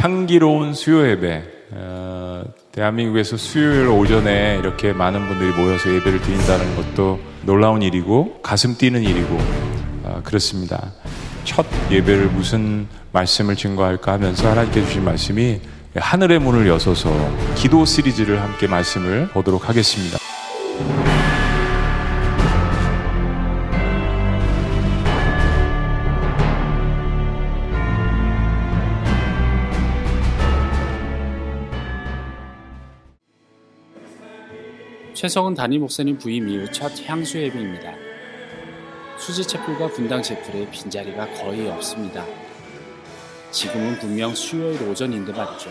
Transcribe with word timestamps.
향기로운 0.00 0.74
수요 0.74 1.08
예배. 1.08 1.42
어, 1.72 2.44
대한민국에서 2.70 3.36
수요일 3.36 3.88
오전에 3.88 4.58
이렇게 4.58 4.92
많은 4.92 5.26
분들이 5.26 5.50
모여서 5.50 5.92
예배를 5.94 6.20
드린다는 6.20 6.76
것도 6.76 7.20
놀라운 7.42 7.82
일이고 7.82 8.40
가슴 8.42 8.76
뛰는 8.76 9.02
일이고 9.02 9.38
어, 10.04 10.20
그렇습니다. 10.24 10.92
첫 11.44 11.66
예배를 11.90 12.28
무슨 12.28 12.86
말씀을 13.12 13.56
증거할까 13.56 14.12
하면서 14.12 14.50
하나님께 14.50 14.82
주신 14.84 15.04
말씀이 15.04 15.60
하늘의 15.94 16.38
문을 16.38 16.66
여서서 16.66 17.10
기도 17.54 17.84
시리즈를 17.84 18.40
함께 18.40 18.66
말씀을 18.66 19.28
보도록 19.28 19.68
하겠습니다. 19.68 20.18
최성은 35.22 35.54
담임 35.54 35.82
목사님 35.82 36.18
부임 36.18 36.48
이후 36.48 36.68
첫 36.72 36.90
향수 37.06 37.38
예배입니다. 37.38 37.94
수지 39.16 39.46
채플과 39.46 39.92
분당 39.92 40.20
채플에 40.20 40.68
빈자리가 40.68 41.34
거의 41.34 41.70
없습니다. 41.70 42.26
지금은 43.52 44.00
분명 44.00 44.34
수요일 44.34 44.82
오전인데 44.82 45.32
말이죠. 45.32 45.70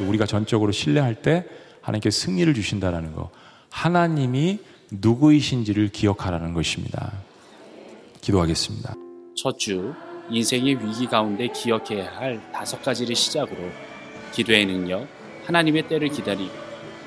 우리가 0.00 0.26
전적으로 0.26 0.72
신뢰할 0.72 1.22
때 1.22 1.44
하나님께 1.82 2.10
승리를 2.10 2.52
주신다는 2.52 3.14
거. 3.14 3.30
하나님이 3.70 4.58
누구이신지를 4.90 5.90
기억하라는 5.90 6.52
것입니다. 6.52 7.12
기도하겠습니다. 8.22 8.92
첫 9.36 9.56
주, 9.56 9.94
인생의 10.30 10.84
위기 10.84 11.06
가운데 11.06 11.46
기억해야 11.46 12.10
할 12.16 12.50
다섯 12.50 12.82
가지를 12.82 13.14
시작으로 13.14 13.70
기도의 14.32 14.66
능력, 14.66 15.17
하나님의 15.48 15.88
때를 15.88 16.08
기다리고 16.08 16.52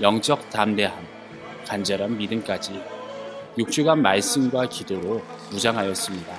영적 0.01 0.49
담대함, 0.49 0.97
간절한 1.67 2.17
믿음까지 2.17 2.81
6주간 3.59 3.99
말씀과 3.99 4.67
기도로 4.67 5.21
무장하였습니다. 5.51 6.35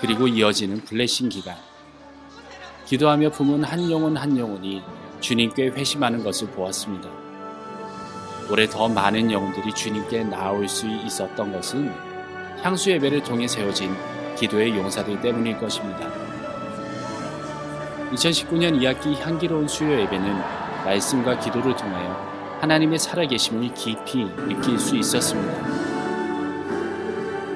그리고 0.00 0.26
이어지는 0.26 0.80
블레싱 0.80 1.28
기간. 1.28 1.56
기도하며 2.86 3.30
품은 3.30 3.62
한 3.62 3.88
영혼 3.88 4.16
한 4.16 4.36
영혼이 4.36 4.82
주님께 5.20 5.68
회심하는 5.68 6.24
것을 6.24 6.48
보았습니다. 6.48 7.08
올해 8.50 8.66
더 8.66 8.88
많은 8.88 9.30
영혼들이 9.30 9.72
주님께 9.72 10.24
나올 10.24 10.68
수 10.68 10.88
있었던 10.88 11.52
것은 11.52 11.92
향수 12.62 12.90
예배를 12.90 13.22
통해 13.22 13.46
세워진 13.46 13.94
기도의 14.36 14.76
용사들 14.76 15.20
때문일 15.20 15.58
것입니다. 15.58 16.23
2019년 18.14 18.78
2학기 18.80 19.18
향기로운 19.20 19.66
수요 19.68 19.98
예배는 20.00 20.36
말씀과 20.84 21.38
기도를 21.38 21.74
통하여 21.76 22.58
하나님의 22.60 22.98
살아계심을 22.98 23.74
깊이 23.74 24.24
느낄 24.36 24.78
수 24.78 24.96
있었습니다. 24.96 25.52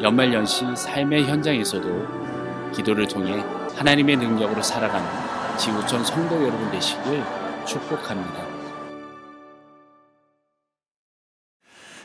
연말연시 0.02 0.64
삶의 0.76 1.24
현장에서도 1.24 2.72
기도를 2.74 3.06
통해 3.06 3.42
하나님의 3.76 4.16
능력으로 4.16 4.62
살아가는 4.62 5.06
지구촌 5.56 6.04
성도 6.04 6.36
여러분 6.42 6.70
되시길 6.70 7.22
축복합니다. 7.64 8.46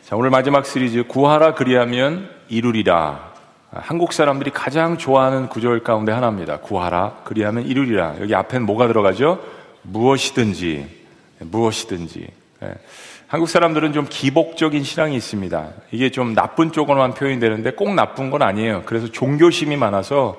자, 0.04 0.16
오늘 0.16 0.30
마지막 0.30 0.66
시리즈 0.66 1.04
구하라 1.04 1.56
그리하면 1.56 2.30
이루리라 2.48 3.33
한국 3.76 4.14
사람들이 4.14 4.52
가장 4.52 4.98
좋아하는 4.98 5.50
구절 5.50 5.84
가운데 5.84 6.12
하나입니다. 6.12 6.58
구하라, 6.58 7.22
그리하면 7.24 7.66
이루리라. 7.66 8.16
여기 8.20 8.36
앞엔 8.36 8.64
뭐가 8.64 8.88
들어가죠? 8.88 9.40
무엇이든지, 9.82 10.88
무엇이든지. 11.40 12.28
예. 12.64 12.74
한국 13.28 13.50
사람들은 13.50 13.94
좀 13.94 14.06
기복적인 14.08 14.84
신앙이 14.84 15.16
있습니다. 15.16 15.70
이게 15.92 16.12
좀 16.12 16.36
나쁜 16.36 16.72
쪽으로만 16.72 17.16
표현이 17.16 17.40
되는데 17.40 17.72
꼭 17.72 17.96
나쁜 17.96 18.30
건 18.30 18.44
아니에요. 18.44 18.84
그래서 18.86 19.08
종교심이 19.08 19.76
많아서 19.76 20.38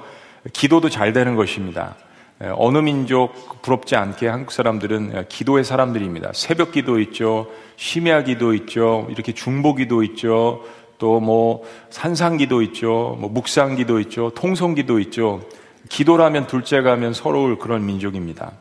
기도도 0.53 0.89
잘 0.89 1.13
되는 1.13 1.35
것입니다. 1.35 1.97
예. 2.45 2.51
어느 2.55 2.79
민족 2.79 3.63
부럽지 3.63 3.97
않게 3.97 4.29
한국 4.29 4.53
사람들은 4.53 5.27
기도의 5.29 5.65
사람들입니다. 5.65 6.31
새벽 6.35 6.71
기도 6.71 7.01
있죠. 7.01 7.49
심야 7.75 8.23
기도 8.23 8.55
있죠. 8.55 9.09
이렇게 9.11 9.33
중보 9.33 9.75
기도 9.75 10.05
있죠. 10.05 10.63
또 10.99 11.21
뭐 11.21 11.63
산상기도 11.91 12.63
있죠. 12.63 13.17
뭐 13.21 13.31
묵상기도 13.31 14.01
있죠. 14.01 14.31
통성기도 14.35 14.99
있죠. 15.01 15.41
기도라면 15.89 16.47
둘째가 16.47 16.93
하면 16.93 17.13
서러울 17.13 17.59
그런 17.59 17.85
민족입니다. 17.87 18.53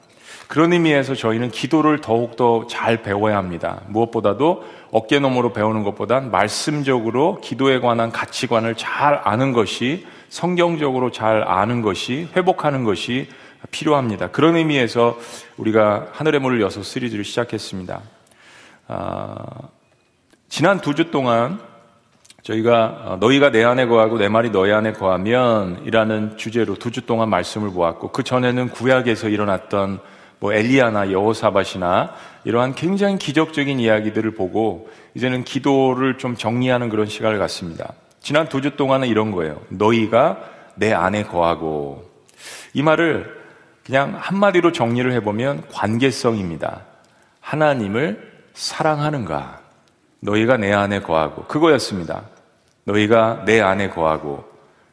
그런 0.48 0.74
의미에서 0.74 1.16
저희는 1.16 1.52
기도를 1.52 2.02
더욱더 2.02 2.68
잘 2.68 3.02
배워야 3.02 3.38
합니다. 3.38 3.82
무엇보다도 3.88 4.64
어깨너머로 4.92 5.54
배우는 5.54 5.84
것보단 5.84 6.30
말씀적으로 6.32 7.40
기도에 7.42 7.80
관한 7.80 8.12
가치관을 8.12 8.76
잘 8.76 9.22
아는 9.24 9.54
것이 9.54 10.06
성경적으로 10.30 11.12
잘 11.12 11.44
아는 11.48 11.82
것이 11.82 12.28
회복하는 12.36 12.84
것이 12.84 13.30
필요합니다. 13.72 14.28
그런 14.32 14.56
의미에서 14.56 15.18
우리가 15.58 16.08
하늘의 16.12 16.42
문을 16.42 16.62
여서 16.62 16.84
시리즈를 16.84 17.24
시작했습니다. 17.24 18.02
아, 18.90 19.36
지난 20.50 20.82
두 20.82 20.94
주 20.94 21.10
동안 21.10 21.60
저희가 22.44 23.02
어, 23.06 23.18
너희가 23.20 23.52
내 23.52 23.64
안에 23.64 23.86
거하고 23.88 24.18
내 24.18 24.28
말이 24.28 24.50
너희 24.52 24.72
안에 24.72 24.94
거하면 24.94 25.82
이라는 25.86 26.38
주제로 26.38 26.76
두 26.76 26.92
주 26.92 27.06
동안 27.06 27.30
말씀을 27.30 27.72
보았고 27.72 28.10
그 28.12 28.24
전에는 28.24 28.70
구약에서 28.70 29.30
일어났던 29.30 30.00
뭐 30.40 30.54
엘리야나 30.54 31.12
여호사밧이나 31.12 32.14
이러한 32.44 32.76
굉장히 32.76 33.18
기적적인 33.18 33.80
이야기들을 33.80 34.32
보고 34.36 34.90
이제는 35.16 35.46
기도를 35.46 36.18
좀 36.18 36.36
정리하는 36.36 36.90
그런 36.90 37.08
시간을 37.08 37.40
갖습니다. 37.40 37.94
지난 38.20 38.48
두 38.50 38.62
주 38.62 38.76
동안은 38.76 39.08
이런 39.08 39.32
거예요. 39.32 39.62
너희가 39.70 40.38
내 40.76 40.92
안에 40.94 41.24
거하고 41.24 42.04
이 42.74 42.84
말을 42.84 43.42
그냥 43.86 44.16
한마디로 44.20 44.72
정리를 44.74 45.12
해보면 45.14 45.64
관계성입니다. 45.72 46.82
하나님을 47.40 48.32
사랑하는가? 48.54 49.60
너희가 50.20 50.58
내 50.58 50.72
안에 50.74 51.02
거하고 51.02 51.44
그거였습니다. 51.46 52.24
너희가 52.86 53.44
내 53.46 53.62
안에 53.62 53.90
거하고 53.90 54.44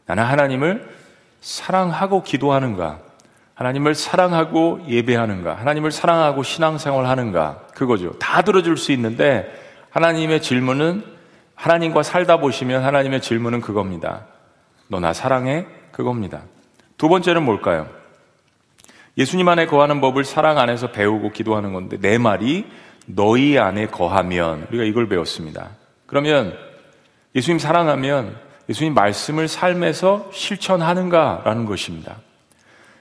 나는 0.07 0.25
하나님을 0.25 0.89
사랑하고 1.41 2.23
기도하는가? 2.23 2.99
하나님을 3.55 3.95
사랑하고 3.95 4.81
예배하는가? 4.89 5.55
하나님을 5.55 5.91
사랑하고 5.91 6.43
신앙생활 6.43 7.07
하는가? 7.07 7.67
그거죠. 7.75 8.13
다 8.19 8.43
들어줄 8.43 8.77
수 8.77 8.93
있는데 8.93 9.53
하나님의 9.91 10.41
질문은 10.41 11.05
하나님과 11.55 12.03
살다 12.03 12.39
보시면 12.39 12.85
하나님의 12.85 13.21
질문은 13.21 13.61
그겁니다. 13.61 14.27
너 14.89 14.99
나 15.01 15.13
사랑해? 15.13 15.67
그겁니다. 15.93 16.43
두 16.97 17.09
번째는 17.09 17.43
뭘까요? 17.45 17.87
예수님 19.19 19.47
안에 19.49 19.67
거하는 19.67 20.01
법을 20.01 20.25
사랑 20.25 20.59
안에서 20.59 20.91
배우고 20.93 21.33
기도하는 21.33 21.73
건데 21.73 21.99
내 22.01 22.17
말이 22.19 22.67
너희 23.07 23.59
안에 23.59 23.87
거하면 23.89 24.67
우리가 24.71 24.85
이걸 24.85 25.09
배웠습니다. 25.09 25.71
그러면 26.07 26.57
예수님 27.35 27.59
사랑하면 27.59 28.37
예수님 28.69 28.95
말씀을 28.95 29.49
삶에서 29.49 30.31
실천하는가라는 30.33 31.65
것입니다. 31.65 32.17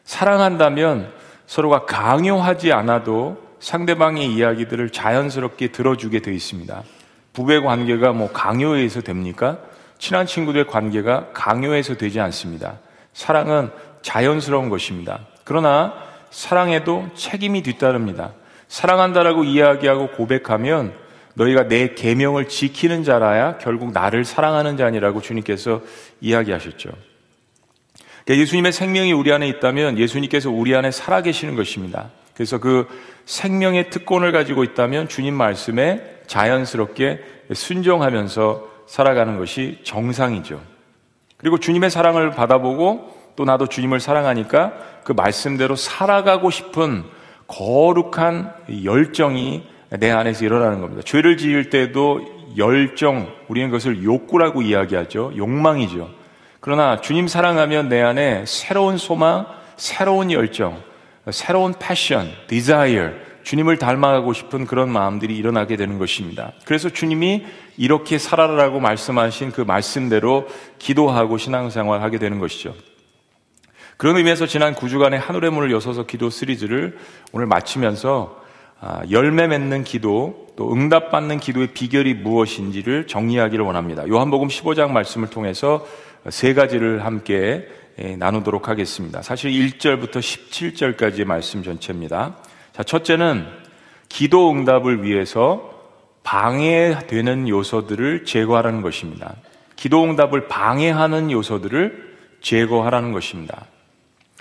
사랑한다면 0.04 1.12
서로가 1.48 1.86
강요하지 1.86 2.72
않아도 2.74 3.42
상대방의 3.60 4.32
이야기들을 4.34 4.90
자연스럽게 4.92 5.72
들어주게 5.72 6.22
되어 6.22 6.34
있습니다. 6.34 6.84
부부의 7.34 7.62
관계가 7.62 8.14
뭐 8.14 8.32
강요에 8.32 8.88
서 8.90 9.02
됩니까? 9.02 9.60
친한 9.98 10.26
친구들의 10.26 10.68
관계가 10.68 11.30
강요해서 11.34 11.96
되지 11.96 12.20
않습니다. 12.20 12.80
사랑은 13.14 13.72
자연스러운 14.02 14.70
것입니다. 14.70 15.20
그러나 15.44 15.94
사랑에도 16.30 17.08
책임이 17.16 17.64
뒤따릅니다. 17.64 18.32
사랑한다라고 18.68 19.44
이야기하고 19.44 20.12
고백하면 20.12 20.94
너희가 21.40 21.68
내 21.70 21.94
계명을 21.96 22.50
지키는 22.50 23.04
자라야 23.04 23.58
결국 23.60 23.94
나를 23.94 24.26
사랑하는 24.26 24.76
자니라고 24.76 25.22
주님께서 25.22 25.82
이야기하셨죠. 26.20 26.90
그러니까 28.26 28.42
예수님의 28.42 28.74
생명이 28.74 29.14
우리 29.14 29.32
안에 29.32 29.48
있다면 29.48 29.98
예수님께서 29.98 30.52
우리 30.52 30.76
안에 30.76 30.92
살아 30.92 31.22
계시는 31.22 31.56
것입니다. 31.56 32.10
그래서 32.34 32.60
그 32.60 32.88
생명의 33.26 33.90
특권을 33.90 34.32
가지고 34.32 34.64
있다면 34.64 35.08
주님 35.08 35.34
말씀에 35.34 36.22
자연스럽게 36.28 37.22
순종하면서 37.54 38.68
살아가는 38.88 39.38
것이 39.38 39.80
정상이죠. 39.84 40.62
그리고 41.38 41.58
주님의 41.58 41.90
사랑을 41.90 42.32
받아보고 42.32 43.18
또 43.36 43.46
나도 43.46 43.68
주님을 43.68 44.02
사랑하니까 44.02 44.74
그 45.06 45.14
말씀대로 45.14 45.76
살아가고 45.78 46.50
싶은 46.50 47.06
거룩한 47.48 48.54
열정이 48.84 49.79
내 49.90 50.12
안에서 50.12 50.46
일어나는 50.46 50.82
겁니다. 50.82 51.02
죄를 51.04 51.38
지을 51.38 51.70
때도 51.70 52.40
열정, 52.58 53.28
우리는 53.48 53.70
그것을 53.70 54.04
욕구라고 54.04 54.62
이야기하죠. 54.62 55.34
욕망이죠. 55.36 56.10
그러나 56.60 57.02
주님 57.02 57.28
사랑하면 57.28 57.90
내 57.90 58.02
안에 58.02 58.44
새로운 58.46 58.98
소망, 58.98 59.48
새로운 59.78 60.32
열정, 60.32 60.82
새로운 61.32 61.74
패션, 61.80 62.30
desire, 62.48 63.14
주님을 63.44 63.78
닮아가고 63.78 64.34
싶은 64.34 64.66
그런 64.66 64.92
마음들이 64.92 65.36
일어나게 65.36 65.76
되는 65.76 65.98
것입니다. 65.98 66.52
그래서 66.66 66.90
주님이 66.90 67.46
이렇게 67.78 68.18
살아라라고 68.18 68.80
말씀하신 68.80 69.52
그 69.52 69.62
말씀대로 69.62 70.48
기도하고 70.78 71.38
신앙생활 71.38 72.02
하게 72.02 72.20
되는 72.20 72.40
것이죠. 72.40 72.76
그런 73.98 74.18
의미에서 74.18 74.46
지난 74.46 74.76
9주간의 74.76 75.18
하늘의 75.18 75.52
문을 75.52 75.72
여서서 75.72 76.06
기도 76.06 76.30
시리즈를 76.30 76.98
오늘 77.32 77.48
마치면서 77.48 78.38
아, 78.38 78.39
열매 79.12 79.48
맺는 79.48 79.84
기도 79.84 80.48
또 80.56 80.74
응답받는 80.74 81.40
기도의 81.40 81.68
비결이 81.74 82.16
무엇인지를 82.16 83.08
정리하기를 83.08 83.64
원합니다. 83.64 84.08
요한복음 84.08 84.48
15장 84.48 84.92
말씀을 84.92 85.30
통해서 85.30 85.86
세 86.30 86.54
가지를 86.54 87.06
함께 87.06 87.68
예, 88.02 88.16
나누도록 88.16 88.70
하겠습니다. 88.70 89.22
사실 89.22 89.52
1절부터 89.52 90.20
17절까지의 90.20 91.26
말씀 91.26 91.64
전체입니다. 91.64 92.38
자, 92.72 92.84
첫째는 92.84 93.46
기도 94.08 94.52
응답을 94.52 95.04
위해서 95.04 95.78
방해되는 96.24 97.50
요소들을 97.50 98.24
제거하라는 98.24 98.82
것입니다. 98.82 99.36
기도 99.76 100.04
응답을 100.04 100.48
방해하는 100.48 101.32
요소들을 101.32 102.18
제거하라는 102.42 103.12
것입니다. 103.12 103.66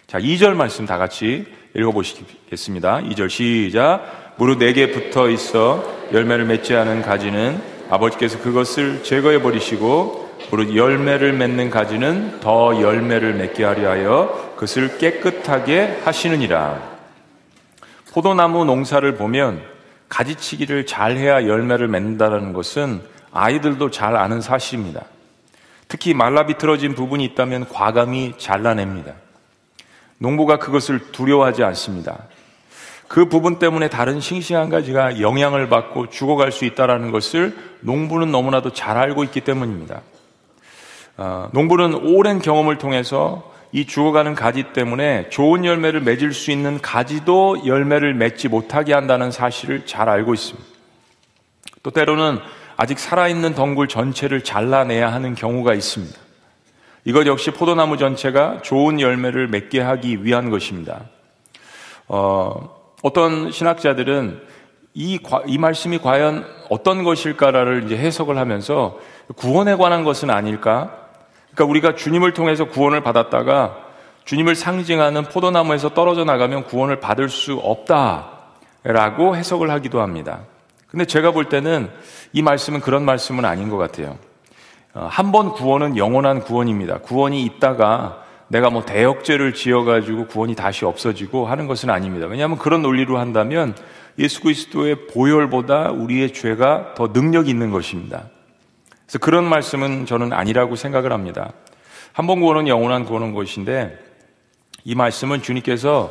자, 0.06 0.18
2절 0.18 0.54
말씀 0.54 0.86
다 0.86 0.96
같이 0.96 1.46
읽어보시겠습니다. 1.74 3.02
2절 3.02 3.28
시작. 3.28 4.27
무릇 4.38 4.58
내게 4.58 4.92
붙어 4.92 5.28
있어 5.28 5.84
열매를 6.12 6.44
맺지 6.44 6.74
않은 6.76 7.02
가지는 7.02 7.60
아버지께서 7.90 8.38
그것을 8.38 9.02
제거해 9.02 9.42
버리시고 9.42 10.28
무릇 10.52 10.76
열매를 10.76 11.32
맺는 11.32 11.70
가지는 11.70 12.38
더 12.38 12.80
열매를 12.80 13.34
맺게 13.34 13.64
하려 13.64 13.90
하여 13.90 14.52
그것을 14.54 14.98
깨끗하게 14.98 16.02
하시느니라. 16.04 16.80
포도나무 18.12 18.64
농사를 18.64 19.16
보면 19.16 19.60
가지치기를 20.08 20.86
잘 20.86 21.16
해야 21.16 21.44
열매를 21.44 21.88
맺는다는 21.88 22.52
것은 22.52 23.02
아이들도 23.32 23.90
잘 23.90 24.14
아는 24.14 24.40
사실입니다. 24.40 25.02
특히 25.88 26.14
말라 26.14 26.46
비틀어진 26.46 26.94
부분이 26.94 27.24
있다면 27.24 27.68
과감히 27.68 28.34
잘라냅니다. 28.38 29.14
농부가 30.18 30.60
그것을 30.60 31.10
두려워하지 31.10 31.64
않습니다. 31.64 32.18
그 33.08 33.24
부분 33.24 33.58
때문에 33.58 33.88
다른 33.88 34.20
싱싱한 34.20 34.68
가지가 34.68 35.20
영향을 35.20 35.68
받고 35.68 36.10
죽어갈 36.10 36.52
수 36.52 36.66
있다는 36.66 37.10
것을 37.10 37.56
농부는 37.80 38.30
너무나도 38.30 38.74
잘 38.74 38.98
알고 38.98 39.24
있기 39.24 39.40
때문입니다. 39.40 40.02
어, 41.16 41.48
농부는 41.52 41.94
오랜 41.94 42.38
경험을 42.38 42.78
통해서 42.78 43.50
이 43.72 43.86
죽어가는 43.86 44.34
가지 44.34 44.62
때문에 44.72 45.28
좋은 45.30 45.64
열매를 45.64 46.00
맺을 46.00 46.32
수 46.32 46.50
있는 46.50 46.80
가지도 46.80 47.66
열매를 47.66 48.14
맺지 48.14 48.48
못하게 48.48 48.94
한다는 48.94 49.30
사실을 49.30 49.84
잘 49.84 50.08
알고 50.08 50.34
있습니다. 50.34 50.68
또 51.82 51.90
때로는 51.90 52.38
아직 52.76 52.98
살아있는 52.98 53.54
덩굴 53.54 53.88
전체를 53.88 54.44
잘라내야 54.44 55.12
하는 55.12 55.34
경우가 55.34 55.74
있습니다. 55.74 56.16
이것 57.04 57.26
역시 57.26 57.50
포도나무 57.50 57.96
전체가 57.96 58.60
좋은 58.62 59.00
열매를 59.00 59.48
맺게 59.48 59.80
하기 59.80 60.24
위한 60.24 60.50
것입니다. 60.50 61.04
어, 62.06 62.77
어떤 63.02 63.50
신학자들은 63.50 64.42
이, 64.94 65.20
이 65.46 65.58
말씀이 65.58 65.98
과연 65.98 66.44
어떤 66.70 67.04
것일까를 67.04 67.84
이제 67.84 67.96
해석을 67.96 68.36
하면서 68.36 68.98
구원에 69.36 69.76
관한 69.76 70.04
것은 70.04 70.30
아닐까? 70.30 70.90
그러니까 71.54 71.64
우리가 71.64 71.94
주님을 71.94 72.32
통해서 72.32 72.64
구원을 72.66 73.02
받았다가 73.02 73.76
주님을 74.24 74.54
상징하는 74.54 75.24
포도나무에서 75.24 75.94
떨어져 75.94 76.24
나가면 76.24 76.64
구원을 76.64 77.00
받을 77.00 77.28
수 77.28 77.54
없다라고 77.54 79.36
해석을 79.36 79.70
하기도 79.70 80.02
합니다. 80.02 80.40
근데 80.88 81.04
제가 81.04 81.30
볼 81.30 81.48
때는 81.48 81.90
이 82.32 82.42
말씀은 82.42 82.80
그런 82.80 83.04
말씀은 83.04 83.44
아닌 83.44 83.68
것 83.68 83.76
같아요. 83.76 84.18
어, 84.94 85.06
한번 85.10 85.52
구원은 85.52 85.96
영원한 85.96 86.40
구원입니다. 86.40 86.98
구원이 86.98 87.42
있다가 87.44 88.24
내가 88.48 88.70
뭐 88.70 88.84
대역죄를 88.84 89.54
지어가지고 89.54 90.26
구원이 90.26 90.54
다시 90.54 90.84
없어지고 90.84 91.46
하는 91.46 91.66
것은 91.66 91.90
아닙니다. 91.90 92.26
왜냐하면 92.26 92.58
그런 92.58 92.82
논리로 92.82 93.18
한다면 93.18 93.74
예수 94.18 94.40
그리스도의 94.40 95.06
보혈보다 95.08 95.90
우리의 95.90 96.32
죄가 96.32 96.94
더 96.94 97.08
능력이 97.12 97.50
있는 97.50 97.70
것입니다. 97.70 98.24
그래서 99.06 99.18
그런 99.20 99.44
말씀은 99.44 100.06
저는 100.06 100.32
아니라고 100.32 100.76
생각을 100.76 101.12
합니다. 101.12 101.52
한 102.12 102.26
번 102.26 102.40
구원은 102.40 102.66
영원한 102.66 103.04
구원은 103.04 103.32
것인데 103.32 103.96
이 104.84 104.94
말씀은 104.94 105.40
주님께서 105.42 106.10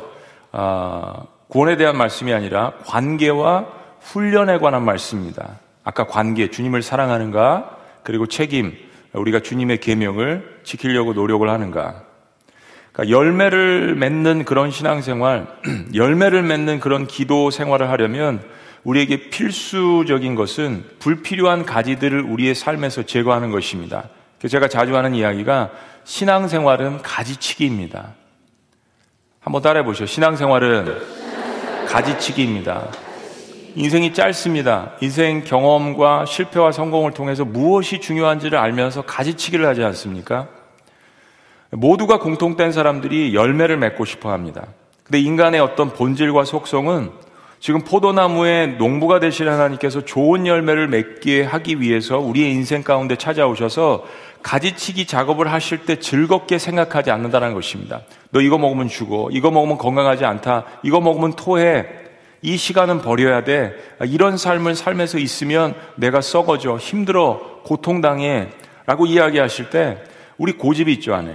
아, 0.52 1.24
구원에 1.48 1.76
대한 1.76 1.96
말씀이 1.98 2.32
아니라 2.32 2.72
관계와 2.86 3.66
훈련에 4.00 4.58
관한 4.58 4.84
말씀입니다. 4.84 5.58
아까 5.84 6.06
관계, 6.06 6.50
주님을 6.50 6.82
사랑하는가, 6.82 7.76
그리고 8.04 8.26
책임, 8.26 8.74
우리가 9.12 9.40
주님의 9.40 9.80
계명을 9.80 10.60
지키려고 10.64 11.12
노력을 11.12 11.48
하는가. 11.48 12.07
그러니까 12.98 13.16
열매를 13.16 13.94
맺는 13.94 14.44
그런 14.44 14.72
신앙생활, 14.72 15.46
열매를 15.94 16.42
맺는 16.42 16.80
그런 16.80 17.06
기도 17.06 17.50
생활을 17.50 17.90
하려면 17.90 18.42
우리에게 18.82 19.30
필수적인 19.30 20.34
것은 20.34 20.84
불필요한 20.98 21.64
가지들을 21.64 22.20
우리의 22.22 22.56
삶에서 22.56 23.04
제거하는 23.04 23.52
것입니다. 23.52 24.08
제가 24.48 24.68
자주 24.68 24.96
하는 24.96 25.14
이야기가 25.14 25.70
신앙생활은 26.04 27.02
가지치기입니다. 27.02 28.14
한번 29.40 29.62
따라해 29.62 29.84
보시죠. 29.84 30.06
신앙생활은 30.06 30.96
가지치기입니다. 31.86 32.88
인생이 33.76 34.12
짧습니다. 34.12 34.92
인생 35.00 35.44
경험과 35.44 36.24
실패와 36.26 36.72
성공을 36.72 37.12
통해서 37.12 37.44
무엇이 37.44 38.00
중요한지를 38.00 38.58
알면서 38.58 39.02
가지치기를 39.02 39.66
하지 39.66 39.84
않습니까? 39.84 40.57
모두가 41.70 42.18
공통된 42.18 42.72
사람들이 42.72 43.34
열매를 43.34 43.76
맺고 43.76 44.04
싶어 44.04 44.32
합니다. 44.32 44.66
근데 45.04 45.20
인간의 45.20 45.60
어떤 45.60 45.92
본질과 45.92 46.44
속성은 46.44 47.10
지금 47.60 47.80
포도나무의 47.80 48.76
농부가 48.76 49.18
되실 49.18 49.48
하나님께서 49.50 50.04
좋은 50.04 50.46
열매를 50.46 50.88
맺게 50.88 51.42
하기 51.42 51.80
위해서 51.80 52.18
우리의 52.18 52.52
인생 52.52 52.82
가운데 52.82 53.16
찾아오셔서 53.16 54.04
가지치기 54.42 55.06
작업을 55.06 55.52
하실 55.52 55.84
때 55.84 55.98
즐겁게 55.98 56.58
생각하지 56.58 57.10
않는다는 57.10 57.54
것입니다. 57.54 58.02
너 58.30 58.40
이거 58.40 58.58
먹으면 58.58 58.88
죽어. 58.88 59.28
이거 59.32 59.50
먹으면 59.50 59.76
건강하지 59.78 60.24
않다. 60.24 60.64
이거 60.84 61.00
먹으면 61.00 61.32
토해. 61.34 61.86
이 62.42 62.56
시간은 62.56 63.02
버려야 63.02 63.42
돼. 63.42 63.74
이런 64.06 64.36
삶을 64.36 64.76
삶에서 64.76 65.18
있으면 65.18 65.74
내가 65.96 66.20
썩어져. 66.20 66.76
힘들어. 66.76 67.60
고통당해. 67.64 68.48
라고 68.86 69.06
이야기하실 69.06 69.70
때 69.70 69.98
우리 70.36 70.52
고집이 70.52 70.92
있죠, 70.94 71.14
안에. 71.14 71.34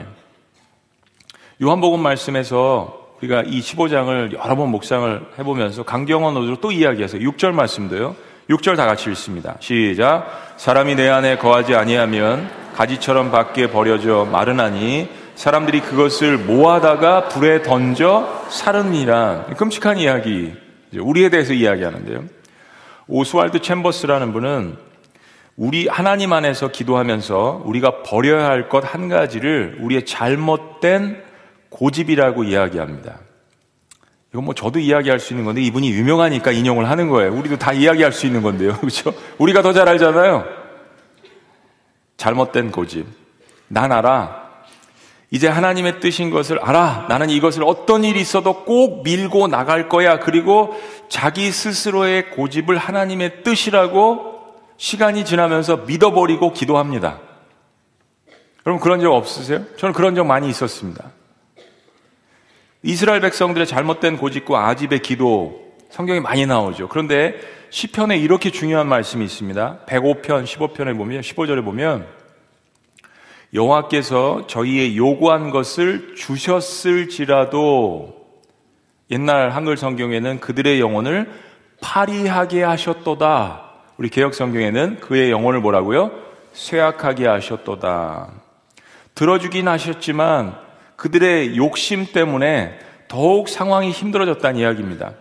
요한복음 1.61 1.99
말씀에서 2.01 3.11
우리가 3.21 3.43
이 3.45 3.61
15장을 3.61 4.33
여러 4.33 4.55
번 4.55 4.69
묵상을 4.69 5.27
해보면서 5.39 5.83
강경원 5.83 6.35
어조로 6.35 6.57
또 6.57 6.71
이야기해서 6.71 7.17
6절 7.17 7.51
말씀도요. 7.51 8.15
6절 8.49 8.75
다 8.75 8.85
같이 8.85 9.09
읽습니다. 9.11 9.55
시작. 9.59 10.55
사람이 10.57 10.95
내 10.95 11.07
안에 11.07 11.37
거하지 11.37 11.75
아니하면 11.75 12.49
가지처럼 12.75 13.31
밖에 13.31 13.69
버려져 13.69 14.27
마르나니 14.29 15.07
사람들이 15.35 15.81
그것을 15.81 16.37
모아다가 16.37 17.27
불에 17.29 17.61
던져 17.61 18.45
사르니라. 18.49 19.45
끔찍한 19.57 19.97
이야기. 19.97 20.53
우리에 20.99 21.29
대해서 21.29 21.53
이야기하는데요. 21.53 22.25
오스왈드 23.07 23.61
챔버스라는 23.61 24.33
분은 24.33 24.77
우리 25.55 25.87
하나님 25.87 26.33
안에서 26.33 26.69
기도하면서 26.69 27.61
우리가 27.65 28.01
버려야 28.03 28.45
할 28.49 28.69
것 28.69 28.83
한 28.83 29.07
가지를 29.07 29.77
우리의 29.81 30.05
잘못된 30.05 31.23
고집이라고 31.73 32.43
이야기합니다. 32.43 33.19
이건 34.31 34.45
뭐 34.45 34.55
저도 34.55 34.79
이야기할 34.79 35.19
수 35.19 35.33
있는 35.33 35.45
건데 35.45 35.61
이분이 35.61 35.91
유명하니까 35.91 36.51
인용을 36.51 36.89
하는 36.89 37.09
거예요. 37.09 37.33
우리도 37.33 37.57
다 37.57 37.73
이야기할 37.73 38.11
수 38.11 38.25
있는 38.25 38.41
건데요. 38.41 38.77
그렇죠? 38.81 39.13
우리가 39.37 39.61
더 39.61 39.73
잘 39.73 39.87
알잖아요. 39.89 40.45
잘못된 42.17 42.71
고집. 42.71 43.05
난 43.67 43.91
알아. 43.91 44.43
이제 45.29 45.47
하나님의 45.47 45.99
뜻인 45.99 46.29
것을 46.29 46.59
알아. 46.59 47.07
나는 47.09 47.29
이것을 47.29 47.63
어떤 47.63 48.03
일이 48.03 48.21
있어도 48.21 48.65
꼭 48.65 49.03
밀고 49.03 49.47
나갈 49.47 49.89
거야. 49.89 50.19
그리고 50.19 50.79
자기 51.09 51.51
스스로의 51.51 52.31
고집을 52.31 52.77
하나님의 52.77 53.43
뜻이라고 53.43 54.33
시간이 54.77 55.25
지나면서 55.25 55.77
믿어버리고 55.87 56.53
기도합니다. 56.53 57.19
여러분 58.65 58.81
그런 58.81 59.01
적 59.01 59.11
없으세요? 59.13 59.63
저는 59.77 59.93
그런 59.93 60.15
적 60.15 60.25
많이 60.25 60.49
있었습니다. 60.49 61.11
이스라엘 62.85 63.21
백성들의 63.21 63.65
잘못된 63.65 64.17
고집과 64.17 64.67
아집의 64.67 64.99
기도 64.99 65.63
성경에 65.89 66.19
많이 66.19 66.45
나오죠. 66.45 66.89
그런데 66.89 67.39
시편에 67.69 68.17
이렇게 68.17 68.51
중요한 68.51 68.87
말씀이 68.87 69.23
있습니다. 69.23 69.85
105편 69.87 70.43
15편에 70.43 70.97
보면 70.97 71.21
15절에 71.21 71.63
보면 71.63 72.05
여호와께서 73.53 74.47
저희의 74.47 74.97
요구한 74.97 75.49
것을 75.49 76.15
주셨을지라도 76.15 77.61
옛날 79.11 79.51
한글 79.51 79.77
성경에는 79.77 80.41
그들의 80.41 80.81
영혼을 80.81 81.31
파리하게 81.79 82.63
하셨도다. 82.63 83.61
우리 83.97 84.09
개혁 84.09 84.33
성경에는 84.33 84.99
그의 84.99 85.31
영혼을 85.31 85.61
뭐라고요? 85.61 86.11
쇠약하게 86.51 87.27
하셨도다. 87.27 88.29
들어주긴 89.15 89.69
하셨지만 89.69 90.57
그들의 90.95 91.57
욕심 91.57 92.05
때문에 92.05 92.79
더욱 93.07 93.49
상황이 93.49 93.91
힘들어졌다는 93.91 94.59
이야기입니다. 94.59 95.13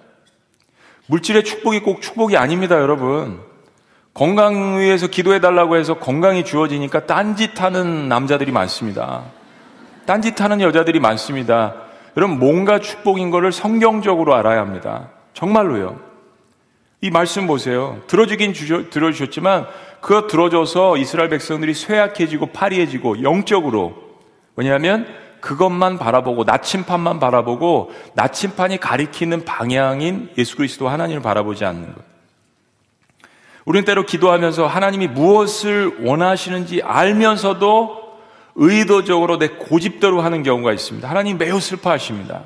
물질의 1.07 1.45
축복이 1.45 1.81
꼭 1.81 2.01
축복이 2.01 2.37
아닙니다, 2.37 2.81
여러분. 2.81 3.41
건강 4.15 4.79
위해서 4.79 5.07
기도해 5.07 5.41
달라고 5.41 5.77
해서 5.77 5.99
건강이 5.99 6.45
주어지니까 6.45 7.07
딴짓하는 7.07 8.09
남자들이 8.09 8.53
많습니다. 8.53 9.25
딴짓하는 10.07 10.61
여자들이 10.61 11.01
많습니다. 11.01 11.75
여러분 12.17 12.39
뭔가 12.39 12.79
축복인 12.79 13.31
것을 13.31 13.53
성경적으로 13.53 14.35
알아야 14.35 14.61
합니다. 14.61 15.09
정말로요. 15.33 15.99
이 17.01 17.11
말씀 17.11 17.47
보세요. 17.47 18.01
들어주긴 18.07 18.53
주셔, 18.53 18.91
들어주셨지만 18.91 19.67
그 20.01 20.27
들어줘서 20.29 20.99
이스라엘 20.99 21.31
백성들이 21.31 21.75
쇠약해지고 21.75 22.47
파리해지고 22.47 23.23
영적으로 23.23 23.95
왜냐하면 24.57 25.07
그것만 25.43 25.99
바라보고 25.99 26.45
나침판만 26.45 27.21
바라보고 27.21 27.93
나침판이 28.15 28.79
가리키는 28.79 29.45
방향인 29.45 30.31
예수 30.39 30.57
그리스도 30.57 30.89
하나님을 30.89 31.21
바라보지 31.21 31.67
않는 31.67 31.95
것. 31.95 32.03
우리는 33.65 33.85
때로 33.85 34.07
기도하면서 34.07 34.67
하나님이 34.67 35.09
무엇을 35.09 36.07
원하시는지 36.07 36.83
알면서도 36.83 38.01
의도적으로 38.55 39.39
내 39.39 39.49
고집대로 39.49 40.21
하는 40.21 40.43
경우가 40.43 40.73
있습니다. 40.73 41.09
하나님 41.09 41.39
매우 41.39 41.61
슬퍼하십니다. 41.61 42.45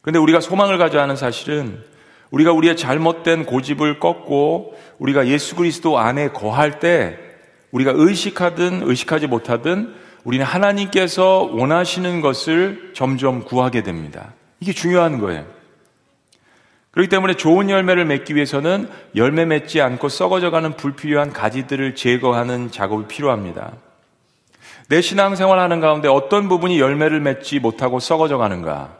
그런데 0.00 0.18
우리가 0.18 0.40
소망을 0.40 0.78
가져야 0.78 1.02
하는 1.02 1.16
사실은 1.16 1.82
우리가 2.30 2.52
우리의 2.52 2.76
잘못된 2.76 3.46
고집을 3.46 3.98
꺾고 3.98 4.76
우리가 4.98 5.26
예수 5.26 5.56
그리스도 5.56 5.98
안에 5.98 6.28
거할 6.28 6.78
때 6.78 7.18
우리가 7.72 7.92
의식하든 7.94 8.82
의식하지 8.84 9.26
못하든 9.26 10.05
우리는 10.26 10.44
하나님께서 10.44 11.48
원하시는 11.52 12.20
것을 12.20 12.90
점점 12.94 13.44
구하게 13.44 13.84
됩니다. 13.84 14.32
이게 14.58 14.72
중요한 14.72 15.20
거예요. 15.20 15.46
그렇기 16.90 17.08
때문에 17.08 17.34
좋은 17.34 17.70
열매를 17.70 18.04
맺기 18.06 18.34
위해서는 18.34 18.88
열매 19.14 19.44
맺지 19.44 19.80
않고 19.80 20.08
썩어져가는 20.08 20.72
불필요한 20.72 21.32
가지들을 21.32 21.94
제거하는 21.94 22.72
작업이 22.72 23.06
필요합니다. 23.06 23.74
내 24.88 25.00
신앙생활 25.00 25.60
하는 25.60 25.78
가운데 25.78 26.08
어떤 26.08 26.48
부분이 26.48 26.80
열매를 26.80 27.20
맺지 27.20 27.60
못하고 27.60 28.00
썩어져 28.00 28.36
가는가? 28.36 28.96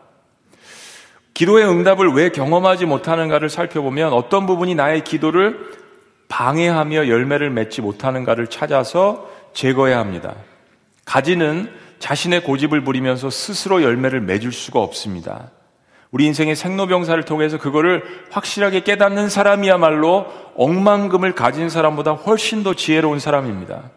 기도의 1.35 1.68
응답을 1.68 2.12
왜 2.12 2.28
경험하지 2.28 2.87
못하는가를 2.87 3.50
살펴보면 3.50 4.12
어떤 4.12 4.47
부분이 4.47 4.76
나의 4.76 5.02
기도를 5.02 5.73
방해하며 6.28 7.09
열매를 7.09 7.50
맺지 7.50 7.83
못하는가를 7.83 8.47
찾아서 8.47 9.28
제거해야 9.54 9.99
합니다. 9.99 10.37
가지는 11.06 11.72
자신의 11.98 12.42
고집을 12.44 12.82
부리면서 12.84 13.30
스스로 13.30 13.82
열매를 13.82 14.20
맺을 14.20 14.52
수가 14.52 14.80
없습니다. 14.80 15.50
우리 16.10 16.26
인생의 16.26 16.54
생로병사를 16.56 17.22
통해서 17.25 17.58
그거를 17.58 18.02
확실하게 18.30 18.80
깨닫는 18.80 19.28
사람이야말로 19.28 20.26
억만금을 20.56 21.34
가진 21.34 21.70
사람보다 21.70 22.12
훨씬 22.12 22.62
더 22.62 22.75
지혜로운 22.75 23.18
사람입니다. 23.18 23.90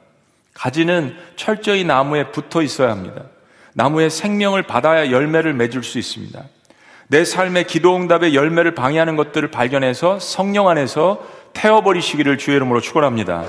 가지는 0.53 1.15
철저히 1.35 1.83
나무에 1.83 2.31
붙어 2.31 2.61
있어야 2.61 2.91
합니다. 2.91 3.23
나무의 3.73 4.09
생명을 4.09 4.63
받아야 4.63 5.11
열매를 5.11 5.53
맺을 5.53 5.83
수 5.83 5.99
있습니다. 5.99 6.43
내 7.07 7.25
삶의 7.25 7.67
기도응답의 7.67 8.35
열매를 8.35 8.75
방해하는 8.75 9.15
것들을 9.15 9.49
발견해서 9.51 10.19
성령 10.19 10.67
안에서 10.67 11.25
태워버리시기를 11.53 12.37
주의 12.37 12.57
이름으로 12.57 12.81
축원합니다. 12.81 13.45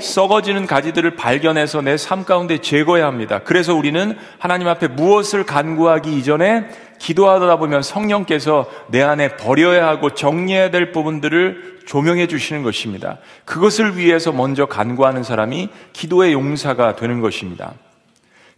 썩어지는 0.00 0.66
가지들을 0.66 1.16
발견해서 1.16 1.82
내 1.82 1.96
삶 1.96 2.24
가운데 2.24 2.58
제거해야 2.58 3.06
합니다. 3.06 3.40
그래서 3.44 3.74
우리는 3.74 4.16
하나님 4.38 4.68
앞에 4.68 4.88
무엇을 4.88 5.44
간구하기 5.44 6.16
이전에 6.18 6.68
기도하다 6.98 7.56
보면 7.56 7.82
성령께서 7.82 8.70
내 8.88 9.02
안에 9.02 9.36
버려야 9.36 9.86
하고 9.86 10.10
정리해야 10.10 10.70
될 10.70 10.92
부분들을 10.92 11.80
조명해 11.86 12.26
주시는 12.26 12.62
것입니다. 12.62 13.18
그것을 13.44 13.96
위해서 13.96 14.32
먼저 14.32 14.66
간구하는 14.66 15.22
사람이 15.22 15.68
기도의 15.92 16.32
용사가 16.32 16.96
되는 16.96 17.20
것입니다. 17.20 17.72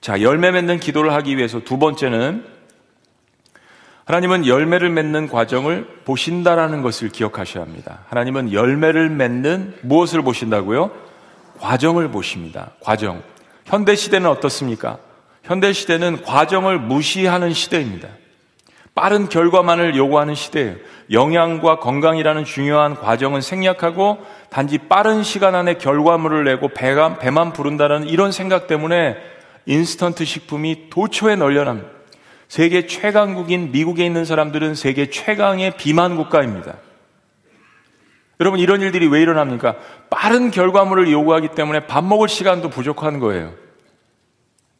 자, 0.01 0.21
열매 0.21 0.51
맺는 0.51 0.81
기도를 0.81 1.13
하기 1.15 1.37
위해서 1.37 1.61
두 1.61 1.79
번째는 1.79 2.45
하나님은 4.05 4.47
열매를 4.47 4.91
맺는 4.91 5.29
과정을 5.29 5.87
보신다라는 6.05 6.83
것을 6.83 7.09
기억하셔야 7.11 7.63
합니다. 7.63 8.01
하나님은 8.09 8.53
열매를 8.53 9.09
맺는 9.11 9.75
무엇을 9.83 10.23
보신다고요? 10.23 11.12
과정을 11.63 12.09
보십니다. 12.11 12.73
과정. 12.81 13.23
현대 13.65 13.95
시대는 13.95 14.29
어떻습니까? 14.29 14.99
현대 15.45 15.73
시대는 15.73 16.23
과정을 16.23 16.81
무시하는 16.81 17.53
시대입니다. 17.53 18.09
빠른 18.95 19.29
결과만을 19.29 19.97
요구하는 19.97 20.35
시대예요. 20.35 20.77
영양과 21.13 21.79
건강이라는 21.79 22.45
중요한 22.45 22.95
과정은 22.97 23.41
생략하고 23.41 24.19
단지 24.51 24.77
빠른 24.77 25.23
시간 25.23 25.55
안에 25.55 25.75
결과물을 25.75 26.45
내고 26.45 26.69
배가, 26.69 27.19
배만 27.19 27.53
부른다는 27.53 28.09
이런 28.09 28.33
생각 28.33 28.67
때문에 28.67 29.17
인스턴트 29.65 30.25
식품이 30.25 30.91
도처에 30.91 31.37
널려납니다. 31.37 31.89
세계 32.49 32.87
최강국인 32.87 33.71
미국에 33.71 34.05
있는 34.05 34.25
사람들은 34.25 34.75
세계 34.75 35.09
최강의 35.09 35.77
비만 35.79 36.17
국가입니다. 36.17 36.75
여러분 38.43 38.59
이런 38.59 38.83
일들이 38.83 39.07
왜 39.07 39.23
일어납니까? 39.23 39.77
빠른 40.11 40.51
결과물을 40.51 41.09
요구하기 41.13 41.51
때문에 41.55 41.87
밥 41.87 42.03
먹을 42.03 42.29
시간도 42.29 42.71
부족한 42.71 43.21
거예요. 43.21 43.53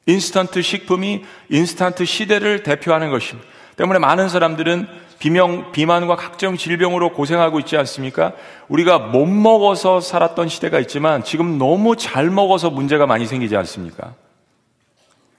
인스턴트 0.07 0.63
식품이 0.63 1.23
인스턴트 1.49 2.05
시대를 2.05 2.65
대표하는 2.65 3.13
것입니다. 3.13 3.49
때문에 3.77 4.01
많은 4.01 4.29
사람들은 4.29 4.89
비명, 5.21 5.71
비만과 5.71 6.17
각종 6.17 6.57
질병으로 6.57 7.13
고생하고 7.13 7.61
있지 7.61 7.77
않습니까? 7.77 8.33
우리가 8.67 8.99
못 8.99 9.27
먹어서 9.27 10.01
살았던 10.01 10.49
시대가 10.49 10.81
있지만 10.81 11.23
지금 11.23 11.57
너무 11.57 11.95
잘 11.95 12.31
먹어서 12.31 12.69
문제가 12.69 13.07
많이 13.07 13.27
생기지 13.27 13.57
않습니까? 13.57 14.15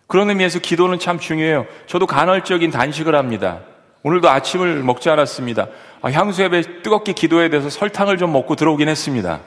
그런 0.07 0.29
의미에서 0.29 0.59
기도는 0.59 0.97
참 0.97 1.19
중요해요. 1.19 1.65
저도 1.87 2.07
간헐적인 2.07 2.71
단식을 2.71 3.15
합니다. 3.15 3.59
오늘도 4.03 4.29
아침을 4.29 4.83
먹지 4.83 5.09
않았습니다. 5.09 5.67
아, 6.01 6.11
향수협에 6.11 6.81
뜨겁게 6.83 7.13
기도해야 7.13 7.49
돼서 7.49 7.69
설탕을 7.69 8.17
좀 8.17 8.33
먹고 8.33 8.55
들어오긴 8.55 8.89
했습니다. 8.89 9.39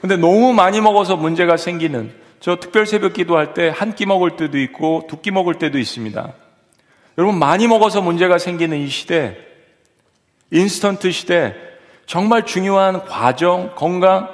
근데 0.00 0.16
너무 0.16 0.52
많이 0.52 0.80
먹어서 0.80 1.16
문제가 1.16 1.56
생기는 1.56 2.12
저 2.40 2.56
특별 2.56 2.86
새벽 2.86 3.14
기도할 3.14 3.52
때 3.54 3.70
한 3.72 3.94
끼 3.96 4.06
먹을 4.06 4.36
때도 4.36 4.58
있고 4.58 5.06
두 5.08 5.20
끼 5.22 5.30
먹을 5.30 5.54
때도 5.54 5.78
있습니다. 5.78 6.32
여러분 7.16 7.38
많이 7.38 7.66
먹어서 7.66 8.00
문제가 8.00 8.38
생기는 8.38 8.78
이 8.78 8.86
시대, 8.88 9.36
인스턴트 10.52 11.10
시대, 11.10 11.54
정말 12.06 12.44
중요한 12.46 13.04
과정, 13.06 13.72
건강, 13.74 14.28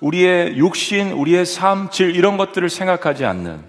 우리의 0.00 0.56
육신, 0.56 1.10
우리의 1.12 1.44
삶, 1.46 1.90
질 1.90 2.14
이런 2.14 2.36
것들을 2.36 2.68
생각하지 2.70 3.24
않는 3.24 3.64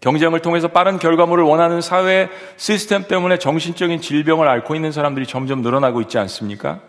경쟁을 0.00 0.40
통해서 0.40 0.68
빠른 0.68 0.98
결과물을 0.98 1.42
원하는 1.42 1.80
사회 1.80 2.28
시스템 2.56 3.04
때문에 3.08 3.38
정신적인 3.38 4.00
질병을 4.00 4.48
앓고 4.48 4.74
있는 4.74 4.92
사람들이 4.92 5.26
점점 5.26 5.62
늘어나고 5.62 6.00
있지 6.02 6.18
않습니까? 6.18 6.80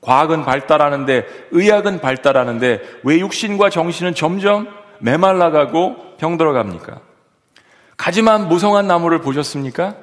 과학은 0.00 0.44
발달하는데 0.44 1.26
의학은 1.50 2.00
발달하는데 2.00 2.80
왜 3.04 3.18
육신과 3.18 3.70
정신은 3.70 4.14
점점 4.14 4.68
메말라가고 4.98 6.16
병들어갑니까? 6.18 7.00
가지만 7.96 8.48
무성한 8.48 8.86
나무를 8.86 9.20
보셨습니까? 9.20 9.96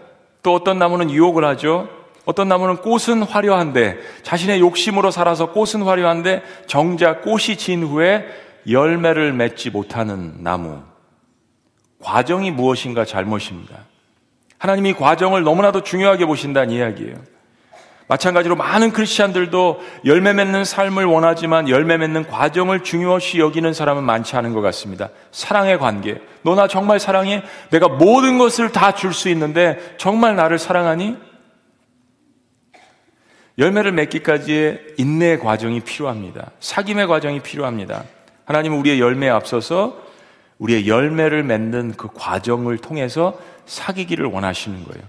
또 0.43 0.53
어떤 0.53 0.79
나무는 0.79 1.09
유혹을 1.11 1.45
하죠. 1.45 1.89
어떤 2.25 2.47
나무는 2.47 2.77
꽃은 2.77 3.23
화려한데 3.23 3.97
자신의 4.23 4.59
욕심으로 4.59 5.11
살아서 5.11 5.51
꽃은 5.51 5.83
화려한데 5.83 6.43
정작 6.67 7.23
꽃이 7.23 7.57
진 7.57 7.83
후에 7.83 8.25
열매를 8.69 9.33
맺지 9.33 9.71
못하는 9.71 10.35
나무. 10.39 10.90
과정이 12.01 12.51
무엇인가 12.51 13.05
잘못입니다. 13.05 13.75
하나님이 14.57 14.93
과정을 14.93 15.43
너무나도 15.43 15.83
중요하게 15.83 16.25
보신다는 16.25 16.71
이야기예요. 16.73 17.15
마찬가지로 18.07 18.57
많은 18.57 18.91
크리스찬들도 18.91 19.79
열매 20.05 20.33
맺는 20.33 20.65
삶을 20.65 21.05
원하지만 21.05 21.69
열매 21.69 21.95
맺는 21.97 22.27
과정을 22.27 22.83
중요시 22.83 23.39
여기는 23.39 23.73
사람은 23.73 24.03
많지 24.03 24.35
않은 24.35 24.53
것 24.53 24.59
같습니다. 24.61 25.09
사랑의 25.31 25.79
관계. 25.79 26.19
너 26.43 26.55
나 26.55 26.67
정말 26.67 26.99
사랑해? 26.99 27.41
내가 27.69 27.87
모든 27.87 28.37
것을 28.37 28.71
다 28.71 28.91
줄 28.91 29.13
수 29.13 29.29
있는데 29.29 29.95
정말 29.97 30.35
나를 30.35 30.59
사랑하니? 30.59 31.17
열매를 33.57 33.91
맺기까지의 33.93 34.95
인내의 34.97 35.39
과정이 35.39 35.79
필요합니다. 35.81 36.51
사귐의 36.59 37.07
과정이 37.07 37.39
필요합니다. 37.41 38.03
하나님은 38.45 38.77
우리의 38.79 38.99
열매에 38.99 39.29
앞서서 39.29 39.97
우리의 40.61 40.87
열매를 40.87 41.43
맺는 41.43 41.95
그 41.97 42.07
과정을 42.13 42.77
통해서 42.77 43.39
사귀기를 43.65 44.27
원하시는 44.27 44.83
거예요. 44.83 45.03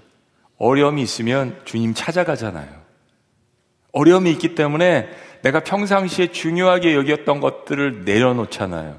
어려움이 0.57 1.03
있으면 1.03 1.61
주님 1.67 1.93
찾아가잖아요. 1.93 2.69
어려움이 3.93 4.31
있기 4.33 4.55
때문에 4.55 5.11
내가 5.43 5.61
평상시에 5.61 6.29
중요하게 6.29 6.95
여겼던 6.95 7.41
것들을 7.41 8.05
내려놓잖아요. 8.05 8.99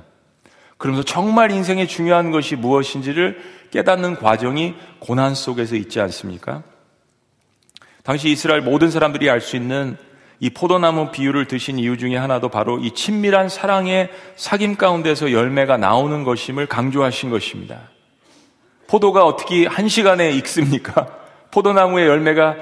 그러면서 0.77 1.03
정말 1.03 1.49
인생에 1.51 1.87
중요한 1.87 2.29
것이 2.29 2.55
무엇인지를 2.55 3.41
깨닫는 3.71 4.17
과정이 4.17 4.75
고난 4.99 5.33
속에서 5.33 5.75
있지 5.75 5.99
않습니까? 6.01 6.61
당시 8.03 8.29
이스라엘 8.29 8.61
모든 8.61 8.91
사람들이 8.91 9.27
알 9.29 9.41
수 9.41 9.55
있는 9.55 9.97
이 10.43 10.49
포도나무 10.49 11.09
비유를 11.11 11.45
드신 11.45 11.79
이유 11.79 11.97
중에 11.97 12.17
하나도 12.17 12.49
바로 12.49 12.77
이 12.77 12.91
친밀한 12.91 13.47
사랑의 13.47 14.09
사귐 14.35 14.75
가운데서 14.75 15.31
열매가 15.31 15.77
나오는 15.77 16.25
것임을 16.25 16.65
강조하신 16.65 17.29
것입니다. 17.29 17.79
포도가 18.87 19.23
어떻게 19.23 19.65
한 19.65 19.87
시간에 19.87 20.31
익습니까? 20.31 21.07
포도나무의 21.51 22.07
열매가 22.07 22.57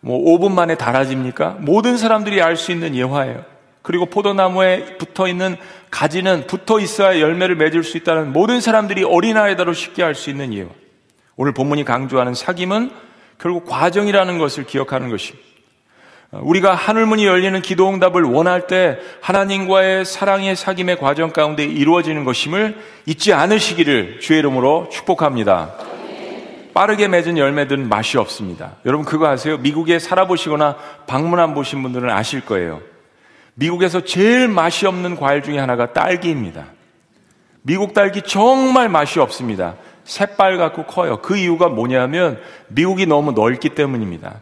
뭐 0.00 0.18
5분 0.36 0.52
만에 0.52 0.74
달아집니까? 0.74 1.56
모든 1.60 1.96
사람들이 1.96 2.42
알 2.42 2.54
수 2.54 2.70
있는 2.70 2.94
예화예요. 2.94 3.46
그리고 3.80 4.04
포도나무에 4.04 4.98
붙어 4.98 5.26
있는 5.26 5.56
가지는 5.90 6.46
붙어 6.46 6.78
있어야 6.80 7.18
열매를 7.18 7.56
맺을 7.56 7.82
수 7.82 7.96
있다는 7.96 8.34
모든 8.34 8.60
사람들이 8.60 9.04
어린아이다로 9.04 9.72
쉽게 9.72 10.02
알 10.04 10.14
수 10.14 10.28
있는 10.28 10.52
예화. 10.52 10.68
오늘 11.36 11.54
본문이 11.54 11.84
강조하는 11.84 12.34
사귐은 12.34 12.92
결국 13.38 13.64
과정이라는 13.64 14.36
것을 14.36 14.66
기억하는 14.66 15.08
것입니다. 15.08 15.55
우리가 16.42 16.74
하늘문이 16.74 17.26
열리는 17.26 17.60
기도 17.62 17.88
응답을 17.88 18.22
원할 18.22 18.66
때 18.66 18.98
하나님과의 19.20 20.04
사랑의 20.04 20.56
사귐의 20.56 20.98
과정 20.98 21.30
가운데 21.30 21.64
이루어지는 21.64 22.24
것임을 22.24 22.76
잊지 23.06 23.32
않으시기를 23.32 24.20
주의 24.20 24.38
이름으로 24.38 24.88
축복합니다. 24.90 25.74
빠르게 26.74 27.08
맺은 27.08 27.38
열매들은 27.38 27.88
맛이 27.88 28.18
없습니다. 28.18 28.72
여러분 28.84 29.06
그거 29.06 29.26
아세요? 29.26 29.56
미국에 29.56 29.98
살아보시거나 29.98 30.76
방문 31.06 31.40
안 31.40 31.54
보신 31.54 31.82
분들은 31.82 32.10
아실 32.10 32.44
거예요. 32.44 32.80
미국에서 33.54 34.02
제일 34.02 34.48
맛이 34.48 34.86
없는 34.86 35.16
과일 35.16 35.42
중에 35.42 35.58
하나가 35.58 35.92
딸기입니다. 35.92 36.66
미국 37.62 37.94
딸기 37.94 38.22
정말 38.22 38.88
맛이 38.88 39.18
없습니다. 39.18 39.76
새빨 40.04 40.58
갖고 40.58 40.84
커요. 40.84 41.20
그 41.22 41.36
이유가 41.36 41.68
뭐냐면 41.68 42.38
미국이 42.68 43.06
너무 43.06 43.32
넓기 43.32 43.70
때문입니다. 43.70 44.40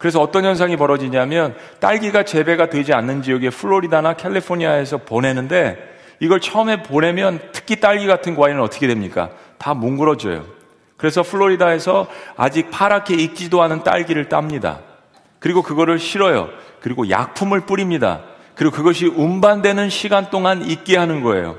그래서 0.00 0.18
어떤 0.22 0.46
현상이 0.46 0.78
벌어지냐면 0.78 1.54
딸기가 1.78 2.22
재배가 2.22 2.70
되지 2.70 2.94
않는 2.94 3.20
지역에 3.20 3.50
플로리다나 3.50 4.14
캘리포니아에서 4.14 4.96
보내는데 4.96 5.76
이걸 6.20 6.40
처음에 6.40 6.82
보내면 6.82 7.38
특히 7.52 7.80
딸기 7.80 8.06
같은 8.06 8.34
과일은 8.34 8.62
어떻게 8.62 8.86
됩니까? 8.86 9.28
다 9.58 9.74
뭉그러져요. 9.74 10.46
그래서 10.96 11.22
플로리다에서 11.22 12.06
아직 12.38 12.70
파랗게 12.70 13.14
익지도 13.14 13.60
않은 13.60 13.84
딸기를 13.84 14.30
땁니다. 14.30 14.80
그리고 15.38 15.60
그거를 15.60 15.98
실어요. 15.98 16.48
그리고 16.80 17.10
약품을 17.10 17.66
뿌립니다. 17.66 18.22
그리고 18.54 18.74
그것이 18.74 19.06
운반되는 19.06 19.90
시간 19.90 20.30
동안 20.30 20.64
익게 20.64 20.96
하는 20.96 21.22
거예요. 21.22 21.58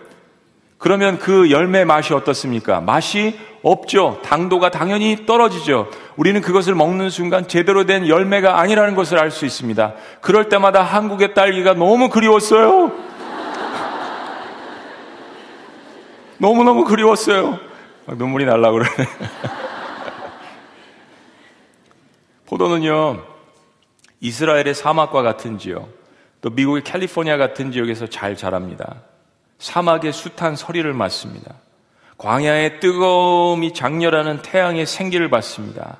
그러면 0.82 1.18
그 1.20 1.52
열매 1.52 1.86
맛이 1.86 2.12
어떻습니까? 2.12 2.82
맛이 2.82 3.40
없죠. 3.62 4.20
당도가 4.24 4.72
당연히 4.72 5.28
떨어지죠. 5.28 5.88
우리는 6.16 6.42
그것을 6.42 6.74
먹는 6.74 7.12
순간 7.12 7.48
제대로 7.48 7.86
된 7.86 8.08
열매가 8.08 8.60
아니라는 8.60 8.96
것을 8.96 9.20
알 9.20 9.30
수 9.30 9.46
있습니다. 9.46 9.94
그럴 10.22 10.50
때마다 10.50 10.82
한국의 10.82 11.36
딸기가 11.36 11.76
너무 11.76 12.10
그리웠어요. 12.10 12.92
너무너무 16.40 16.84
그리웠어요. 16.86 17.60
눈물이 18.08 18.46
날라 18.46 18.72
그러네. 18.72 18.90
포도는요, 22.50 23.22
이스라엘의 24.20 24.74
사막과 24.74 25.22
같은 25.22 25.60
지역, 25.60 25.90
또 26.42 26.50
미국의 26.50 26.84
캘리포니아 26.84 27.38
같은 27.38 27.72
지역에서 27.72 28.08
잘 28.08 28.36
자랍니다. 28.36 29.11
사막의 29.62 30.12
숱한 30.12 30.56
서리를 30.56 30.92
맞습니다. 30.92 31.54
광야의 32.18 32.80
뜨거움이 32.80 33.74
장렬하는 33.74 34.42
태양의 34.42 34.88
생기를 34.88 35.30
받습니다. 35.30 35.98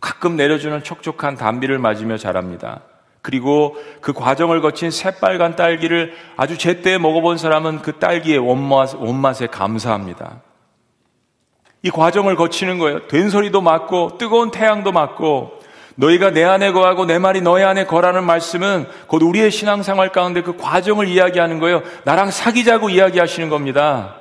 가끔 0.00 0.36
내려주는 0.36 0.82
촉촉한 0.82 1.36
단비를 1.36 1.78
맞으며 1.78 2.16
자랍니다. 2.16 2.80
그리고 3.22 3.76
그 4.00 4.12
과정을 4.12 4.60
거친 4.60 4.90
새빨간 4.90 5.54
딸기를 5.54 6.12
아주 6.36 6.58
제때 6.58 6.98
먹어본 6.98 7.38
사람은 7.38 7.82
그 7.82 7.98
딸기의 8.00 8.38
원맛, 8.38 8.96
원맛에 8.96 9.46
감사합니다. 9.46 10.42
이 11.82 11.90
과정을 11.90 12.34
거치는 12.34 12.78
거예요. 12.78 13.06
된소리도 13.06 13.60
맞고 13.60 14.18
뜨거운 14.18 14.50
태양도 14.50 14.90
맞고 14.90 15.60
너희가 15.96 16.30
내 16.30 16.42
안에 16.44 16.72
거하고 16.72 17.04
내 17.04 17.18
말이 17.18 17.40
너희 17.40 17.62
안에 17.62 17.86
거라는 17.86 18.24
말씀은 18.24 18.86
곧 19.06 19.22
우리의 19.22 19.50
신앙생활 19.50 20.10
가운데 20.10 20.42
그 20.42 20.56
과정을 20.56 21.08
이야기하는 21.08 21.60
거예요. 21.60 21.82
나랑 22.04 22.30
사귀자고 22.30 22.90
이야기하시는 22.90 23.48
겁니다. 23.48 24.16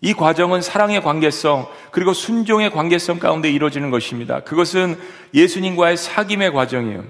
이 0.00 0.12
과정은 0.12 0.60
사랑의 0.60 1.02
관계성 1.02 1.66
그리고 1.90 2.12
순종의 2.12 2.70
관계성 2.70 3.18
가운데 3.18 3.50
이루어지는 3.50 3.90
것입니다. 3.90 4.40
그것은 4.40 4.98
예수님과의 5.32 5.96
사귐의 5.96 6.52
과정이에요. 6.52 7.04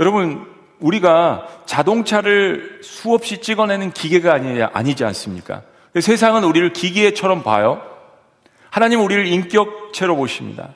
여러분 0.00 0.46
우리가 0.80 1.46
자동차를 1.66 2.80
수없이 2.82 3.40
찍어내는 3.40 3.92
기계가 3.92 4.34
아니, 4.34 4.60
아니지 4.62 5.04
않습니까? 5.04 5.62
세상은 6.00 6.44
우리를 6.44 6.72
기계처럼 6.72 7.42
봐요. 7.42 7.82
하나님은 8.70 9.04
우리를 9.04 9.26
인격체로 9.26 10.16
보십니다. 10.16 10.70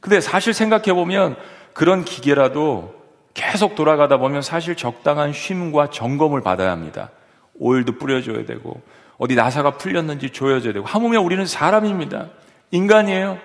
근데 0.00 0.20
사실 0.20 0.52
생각해 0.54 0.92
보면 0.92 1.36
그런 1.72 2.04
기계라도 2.04 2.94
계속 3.34 3.74
돌아가다 3.74 4.18
보면 4.18 4.42
사실 4.42 4.74
적당한 4.74 5.32
쉼과 5.32 5.90
점검을 5.90 6.40
받아야 6.42 6.70
합니다. 6.70 7.10
오일도 7.58 7.98
뿌려줘야 7.98 8.44
되고 8.44 8.80
어디 9.16 9.34
나사가 9.34 9.72
풀렸는지 9.72 10.30
조여줘야 10.30 10.72
되고 10.72 10.86
하물며 10.86 11.20
우리는 11.20 11.44
사람입니다. 11.44 12.28
인간이에요. 12.70 13.38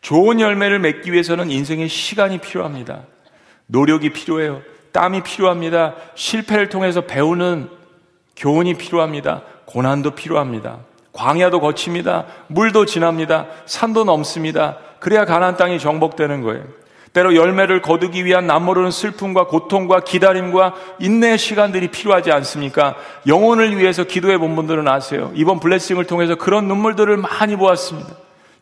좋은 0.00 0.40
열매를 0.40 0.78
맺기 0.78 1.12
위해서는 1.12 1.50
인생의 1.50 1.88
시간이 1.88 2.38
필요합니다. 2.38 3.02
노력이 3.66 4.12
필요해요. 4.12 4.62
땀이 4.92 5.22
필요합니다. 5.22 5.94
실패를 6.14 6.68
통해서 6.68 7.02
배우는 7.02 7.68
교훈이 8.36 8.74
필요합니다. 8.74 9.42
고난도 9.66 10.12
필요합니다. 10.12 10.78
광야도 11.12 11.60
거칩니다. 11.60 12.26
물도 12.48 12.86
지납니다. 12.86 13.46
산도 13.66 14.04
넘습니다. 14.04 14.78
그래야 15.00 15.24
가나안 15.24 15.56
땅이 15.56 15.78
정복되는 15.78 16.42
거예요. 16.42 16.64
때로 17.12 17.34
열매를 17.34 17.82
거두기 17.82 18.24
위한 18.24 18.46
남모르는 18.46 18.92
슬픔과 18.92 19.48
고통과 19.48 20.00
기다림과 20.00 20.74
인내의 21.00 21.38
시간들이 21.38 21.88
필요하지 21.88 22.30
않습니까? 22.30 22.94
영혼을 23.26 23.76
위해서 23.76 24.04
기도해 24.04 24.38
본 24.38 24.54
분들은 24.54 24.86
아세요. 24.86 25.32
이번 25.34 25.58
블레싱을 25.58 26.04
통해서 26.04 26.36
그런 26.36 26.68
눈물들을 26.68 27.16
많이 27.16 27.56
보았습니다. 27.56 28.10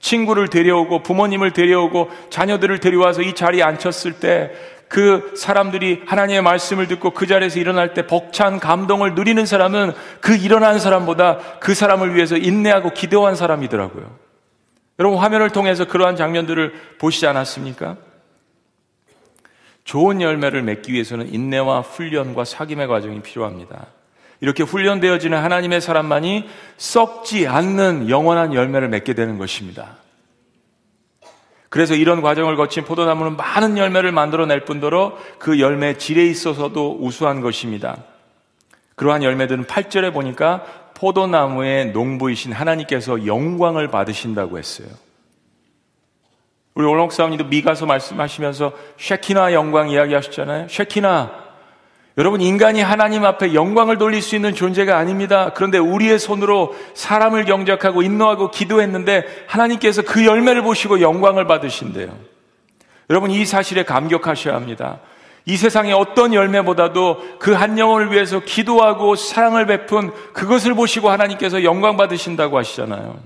친구를 0.00 0.48
데려오고 0.48 1.02
부모님을 1.02 1.52
데려오고 1.52 2.08
자녀들을 2.30 2.80
데려와서 2.80 3.20
이 3.20 3.34
자리에 3.34 3.62
앉혔을 3.62 4.14
때 4.14 4.78
그 4.88 5.34
사람들이 5.36 6.02
하나님의 6.06 6.42
말씀을 6.42 6.88
듣고 6.88 7.10
그 7.10 7.26
자리에서 7.26 7.60
일어날 7.60 7.92
때 7.92 8.06
벅찬 8.06 8.58
감동을 8.58 9.14
누리는 9.14 9.44
사람은 9.44 9.92
그 10.20 10.34
일어난 10.34 10.78
사람보다 10.78 11.38
그 11.60 11.74
사람을 11.74 12.14
위해서 12.14 12.36
인내하고 12.36 12.90
기도한 12.90 13.36
사람이더라고요. 13.36 14.27
여러분 14.98 15.18
화면을 15.18 15.50
통해서 15.50 15.86
그러한 15.86 16.16
장면들을 16.16 16.96
보시지 16.98 17.26
않았습니까? 17.26 17.96
좋은 19.84 20.20
열매를 20.20 20.62
맺기 20.62 20.92
위해서는 20.92 21.32
인내와 21.32 21.80
훈련과 21.80 22.42
사귐의 22.42 22.88
과정이 22.88 23.22
필요합니다. 23.22 23.86
이렇게 24.40 24.62
훈련되어지는 24.62 25.38
하나님의 25.38 25.80
사람만이 25.80 26.48
썩지 26.76 27.46
않는 27.46 28.08
영원한 28.08 28.54
열매를 28.54 28.88
맺게 28.88 29.14
되는 29.14 29.38
것입니다. 29.38 29.96
그래서 31.68 31.94
이런 31.94 32.22
과정을 32.22 32.56
거친 32.56 32.84
포도나무는 32.84 33.36
많은 33.36 33.78
열매를 33.78 34.12
만들어낼 34.12 34.64
뿐더러 34.64 35.18
그 35.38 35.60
열매 35.60 35.98
질에 35.98 36.26
있어서도 36.26 36.98
우수한 37.00 37.40
것입니다. 37.40 38.04
그러한 38.94 39.22
열매들은 39.22 39.64
8절에 39.64 40.12
보니까 40.12 40.64
포도나무의 40.98 41.92
농부이신 41.92 42.52
하나님께서 42.52 43.24
영광을 43.24 43.88
받으신다고 43.88 44.58
했어요. 44.58 44.88
우리 46.74 46.86
오롱 46.86 47.10
사모님도 47.10 47.44
미가서 47.46 47.86
말씀하시면서 47.86 48.72
쉐키나 48.98 49.52
영광 49.52 49.90
이야기하셨잖아요. 49.90 50.68
쉐키나 50.68 51.48
여러분 52.18 52.40
인간이 52.40 52.82
하나님 52.82 53.24
앞에 53.24 53.54
영광을 53.54 53.96
돌릴 53.98 54.22
수 54.22 54.34
있는 54.34 54.52
존재가 54.52 54.96
아닙니다. 54.98 55.52
그런데 55.54 55.78
우리의 55.78 56.18
손으로 56.18 56.74
사람을 56.94 57.44
경작하고 57.44 58.02
인노하고 58.02 58.50
기도했는데 58.50 59.44
하나님께서 59.46 60.02
그 60.02 60.26
열매를 60.26 60.62
보시고 60.62 61.00
영광을 61.00 61.46
받으신대요. 61.46 62.16
여러분 63.08 63.30
이 63.30 63.46
사실에 63.46 63.84
감격하셔야 63.84 64.54
합니다. 64.54 64.98
이 65.48 65.56
세상의 65.56 65.94
어떤 65.94 66.34
열매보다도 66.34 67.38
그 67.38 67.58
한 67.58 67.78
영혼을 67.78 68.12
위해서 68.12 68.38
기도하고 68.38 69.16
사랑을 69.16 69.66
베푼 69.66 70.12
그것을 70.32 70.74
보시고 70.74 71.10
하나님께서 71.10 71.64
영광 71.64 71.96
받으신다고 71.96 72.56
하시잖아요. 72.58 73.18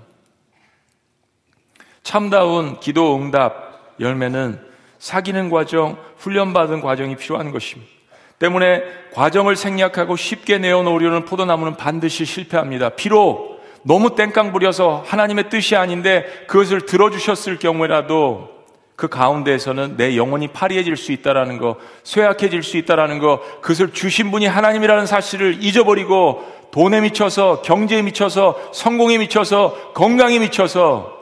참다운 2.03 2.81
기도 2.81 3.17
응답 3.17 3.95
열매는 4.01 4.59
사귀는 4.99 5.51
과정, 5.51 5.99
훈련받은 6.19 6.81
과정이 6.81 7.17
필요한 7.17 7.51
것입니다. 7.51 7.91
때문에 8.39 8.83
과정을 9.13 9.57
생략하고 9.57 10.17
쉽게 10.17 10.59
내어놓으려는 10.59 11.25
포도나무는 11.25 11.77
반드시 11.77 12.25
실패합니다. 12.25 12.91
비록 12.91 13.61
너무 13.83 14.15
땡깡 14.15 14.53
부려서 14.53 15.03
하나님의 15.07 15.51
뜻이 15.51 15.77
아닌데 15.77 16.25
그것을 16.47 16.87
들어주셨을 16.87 17.59
경우에라도 17.59 18.62
그 19.03 19.09
가운데에서는 19.09 19.97
내 19.97 20.17
영혼이 20.17 20.53
파리해질 20.53 20.97
수 20.97 21.11
있다라는 21.11 21.59
거, 21.59 21.77
쇠약해질 22.05 22.62
수 22.62 22.77
있다라는 22.77 23.19
거, 23.19 23.43
그것을 23.61 23.93
주신 23.93 24.31
분이 24.31 24.47
하나님이라는 24.47 25.07
사실을 25.07 25.57
잊어버리고 25.61 26.45
돈에 26.71 27.01
미쳐서, 27.01 27.62
경제에 27.62 28.03
미쳐서, 28.03 28.71
성공에 28.73 29.19
미쳐서, 29.19 29.93
건강에 29.93 30.38
미쳐서 30.38 31.19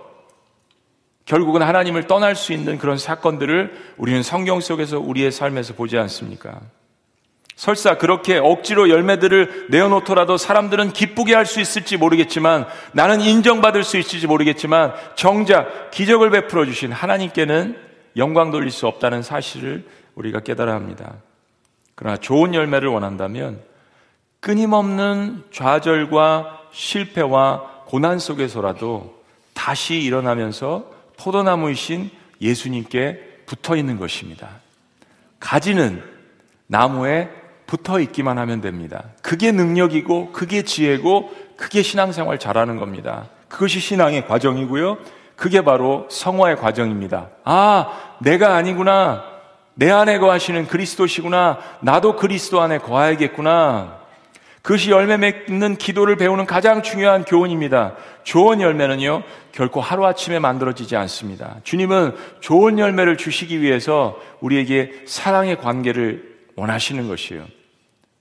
결국은 1.25 1.62
하나님을 1.62 2.07
떠날 2.07 2.37
수 2.37 2.53
있는 2.53 2.77
그런 2.77 2.99
사건들을 2.99 3.73
우리는 3.97 4.23
성경 4.23 4.61
속에서 4.61 5.01
우리의 5.01 5.33
삶에서 5.33 5.73
보지 5.73 5.97
않습니까? 5.97 6.61
설사 7.61 7.99
그렇게 7.99 8.38
억지로 8.38 8.88
열매들을 8.88 9.66
내어놓더라도 9.68 10.38
사람들은 10.38 10.94
기쁘게 10.94 11.35
할 11.35 11.44
수 11.44 11.61
있을지 11.61 11.99
모르겠지만 11.99 12.64
나는 12.92 13.20
인정받을 13.20 13.85
수 13.85 13.99
있을지 13.99 14.27
모르겠지만 14.27 14.94
정작 15.14 15.90
기적을 15.90 16.31
베풀어 16.31 16.64
주신 16.64 16.90
하나님께는 16.90 17.77
영광 18.16 18.51
돌릴 18.51 18.70
수 18.70 18.87
없다는 18.87 19.23
사실을 19.23 19.85
우리가 20.14 20.40
깨달아야 20.40 20.75
합니다. 20.75 21.16
그러나 21.96 22.16
좋은 22.16 22.55
열매를 22.55 22.88
원한다면 22.88 23.61
끊임없는 24.40 25.44
좌절과 25.53 26.61
실패와 26.73 27.83
고난 27.85 28.18
속에서라도 28.18 29.23
다시 29.53 30.01
일어나면서 30.01 30.90
포도나무이신 31.18 32.11
예수님께 32.40 33.42
붙어 33.44 33.77
있는 33.77 33.99
것입니다. 33.99 34.49
가지는 35.40 36.03
나무에 36.66 37.39
붙어 37.71 38.01
있기만 38.01 38.37
하면 38.37 38.61
됩니다. 38.61 39.05
그게 39.23 39.53
능력이고, 39.53 40.33
그게 40.33 40.63
지혜고, 40.63 41.31
그게 41.57 41.83
신앙생활 41.83 42.41
잘하는 42.41 42.79
겁니다. 42.79 43.29
그것이 43.49 43.79
신앙의 43.79 44.27
과정이고요. 44.27 44.99
그게 45.37 45.63
바로 45.63 46.09
성화의 46.11 46.57
과정입니다. 46.57 47.29
아, 47.45 48.17
내가 48.19 48.57
아니구나. 48.57 49.23
내 49.75 49.89
안에 49.89 50.19
거하시는 50.19 50.67
그리스도시구나. 50.67 51.61
나도 51.81 52.17
그리스도 52.17 52.61
안에 52.61 52.79
거하야겠구나. 52.79 54.01
그것이 54.63 54.91
열매 54.91 55.17
맺는 55.17 55.77
기도를 55.77 56.17
배우는 56.17 56.47
가장 56.47 56.83
중요한 56.83 57.25
교훈입니다. 57.25 57.95
좋은 58.25 58.61
열매는요, 58.61 59.23
결코 59.53 59.81
하루아침에 59.81 60.41
만들어지지 60.41 60.97
않습니다. 60.97 61.59
주님은 61.63 62.17
좋은 62.41 62.81
열매를 62.81 63.17
주시기 63.17 63.61
위해서 63.61 64.19
우리에게 64.41 65.05
사랑의 65.07 65.57
관계를 65.57 66.37
원하시는 66.57 67.07
것이에요. 67.07 67.60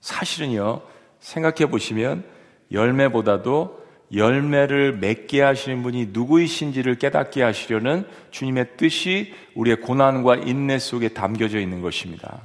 사실은요, 0.00 0.82
생각해 1.20 1.66
보시면 1.66 2.24
열매보다도 2.72 3.80
열매를 4.12 4.98
맺게 4.98 5.40
하시는 5.40 5.82
분이 5.82 6.08
누구이신지를 6.10 6.96
깨닫게 6.96 7.42
하시려는 7.42 8.08
주님의 8.30 8.76
뜻이 8.76 9.32
우리의 9.54 9.80
고난과 9.80 10.36
인내 10.36 10.78
속에 10.78 11.08
담겨져 11.08 11.60
있는 11.60 11.80
것입니다. 11.80 12.40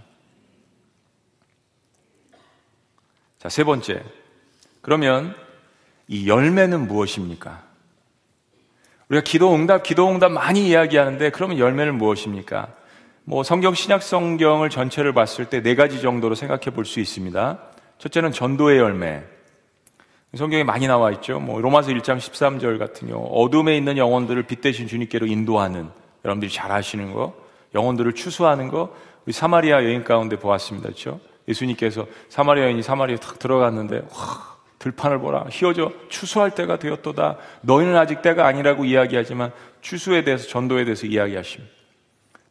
자, 3.39 3.49
세 3.49 3.63
번째. 3.63 4.03
그러면 4.81 5.35
이 6.07 6.27
열매는 6.27 6.87
무엇입니까? 6.87 7.63
우리가 9.09 9.23
기도 9.23 9.53
응답, 9.55 9.83
기도 9.83 10.09
응답 10.09 10.31
많이 10.31 10.67
이야기하는데 10.67 11.31
그러면 11.31 11.57
열매는 11.57 11.95
무엇입니까? 11.95 12.73
뭐 13.27 13.43
성경 13.43 13.73
신약 13.73 14.03
성경을 14.03 14.69
전체를 14.69 15.13
봤을 15.13 15.45
때 15.45 15.61
네 15.61 15.73
가지 15.75 15.99
정도로 16.01 16.35
생각해 16.35 16.65
볼 16.75 16.85
수 16.85 16.99
있습니다. 16.99 17.57
첫째는 17.97 18.31
전도의 18.31 18.77
열매. 18.77 19.23
성경에 20.35 20.63
많이 20.63 20.85
나와 20.85 21.11
있죠. 21.13 21.39
뭐 21.39 21.61
로마서 21.61 21.91
1장 21.91 22.17
13절 22.17 22.77
같은 22.77 23.07
경우 23.07 23.25
어둠에 23.31 23.75
있는 23.77 23.97
영혼들을 23.97 24.43
빛 24.43 24.61
대신 24.61 24.85
주님께로 24.87 25.25
인도하는 25.27 25.89
여러분들이 26.25 26.51
잘 26.51 26.71
아시는 26.71 27.13
거, 27.13 27.33
영혼들을 27.73 28.13
추수하는 28.13 28.67
거 28.67 28.93
우리 29.25 29.33
사마리아 29.33 29.83
여인 29.83 30.03
가운데 30.03 30.37
보았습니다. 30.37 30.89
그렇죠? 30.89 31.19
예수님께서 31.47 32.05
사마리아 32.29 32.65
여인이 32.65 32.83
사마리아에 32.83 33.17
탁 33.19 33.39
들어갔는데 33.39 33.95
와, 34.11 34.55
들판을 34.77 35.19
보라 35.19 35.45
휘어져 35.51 35.91
추수할 36.09 36.51
때가 36.51 36.77
되었도다. 36.77 37.37
너희는 37.61 37.95
아직 37.95 38.21
때가 38.21 38.45
아니라고 38.45 38.85
이야기하지만 38.85 39.51
추수에 39.81 40.23
대해서 40.23 40.47
전도에 40.47 40.83
대해서 40.83 41.07
이야기하십니다. 41.07 41.74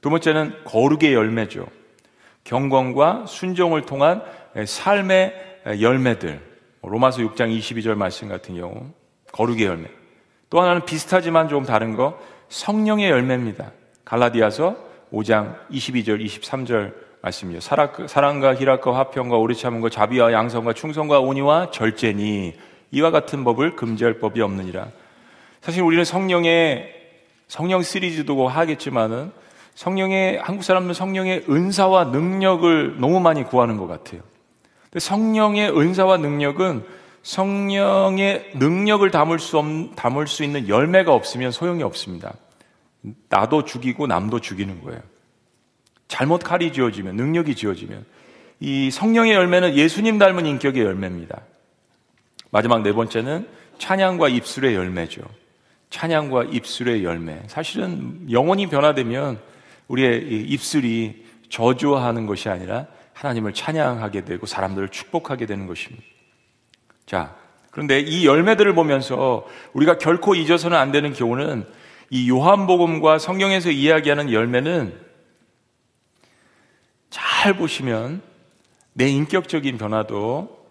두 0.05 0.11
번째는 0.11 0.64
거룩의 0.64 1.14
열매죠. 1.14 1.67
경건과 2.45 3.25
순종을 3.27 3.87
통한 3.87 4.21
삶의 4.67 5.61
열매들. 5.81 6.43
로마서 6.83 7.23
6장 7.23 7.59
22절 7.59 7.95
말씀 7.95 8.29
같은 8.29 8.55
경우 8.55 8.90
거룩의 9.33 9.64
열매. 9.64 9.88
또 10.51 10.61
하나는 10.61 10.85
비슷하지만 10.85 11.49
좀 11.49 11.64
다른 11.64 11.97
거 11.97 12.21
성령의 12.51 13.09
열매입니다. 13.09 13.73
갈라디아서 14.05 14.77
5장 15.11 15.57
22절 15.71 16.23
23절 16.23 16.93
말씀이죠. 17.23 17.61
사랑과 18.07 18.55
희락과 18.55 18.95
화평과 18.95 19.38
오래 19.38 19.55
참음과 19.55 19.88
자비와 19.88 20.35
양성과 20.35 20.75
충성과 20.75 21.21
온유와 21.21 21.71
절제니 21.71 22.53
이와 22.90 23.11
같은 23.11 23.43
법을 23.43 23.75
금지할 23.75 24.19
법이 24.19 24.43
없느니라. 24.43 24.87
사실 25.62 25.83
우리는 25.83 26.05
성령의 26.05 26.93
성령 27.49 27.81
시리즈도 27.81 28.47
하겠지만은 28.49 29.33
성령의 29.74 30.38
한국 30.38 30.62
사람들은 30.62 30.94
성령의 30.94 31.44
은사와 31.48 32.04
능력을 32.04 33.00
너무 33.00 33.20
많이 33.20 33.44
구하는 33.44 33.76
것 33.76 33.87
같아요. 33.87 34.20
근데 34.84 35.00
성령의 35.00 35.76
은사와 35.76 36.18
능력은 36.18 36.84
성령의 37.22 38.52
능력을 38.54 39.10
담을 39.10 39.38
수, 39.38 39.58
없, 39.58 39.64
담을 39.96 40.26
수 40.26 40.44
있는 40.44 40.68
열매가 40.68 41.12
없으면 41.12 41.50
소용이 41.50 41.82
없습니다. 41.82 42.34
나도 43.28 43.64
죽이고 43.64 44.06
남도 44.06 44.40
죽이는 44.40 44.82
거예요. 44.82 45.00
잘못 46.06 46.42
칼이 46.42 46.72
지어지면, 46.72 47.16
능력이 47.16 47.54
지어지면. 47.56 48.04
이 48.60 48.90
성령의 48.90 49.32
열매는 49.32 49.74
예수님 49.74 50.18
닮은 50.18 50.46
인격의 50.46 50.84
열매입니다. 50.84 51.40
마지막 52.50 52.82
네 52.82 52.92
번째는 52.92 53.48
찬양과 53.78 54.28
입술의 54.28 54.74
열매죠. 54.74 55.22
찬양과 55.90 56.44
입술의 56.44 57.04
열매. 57.04 57.42
사실은 57.48 58.26
영혼이 58.30 58.68
변화되면 58.68 59.38
우리의 59.88 60.44
입술이 60.47 61.25
저주하는 61.49 62.27
것이 62.27 62.49
아니라 62.49 62.87
하나님을 63.12 63.55
찬양하게 63.55 64.25
되고 64.25 64.47
사람들을 64.47 64.88
축복하게 64.88 65.47
되는 65.47 65.66
것입니다. 65.66 66.05
자, 67.07 67.37
그런데 67.70 68.01
이 68.01 68.27
열매들을 68.27 68.75
보면서 68.75 69.47
우리가 69.73 69.99
결코 69.99 70.35
잊어서는 70.35 70.77
안 70.77 70.92
되는 70.92 71.12
경우는 71.12 71.66
이 72.11 72.29
요한복음과 72.31 73.18
성경에서 73.18 73.70
이야기하는 73.70 74.33
열매는 74.33 74.99
잘 77.11 77.55
보시면 77.55 78.23
내 78.92 79.09
인격적인 79.09 79.79
변화도 79.79 80.64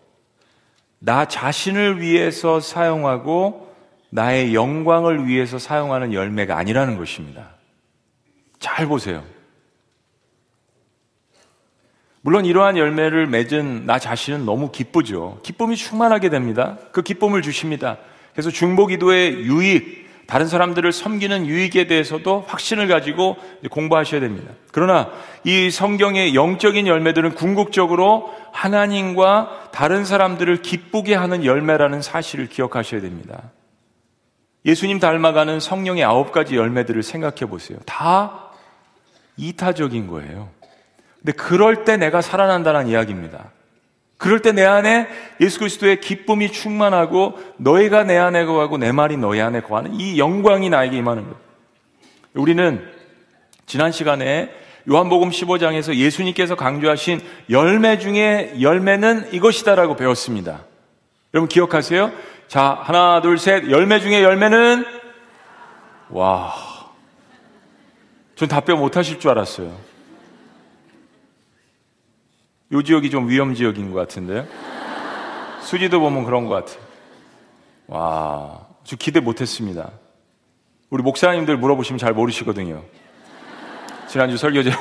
나 0.99 1.26
자신을 1.26 2.02
위해서 2.02 2.60
사용하고 2.60 3.73
나의 4.10 4.54
영광을 4.54 5.28
위해서 5.28 5.60
사용하는 5.60 6.13
열매가 6.13 6.58
아니라는 6.58 6.97
것입니다. 6.97 7.52
잘 8.63 8.88
보세요. 8.88 9.26
물론 12.21 12.45
이러한 12.45 12.78
열매를 12.78 13.28
맺은 13.28 13.86
나 13.86 13.99
자신은 13.99 14.45
너무 14.45 14.71
기쁘죠. 14.71 15.41
기쁨이 15.43 15.76
충만하게 15.76 16.30
됩니다. 16.30 16.78
그 16.93 17.02
기쁨을 17.02 17.41
주십니다. 17.41 17.97
그래서 18.32 18.49
중보기도의 18.49 19.43
유익, 19.43 20.08
다른 20.28 20.47
사람들을 20.47 20.89
섬기는 20.93 21.45
유익에 21.45 21.88
대해서도 21.88 22.45
확신을 22.47 22.88
가지고 22.88 23.36
공부하셔야 23.69 24.21
됩니다. 24.21 24.54
그러나 24.71 25.12
이 25.43 25.69
성경의 25.69 26.34
영적인 26.34 26.88
열매들은 26.88 27.36
궁극적으로 27.36 28.34
하나님과 28.54 29.71
다른 29.73 30.06
사람들을 30.06 30.62
기쁘게 30.62 31.15
하는 31.15 31.43
열매라는 31.43 32.02
사실을 32.02 32.47
기억하셔야 32.47 33.02
됩니다. 33.02 33.52
예수님 34.65 35.02
닮아가는 35.02 35.60
성령의 35.60 36.06
아홉 36.06 36.32
가지 36.32 36.56
열매들을 36.56 37.04
생각해 37.04 37.45
보세요. 37.49 37.78
다 37.86 38.42
이타적인 39.38 40.08
거예요. 40.08 40.50
근데 41.19 41.32
그럴 41.34 41.86
때 41.86 41.98
내가 41.98 42.22
살아난다는 42.22 42.88
이야기입니다. 42.88 43.52
그럴 44.17 44.41
때 44.41 44.52
내 44.54 44.63
안에 44.63 45.08
예수 45.41 45.60
그리스도의 45.60 46.00
기쁨이 46.00 46.52
충만하고 46.52 47.38
너희가 47.58 48.04
내 48.04 48.17
안에 48.17 48.46
거하고 48.46 48.78
내 48.78 48.91
말이 48.91 49.17
너희 49.17 49.41
안에 49.41 49.62
거하는 49.62 49.96
이 49.96 50.17
영광이 50.17 50.69
나에게 50.69 50.98
임하는 50.98 51.24
거예요. 51.24 51.38
우리는 52.36 52.88
지난 53.65 53.91
시간에 53.91 54.50
요한복음 54.89 55.30
15장에서 55.30 55.96
예수님께서 55.96 56.56
강조하신 56.56 57.22
열매 57.50 57.98
중에 58.00 58.56
열매는 58.62 59.34
이것이다라고 59.34 59.96
배웠습니다. 59.96 60.65
여러분 61.34 61.48
기억하세요? 61.48 62.12
자, 62.48 62.80
하나, 62.84 63.22
둘, 63.22 63.38
셋. 63.38 63.69
열매 63.72 64.00
중에 64.00 64.22
열매는 64.24 64.86
와. 66.10 66.72
전 68.36 68.48
답변 68.48 68.80
못 68.80 68.98
하실 68.98 69.19
줄 69.19 69.32
알았어요. 69.32 69.76
요 72.72 72.82
지역이 72.82 73.10
좀 73.10 73.30
위험 73.30 73.54
지역인 73.54 73.91
것 73.91 74.00
같은데요. 74.00 74.48
수지도 75.62 76.00
보면 76.00 76.26
그런 76.26 76.48
것 76.48 76.56
같아요. 76.56 76.84
와, 77.88 78.67
저 78.84 78.96
기대 78.96 79.19
못 79.19 79.41
했습니다. 79.41 79.91
우리 80.89 81.04
목사님들 81.04 81.58
물어보시면 81.58 82.00
잘 82.00 82.13
모르시거든요. 82.13 82.84
지난주 84.08 84.38
설교제 84.38 84.72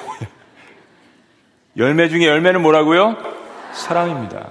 열매 1.77 2.09
중에 2.09 2.27
열매는 2.27 2.63
뭐라고요? 2.63 3.17
사랑입니다. 3.73 4.49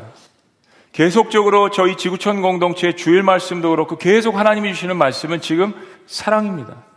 계속적으로 0.92 1.70
저희 1.70 1.96
지구촌 1.96 2.42
공동체의 2.42 2.98
주일 2.98 3.24
말씀도 3.24 3.70
그렇고 3.70 3.98
계속 3.98 4.36
하나님이 4.36 4.74
주시는 4.74 4.98
말씀은 4.98 5.42
지금 5.42 5.74
사랑입니다. 6.06 6.90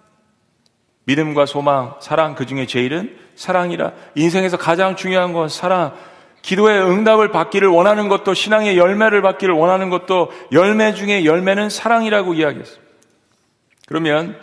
믿음과 1.05 1.47
소망, 1.47 1.95
사랑 2.01 2.35
그 2.35 2.47
중에 2.47 2.67
제일은 2.67 3.17
사랑이라. 3.37 3.93
인생에서 4.15 4.57
가장 4.57 4.97
중요한 4.97 5.33
건 5.33 5.49
사랑. 5.49 5.95
기도의 6.43 6.83
응답을 6.83 7.31
받기를 7.31 7.69
원하는 7.69 8.09
것도 8.09 8.35
신앙의 8.35 8.77
열매를 8.77 9.23
받기를 9.23 9.55
원하는 9.55 9.89
것도 9.89 10.31
열매 10.53 10.93
중에 10.93 11.25
열매는 11.25 11.71
사랑이라고 11.71 12.35
이야기했습니다. 12.35 12.85
그러면 13.87 14.39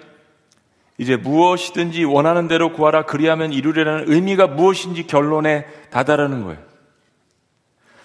이제 0.97 1.15
무엇이든지 1.15 2.03
원하는 2.03 2.47
대로 2.47 2.73
구하라 2.73 3.05
그리하면 3.05 3.53
이루리라는 3.53 4.05
의미가 4.07 4.47
무엇인지 4.47 5.07
결론에 5.07 5.65
다다르는 5.89 6.43
거예요. 6.43 6.59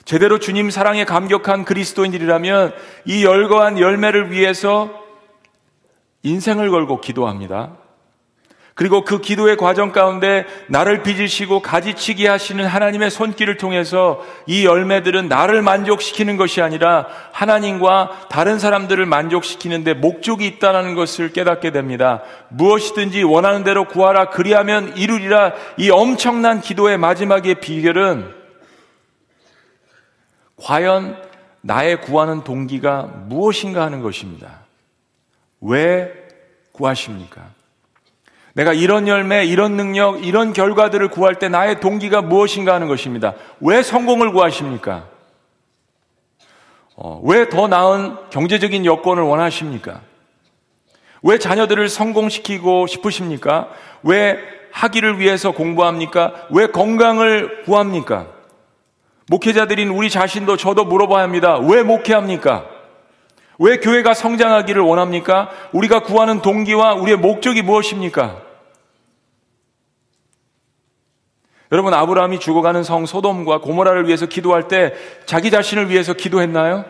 제대로 0.04 0.38
주님 0.38 0.70
사랑에 0.70 1.04
감격한 1.04 1.64
그리스도인들이라면 1.64 2.74
이 3.06 3.24
열거한 3.24 3.80
열매를 3.80 4.30
위해서 4.30 5.02
인생을 6.22 6.70
걸고 6.70 7.00
기도합니다. 7.00 7.76
그리고 8.76 9.04
그 9.04 9.22
기도의 9.22 9.56
과정 9.56 9.90
가운데 9.90 10.44
나를 10.68 11.02
빚으시고 11.02 11.62
가지치기 11.62 12.26
하시는 12.26 12.62
하나님의 12.66 13.10
손길을 13.10 13.56
통해서 13.56 14.22
이 14.44 14.66
열매들은 14.66 15.28
나를 15.28 15.62
만족시키는 15.62 16.36
것이 16.36 16.60
아니라 16.60 17.06
하나님과 17.32 18.26
다른 18.28 18.58
사람들을 18.58 19.06
만족시키는데 19.06 19.94
목적이 19.94 20.46
있다는 20.46 20.94
것을 20.94 21.32
깨닫게 21.32 21.70
됩니다. 21.70 22.22
무엇이든지 22.50 23.22
원하는 23.22 23.64
대로 23.64 23.88
구하라 23.88 24.28
그리하면 24.28 24.94
이루리라 24.98 25.54
이 25.78 25.88
엄청난 25.88 26.60
기도의 26.60 26.98
마지막의 26.98 27.60
비결은 27.60 28.30
과연 30.56 31.16
나의 31.62 32.02
구하는 32.02 32.44
동기가 32.44 33.04
무엇인가 33.04 33.84
하는 33.86 34.02
것입니다. 34.02 34.66
왜 35.62 36.12
구하십니까? 36.72 37.55
내가 38.56 38.72
이런 38.72 39.06
열매, 39.06 39.44
이런 39.44 39.76
능력, 39.76 40.24
이런 40.24 40.54
결과들을 40.54 41.08
구할 41.08 41.34
때 41.34 41.50
나의 41.50 41.78
동기가 41.80 42.22
무엇인가 42.22 42.72
하는 42.72 42.88
것입니다. 42.88 43.34
왜 43.60 43.82
성공을 43.82 44.32
구하십니까? 44.32 45.04
어, 46.96 47.20
왜 47.22 47.50
더 47.50 47.68
나은 47.68 48.16
경제적인 48.30 48.86
여건을 48.86 49.22
원하십니까? 49.24 50.00
왜 51.22 51.38
자녀들을 51.38 51.86
성공시키고 51.90 52.86
싶으십니까? 52.86 53.68
왜 54.02 54.38
학위를 54.72 55.18
위해서 55.18 55.50
공부합니까? 55.50 56.46
왜 56.50 56.68
건강을 56.68 57.64
구합니까? 57.64 58.28
목회자들인 59.28 59.90
우리 59.90 60.08
자신도 60.08 60.56
저도 60.56 60.86
물어봐야 60.86 61.22
합니다. 61.24 61.58
왜 61.58 61.82
목회합니까? 61.82 62.64
왜 63.58 63.76
교회가 63.76 64.14
성장하기를 64.14 64.80
원합니까? 64.80 65.50
우리가 65.72 66.00
구하는 66.04 66.40
동기와 66.40 66.94
우리의 66.94 67.18
목적이 67.18 67.60
무엇입니까? 67.60 68.45
여러분 71.72 71.94
아브라함이 71.94 72.38
죽어가는 72.38 72.82
성 72.84 73.06
소돔과 73.06 73.60
고모라를 73.60 74.06
위해서 74.06 74.26
기도할 74.26 74.68
때 74.68 74.94
자기 75.24 75.50
자신을 75.50 75.90
위해서 75.90 76.12
기도했나요? 76.12 76.84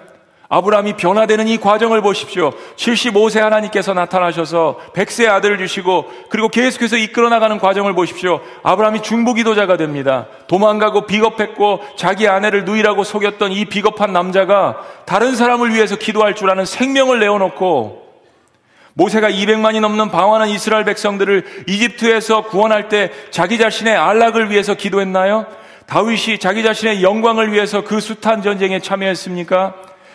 아브라함이 0.48 0.96
변화되는 0.96 1.48
이 1.48 1.58
과정을 1.58 2.02
보십시오. 2.02 2.52
75세 2.76 3.40
하나님께서 3.40 3.94
나타나셔서 3.94 4.78
100세 4.94 5.28
아들을 5.28 5.58
주시고 5.58 6.06
그리고 6.28 6.48
계속해서 6.48 6.96
이끌어 6.96 7.28
나가는 7.28 7.58
과정을 7.58 7.94
보십시오. 7.94 8.40
아브라함이 8.62 9.02
중보기도자가 9.02 9.76
됩니다. 9.76 10.26
도망가고 10.46 11.06
비겁했고 11.06 11.80
자기 11.96 12.28
아내를 12.28 12.64
누이라고 12.64 13.02
속였던 13.02 13.52
이 13.52 13.64
비겁한 13.64 14.12
남자가 14.12 14.78
다른 15.04 15.34
사람을 15.34 15.74
위해서 15.74 15.96
기도할 15.96 16.36
줄 16.36 16.50
아는 16.50 16.64
생명을 16.64 17.18
내어놓고 17.18 18.05
모세가 18.96 19.30
200만이 19.30 19.80
넘는 19.80 20.10
방황한 20.10 20.48
이스라엘 20.48 20.86
백성들을 20.86 21.64
이집트에서 21.66 22.44
구원할 22.44 22.88
때 22.88 23.10
자기 23.30 23.58
자신의 23.58 23.94
안락을 23.94 24.50
위해서 24.50 24.72
기도했나요? 24.72 25.44
다윗이 25.84 26.38
자기 26.38 26.62
자신의 26.62 27.02
영광을 27.02 27.52
위해서 27.52 27.84
그 27.84 28.00
숱한 28.00 28.40
전쟁에 28.40 28.80
참여했습니까? 28.80 29.74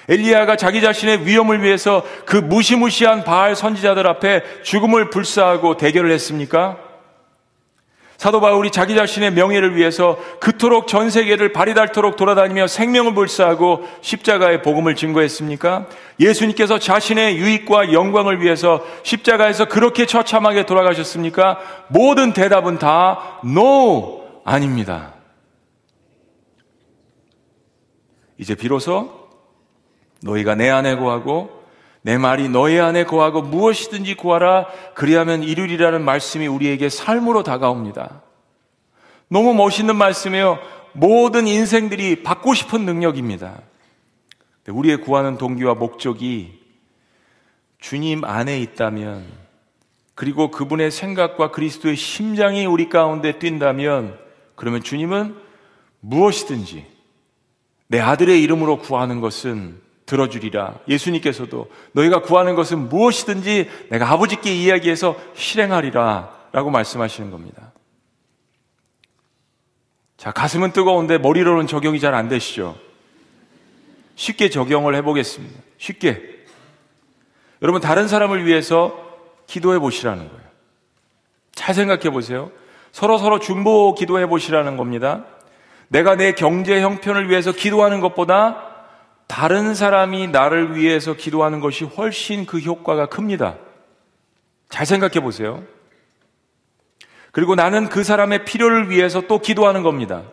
엘리야가 0.10 0.56
자기 0.56 0.82
자신의 0.82 1.28
위험을 1.28 1.62
위해서 1.62 2.04
그 2.26 2.38
무시무시한 2.38 3.24
바알 3.24 3.56
선지자들 3.56 4.08
앞에 4.08 4.42
죽음을 4.64 5.12
불사하고 5.12 5.78
대결을 5.78 6.12
했습니까? 6.12 6.78
사도 8.22 8.40
바울이 8.40 8.70
자기 8.70 8.94
자신의 8.94 9.34
명예를 9.34 9.76
위해서 9.76 10.16
그토록 10.40 10.88
전 10.88 11.10
세계를 11.10 11.54
발이 11.54 11.74
닳도록 11.74 12.18
돌아다니며 12.18 12.68
생명을 12.68 13.16
불사하고 13.16 13.88
십자가의 14.02 14.62
복음을 14.62 14.96
증거했습니까? 14.96 15.88
예수님께서 16.20 16.78
자신의 16.78 17.38
유익과 17.38 17.94
영광을 17.94 18.40
위해서 18.40 18.86
십자가에서 19.02 19.66
그렇게 19.66 20.06
처참하게 20.06 20.68
돌아가셨습니까? 20.68 21.58
모든 21.88 22.32
대답은 22.32 22.78
다 22.78 23.40
no 23.44 24.22
아닙니다. 24.46 25.16
이제 28.38 28.54
비로소 28.54 29.30
너희가 30.22 30.54
내 30.54 30.70
안에 30.70 30.96
거하고 30.96 31.61
내 32.02 32.18
말이 32.18 32.50
너희 32.50 32.80
안에 32.80 33.06
거하고 33.06 33.42
무엇이든지 33.42 34.16
구하라 34.16 34.68
그리하면 34.96 35.44
이루리라는 35.44 36.04
말씀이 36.04 36.48
우리에게 36.48 36.90
삶으로 36.90 37.44
다가옵니다. 37.44 38.24
너무 39.28 39.54
멋있는 39.54 39.96
말씀이에요. 39.96 40.60
모든 40.94 41.48
인생들이 41.48 42.24
받고 42.24 42.54
싶은 42.54 42.86
능력입니다. 42.86 43.62
우리의 44.68 44.98
구하는 45.02 45.38
동기와 45.38 45.76
목적이 45.76 46.60
주님 47.80 48.24
안에 48.24 48.60
있다면 48.60 49.26
그리고 50.16 50.52
그분의 50.52 50.92
생각과 50.92 51.52
그리스도의 51.52 51.96
심장이 51.96 52.66
우리 52.66 52.90
가운데 52.90 53.40
뛴다면 53.40 54.20
그러면 54.56 54.84
주님은 54.84 55.36
무엇이든지 56.02 56.86
내 57.88 58.00
아들의 58.00 58.42
이름으로 58.44 58.80
구하는 58.80 59.20
것은 59.20 59.82
들어주리라. 60.12 60.80
예수님께서도 60.90 61.72
너희가 61.94 62.22
구하는 62.22 62.56
것은 62.56 62.90
무엇이든지 62.90 63.70
내가 63.90 64.12
아버지께 64.12 64.54
이야기해서 64.54 65.16
실행하리라. 65.36 66.42
라고 66.52 66.70
말씀하시는 66.70 67.32
겁니다. 67.32 67.72
자, 70.18 70.34
가슴은 70.34 70.74
뜨거운데 70.74 71.18
머리로는 71.18 71.66
적용이 71.66 72.02
잘 72.02 72.14
안 72.14 72.28
되시죠? 72.28 72.78
쉽게 74.16 74.50
적용을 74.50 74.96
해보겠습니다. 74.96 75.58
쉽게. 75.78 76.44
여러분, 77.62 77.80
다른 77.80 78.10
사람을 78.10 78.46
위해서 78.46 78.94
기도해 79.48 79.80
보시라는 79.80 80.28
거예요. 80.28 80.44
잘 81.54 81.74
생각해 81.74 82.10
보세요. 82.10 82.52
서로 82.92 83.18
서로 83.18 83.40
중보 83.40 83.96
기도해 83.96 84.28
보시라는 84.28 84.76
겁니다. 84.76 85.24
내가 85.88 86.16
내 86.16 86.34
경제 86.34 86.82
형편을 86.82 87.30
위해서 87.30 87.54
기도하는 87.54 88.02
것보다 88.02 88.71
다른 89.32 89.74
사람이 89.76 90.28
나를 90.28 90.76
위해서 90.76 91.14
기도하는 91.14 91.62
것이 91.62 91.86
훨씬 91.86 92.46
그 92.46 92.60
효과가 92.60 93.06
큽니다. 93.06 93.56
잘 94.68 94.86
생각해 94.86 95.22
보세요. 95.22 95.64
그리고 97.32 97.56
나는 97.56 97.88
그 97.88 98.04
사람의 98.04 98.44
필요를 98.44 98.90
위해서 98.90 99.22
또 99.22 99.40
기도하는 99.40 99.84
겁니다. 99.84 100.24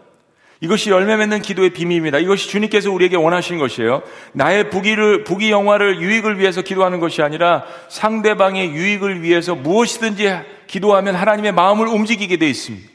이것이 0.61 0.91
열매 0.91 1.17
맺는 1.17 1.43
기도의 1.43 1.71
비밀입니다. 1.71 2.19
이것이 2.19 2.49
주님께서 2.49 2.91
우리에게 2.91 3.15
원하시는 3.15 3.61
것이에요. 3.61 4.03
나의 4.33 4.69
부기를, 4.69 5.23
부기 5.23 5.53
영화를 5.53 6.01
유익을 6.01 6.41
위해서 6.41 6.63
기도하는 6.63 6.99
것이 6.99 7.23
아니라 7.23 7.67
상대방의 7.89 8.73
유익을 8.73 9.23
위해서 9.23 9.55
무엇이든지 9.55 10.29
기도하면 10.67 11.15
하나님의 11.15 11.53
마음을 11.53 11.87
움직이게 11.87 12.37
돼 12.37 12.51
있습니다. 12.51 12.89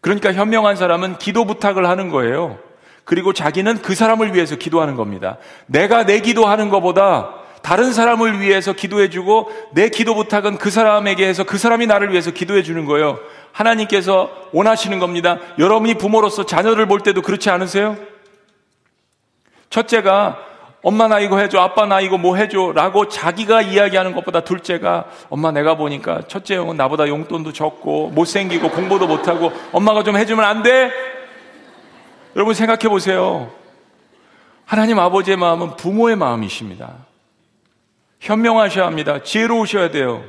그러니까 0.00 0.32
현명한 0.32 0.74
사람은 0.74 1.18
기도 1.18 1.44
부탁을 1.44 1.86
하는 1.86 2.08
거예요. 2.08 2.65
그리고 3.06 3.32
자기는 3.32 3.82
그 3.82 3.94
사람을 3.94 4.34
위해서 4.34 4.56
기도하는 4.56 4.96
겁니다. 4.96 5.38
내가 5.66 6.04
내 6.04 6.18
기도하는 6.18 6.68
것보다 6.68 7.30
다른 7.62 7.92
사람을 7.92 8.40
위해서 8.40 8.72
기도해주고 8.72 9.50
내 9.72 9.88
기도 9.88 10.16
부탁은 10.16 10.58
그 10.58 10.70
사람에게 10.70 11.26
해서 11.26 11.44
그 11.44 11.56
사람이 11.56 11.86
나를 11.86 12.10
위해서 12.10 12.32
기도해 12.32 12.64
주는 12.64 12.84
거예요. 12.84 13.18
하나님께서 13.52 14.28
원하시는 14.52 14.98
겁니다. 14.98 15.38
여러분이 15.58 15.94
부모로서 15.94 16.46
자녀를 16.46 16.86
볼 16.86 17.00
때도 17.00 17.22
그렇지 17.22 17.48
않으세요? 17.48 17.96
첫째가 19.70 20.38
엄마 20.82 21.06
나 21.06 21.20
이거 21.20 21.38
해줘, 21.38 21.60
아빠 21.60 21.86
나 21.86 22.00
이거 22.00 22.18
뭐 22.18 22.34
해줘 22.36 22.72
라고 22.74 23.08
자기가 23.08 23.62
이야기하는 23.62 24.14
것보다 24.14 24.40
둘째가 24.40 25.04
엄마 25.30 25.52
내가 25.52 25.76
보니까 25.76 26.22
첫째 26.26 26.56
형은 26.56 26.76
나보다 26.76 27.06
용돈도 27.06 27.52
적고 27.52 28.10
못생기고 28.10 28.70
공부도 28.70 29.06
못하고 29.06 29.52
엄마가 29.72 30.02
좀 30.02 30.16
해주면 30.16 30.44
안 30.44 30.64
돼? 30.64 31.15
여러분 32.36 32.52
생각해 32.52 32.90
보세요. 32.90 33.50
하나님 34.66 34.98
아버지의 34.98 35.38
마음은 35.38 35.76
부모의 35.76 36.16
마음이십니다. 36.16 37.06
현명하셔야 38.20 38.86
합니다. 38.86 39.22
지혜로우셔야 39.22 39.90
돼요. 39.90 40.22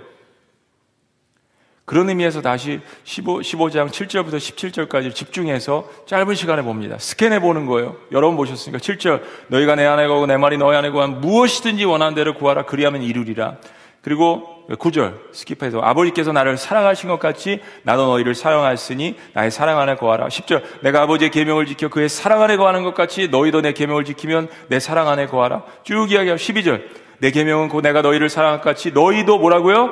그런 1.84 2.08
의미에서 2.08 2.42
다시 2.42 2.80
15, 3.04 3.40
15장 3.40 3.90
7절부터 3.90 4.38
17절까지 4.38 5.14
집중해서 5.14 5.90
짧은 6.06 6.36
시간에 6.36 6.62
봅니다. 6.62 6.98
스캔해 6.98 7.42
보는 7.42 7.66
거예요. 7.66 7.98
여러분 8.14 8.38
보셨으니까 8.38 8.80
7절 8.80 9.22
너희가 9.50 9.76
내 9.76 9.86
안에 9.86 10.08
거고 10.08 10.26
내 10.28 10.38
말이 10.38 10.58
너희 10.58 10.78
안에 10.78 10.92
거한 10.92 11.20
무엇이든지 11.20 11.84
원하는 11.84 12.16
대로 12.16 12.36
구하라 12.36 12.64
그리하면 12.64 13.04
이루리라. 13.04 13.58
그리고 14.08 14.64
9절 14.70 15.34
스킵해서 15.34 15.84
아버지께서 15.84 16.32
나를 16.32 16.56
사랑하신 16.56 17.10
것 17.10 17.20
같이 17.20 17.60
나도 17.84 18.08
너희를 18.08 18.36
사랑하였으니 18.36 19.18
나의 19.34 19.52
사랑 19.52 19.82
안에 19.82 19.96
거하라. 19.96 20.30
10절 20.30 20.64
내가 20.80 21.02
아버지의 21.02 21.30
계명을 21.30 21.66
지켜 21.66 21.90
그의 21.90 22.08
사랑 22.08 22.42
안에 22.42 22.56
거하는 22.56 22.84
것 22.84 22.94
같이 22.94 23.28
너희도 23.28 23.60
내 23.60 23.74
계명을 23.74 24.06
지키면 24.06 24.48
내 24.70 24.80
사랑 24.80 25.10
안에 25.10 25.28
거하라. 25.28 25.64
쭉 25.84 26.10
이야기하고 26.10 26.40
12절 26.40 26.84
내 27.18 27.32
계명은 27.32 27.68
곧 27.68 27.82
내가 27.82 28.02
너희를 28.02 28.30
사랑할 28.30 28.62
것 28.62 28.70
같이 28.70 28.92
너희도 28.92 29.40
뭐라고요? 29.40 29.90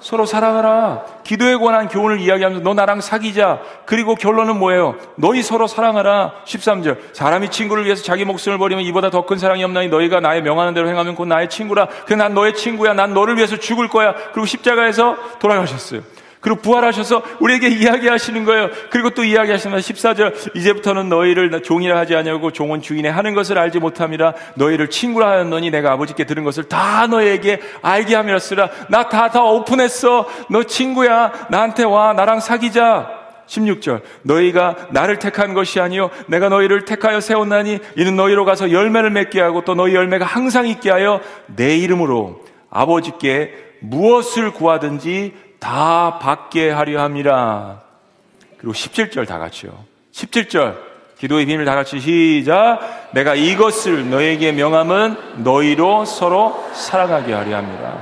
서로 0.00 0.24
사랑하라. 0.24 1.04
기도에 1.24 1.56
관한 1.56 1.86
교훈을 1.88 2.20
이야기하면서 2.20 2.64
너 2.64 2.72
나랑 2.74 3.00
사귀자. 3.02 3.60
그리고 3.84 4.14
결론은 4.14 4.58
뭐예요? 4.58 4.96
너희 5.16 5.42
서로 5.42 5.66
사랑하라. 5.66 6.32
13절. 6.46 7.14
사람이 7.14 7.50
친구를 7.50 7.84
위해서 7.84 8.02
자기 8.02 8.24
목숨을 8.24 8.56
버리면 8.58 8.84
이보다 8.84 9.10
더 9.10 9.26
큰 9.26 9.36
사랑이 9.38 9.62
없나니 9.62 9.88
너희가 9.88 10.20
나의 10.20 10.42
명하는 10.42 10.72
대로 10.74 10.88
행하면 10.88 11.14
곧 11.14 11.26
나의 11.26 11.50
친구라. 11.50 11.86
그난 12.06 12.32
너의 12.34 12.54
친구야. 12.54 12.94
난 12.94 13.12
너를 13.12 13.36
위해서 13.36 13.56
죽을 13.58 13.88
거야. 13.88 14.14
그리고 14.32 14.46
십자가에서 14.46 15.16
돌아가셨어요. 15.38 16.00
그리고 16.40 16.60
부활하셔서 16.62 17.22
우리에게 17.40 17.68
이야기하시는 17.68 18.44
거예요. 18.44 18.70
그리고 18.90 19.10
또 19.10 19.24
이야기하시면 19.24 19.78
14절 19.80 20.56
이제부터는 20.56 21.08
너희를 21.08 21.62
종이라 21.62 21.98
하지 21.98 22.16
아니하고 22.16 22.50
종은 22.50 22.80
주인의 22.80 23.12
하는 23.12 23.34
것을 23.34 23.58
알지 23.58 23.78
못함이라 23.78 24.34
너희를 24.54 24.88
친구라 24.88 25.30
하였노니 25.30 25.70
내가 25.70 25.92
아버지께 25.92 26.24
들은 26.24 26.44
것을 26.44 26.64
다 26.64 27.06
너희에게 27.06 27.60
알게 27.82 28.14
함이었으라 28.14 28.70
나다다 28.88 29.42
오픈했어. 29.42 30.26
너 30.48 30.62
친구야. 30.64 31.32
나한테 31.50 31.84
와. 31.84 32.12
나랑 32.14 32.40
사귀자. 32.40 33.20
16절 33.46 34.02
너희가 34.22 34.76
나를 34.90 35.18
택한 35.18 35.54
것이 35.54 35.80
아니요 35.80 36.10
내가 36.28 36.48
너희를 36.48 36.84
택하여 36.84 37.20
세웠나니 37.20 37.80
이는 37.96 38.14
너희로 38.14 38.44
가서 38.44 38.70
열매를 38.70 39.10
맺게 39.10 39.40
하고 39.40 39.64
또 39.64 39.74
너희 39.74 39.92
열매가 39.94 40.24
항상 40.24 40.68
있게 40.68 40.88
하여 40.88 41.20
내 41.46 41.76
이름으로 41.76 42.44
아버지께 42.70 43.52
무엇을 43.80 44.52
구하든지 44.52 45.34
다 45.60 46.18
받게 46.18 46.70
하려 46.70 47.02
함이라. 47.02 47.82
그리고 48.58 48.72
17절 48.72 49.28
다 49.28 49.38
같이요. 49.38 49.84
17절. 50.12 50.90
기도의 51.18 51.44
비밀 51.44 51.66
다 51.66 51.74
같이 51.74 52.00
시작. 52.00 53.10
내가 53.12 53.34
이것을 53.34 54.08
너에게 54.08 54.52
명함은 54.52 55.44
너희로 55.44 56.06
서로 56.06 56.66
사랑하게 56.72 57.34
하려 57.34 57.58
합니다. 57.58 57.98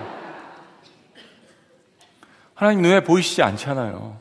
하나님 2.54 2.82
눈에 2.82 3.02
보이시지 3.02 3.42
않잖아요. 3.42 4.16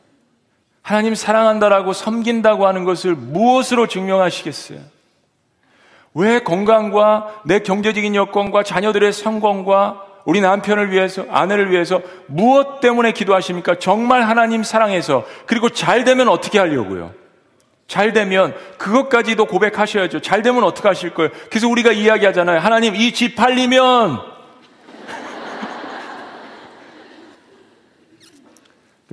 하나님 0.82 1.14
사랑한다라고 1.14 1.92
섬긴다고 1.92 2.66
하는 2.66 2.84
것을 2.84 3.14
무엇으로 3.14 3.86
증명하시겠어요? 3.86 4.80
왜 6.14 6.40
건강과 6.40 7.42
내 7.44 7.60
경제적인 7.60 8.16
여건과 8.16 8.64
자녀들의 8.64 9.12
성공과 9.12 10.07
우리 10.28 10.40
남편을 10.42 10.90
위해서, 10.92 11.24
아내를 11.30 11.70
위해서 11.70 12.02
무엇 12.26 12.80
때문에 12.80 13.12
기도하십니까? 13.12 13.76
정말 13.78 14.24
하나님 14.24 14.62
사랑해서. 14.62 15.24
그리고 15.46 15.70
잘 15.70 16.04
되면 16.04 16.28
어떻게 16.28 16.58
하려고요? 16.58 17.14
잘 17.86 18.12
되면 18.12 18.54
그것까지도 18.76 19.46
고백하셔야죠. 19.46 20.20
잘 20.20 20.42
되면 20.42 20.64
어떻게 20.64 20.86
하실 20.86 21.14
거예요? 21.14 21.30
그래서 21.48 21.66
우리가 21.68 21.92
이야기하잖아요. 21.92 22.60
하나님 22.60 22.94
이 22.94 23.10
집 23.14 23.36
팔리면 23.36 24.18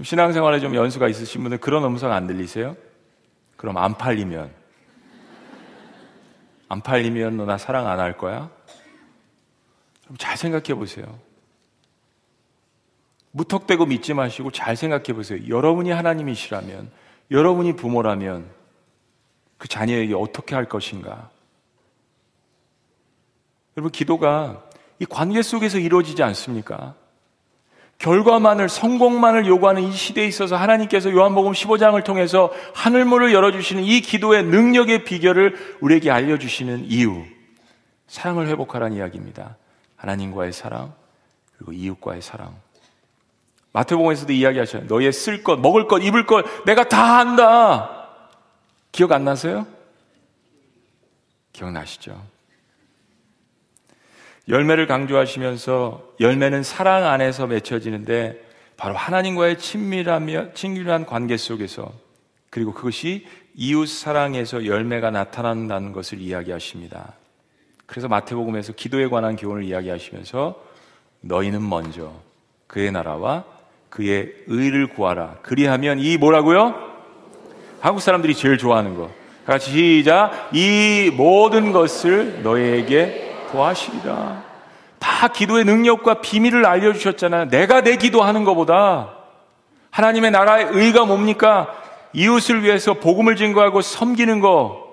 신앙생활에 0.03 0.59
좀 0.59 0.75
연수가 0.75 1.07
있으신 1.07 1.43
분들 1.43 1.59
그런 1.59 1.85
음성 1.85 2.11
안 2.11 2.27
들리세요? 2.27 2.75
그럼 3.55 3.77
안 3.77 3.97
팔리면 3.97 4.51
안 6.67 6.81
팔리면 6.81 7.37
너 7.37 7.45
나 7.45 7.57
사랑 7.57 7.87
안 7.87 8.01
할 8.01 8.17
거야? 8.17 8.49
잘 10.17 10.37
생각해 10.37 10.73
보세요. 10.75 11.19
무턱대고 13.31 13.85
믿지 13.85 14.13
마시고 14.13 14.51
잘 14.51 14.75
생각해 14.75 15.13
보세요. 15.13 15.39
여러분이 15.47 15.91
하나님이시라면, 15.91 16.89
여러분이 17.31 17.75
부모라면 17.75 18.49
그 19.57 19.67
자녀에게 19.67 20.13
어떻게 20.13 20.55
할 20.55 20.65
것인가? 20.69 21.29
여러분, 23.75 23.91
기도가 23.91 24.63
이 24.99 25.05
관계 25.05 25.41
속에서 25.41 25.79
이루어지지 25.79 26.23
않습니까? 26.23 26.95
결과만을, 27.97 28.69
성공만을 28.69 29.47
요구하는 29.47 29.83
이 29.83 29.91
시대에 29.91 30.25
있어서 30.27 30.55
하나님께서 30.55 31.11
요한복음 31.11 31.53
15장을 31.53 32.01
통해서 32.03 32.51
하늘문을 32.73 33.33
열어주시는 33.33 33.83
이 33.83 34.01
기도의 34.01 34.43
능력의 34.43 35.03
비결을 35.03 35.77
우리에게 35.81 36.11
알려주시는 36.11 36.85
이유. 36.85 37.23
사랑을 38.07 38.47
회복하라는 38.47 38.97
이야기입니다. 38.97 39.57
하나님과의 40.05 40.53
사랑, 40.53 40.93
그리고 41.57 41.73
이웃과의 41.73 42.21
사랑. 42.21 42.55
마태복음에서도 43.73 44.31
이야기하셔요. 44.31 44.83
너의 44.83 45.11
쓸 45.11 45.43
것, 45.43 45.59
먹을 45.59 45.87
것, 45.87 45.99
입을 45.99 46.27
것, 46.27 46.45
내가 46.65 46.87
다 46.87 47.17
한다. 47.17 48.07
기억 48.91 49.11
안 49.11 49.25
나세요? 49.25 49.65
기억나시죠? 51.53 52.21
열매를 54.47 54.85
강조하시면서 54.85 56.13
열매는 56.19 56.61
사랑 56.61 57.07
안에서 57.07 57.47
맺혀지는데 57.47 58.39
바로 58.77 58.95
하나님과의 58.95 59.57
친밀하며 59.57 60.53
친밀한 60.53 61.05
관계 61.07 61.35
속에서 61.35 61.91
그리고 62.51 62.73
그것이 62.73 63.25
이웃 63.55 63.87
사랑에서 63.87 64.67
열매가 64.67 65.09
나타난다는 65.09 65.93
것을 65.93 66.19
이야기하십니다. 66.19 67.15
그래서 67.85 68.07
마태복음에서 68.07 68.73
기도에 68.73 69.07
관한 69.07 69.35
교훈을 69.35 69.63
이야기하시면서 69.63 70.55
너희는 71.21 71.67
먼저 71.67 72.11
그의 72.67 72.91
나라와 72.91 73.43
그의 73.89 74.33
의를 74.47 74.87
구하라. 74.87 75.37
그리하면 75.41 75.99
이 75.99 76.17
뭐라고요? 76.17 76.75
한국 77.79 78.01
사람들이 78.01 78.35
제일 78.35 78.57
좋아하는 78.57 78.95
거. 78.95 79.09
같이 79.45 79.71
시작. 79.71 80.49
이 80.51 81.11
모든 81.15 81.71
것을 81.71 82.41
너희에게 82.41 83.35
도하시리라. 83.51 84.43
다 84.99 85.27
기도의 85.27 85.65
능력과 85.65 86.21
비밀을 86.21 86.65
알려주셨잖아요. 86.65 87.49
내가 87.49 87.81
내 87.81 87.95
기도하는 87.95 88.43
것보다 88.43 89.13
하나님의 89.91 90.31
나라의 90.31 90.67
의가 90.71 91.05
뭡니까? 91.05 91.73
이웃을 92.11 92.63
위해서 92.63 92.95
복음을 92.95 93.35
증거하고 93.35 93.81
섬기는 93.81 94.39
거. 94.39 94.84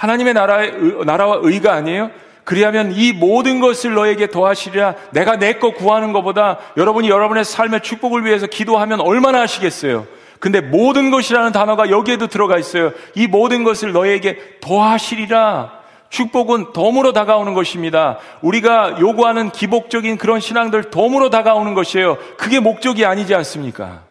하나님의 0.00 0.32
나라의 0.32 0.72
나라와 1.04 1.40
의가 1.42 1.74
아니에요? 1.74 2.10
그리하면 2.44 2.92
이 2.92 3.12
모든 3.12 3.60
것을 3.60 3.92
너에게 3.92 4.28
더하시리라. 4.28 4.94
내가 5.12 5.36
내거 5.36 5.74
구하는 5.74 6.14
것보다 6.14 6.58
여러분이 6.78 7.10
여러분의 7.10 7.44
삶의 7.44 7.82
축복을 7.82 8.24
위해서 8.24 8.46
기도하면 8.46 9.02
얼마나 9.02 9.42
하시겠어요? 9.42 10.06
근데 10.38 10.62
모든 10.62 11.10
것이라는 11.10 11.52
단어가 11.52 11.90
여기에도 11.90 12.28
들어가 12.28 12.56
있어요. 12.56 12.92
이 13.14 13.26
모든 13.26 13.62
것을 13.62 13.92
너에게 13.92 14.38
더하시리라. 14.62 15.78
축복은 16.08 16.72
덤으로 16.72 17.12
다가오는 17.12 17.52
것입니다. 17.52 18.18
우리가 18.40 18.96
요구하는 19.00 19.50
기복적인 19.50 20.16
그런 20.16 20.40
신앙들 20.40 20.84
덤으로 20.84 21.28
다가오는 21.28 21.74
것이에요. 21.74 22.16
그게 22.38 22.58
목적이 22.58 23.04
아니지 23.04 23.34
않습니까? 23.34 24.04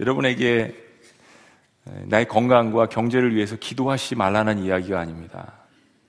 여러분에게 0.00 0.89
나의 1.84 2.28
건강과 2.28 2.86
경제를 2.86 3.34
위해서 3.34 3.56
기도하시지 3.56 4.14
말라는 4.14 4.58
이야기가 4.58 4.98
아닙니다. 4.98 5.52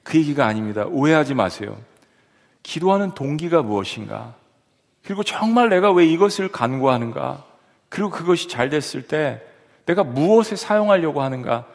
그 0.03 0.17
얘기가 0.17 0.45
아닙니다. 0.45 0.86
오해하지 0.86 1.34
마세요. 1.34 1.78
기도하는 2.63 3.11
동기가 3.11 3.61
무엇인가? 3.61 4.36
그리고 5.03 5.24
정말 5.24 5.69
내가 5.69 5.91
왜 5.91 6.05
이것을 6.05 6.49
간구하는가? 6.49 7.43
그리고 7.89 8.09
그것이 8.09 8.47
잘 8.47 8.69
됐을 8.69 9.01
때 9.07 9.41
내가 9.86 10.03
무엇에 10.03 10.55
사용하려고 10.55 11.22
하는가? 11.22 11.65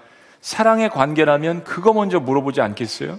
사랑의 0.40 0.90
관계라면 0.90 1.64
그거 1.64 1.92
먼저 1.92 2.20
물어보지 2.20 2.60
않겠어요? 2.60 3.18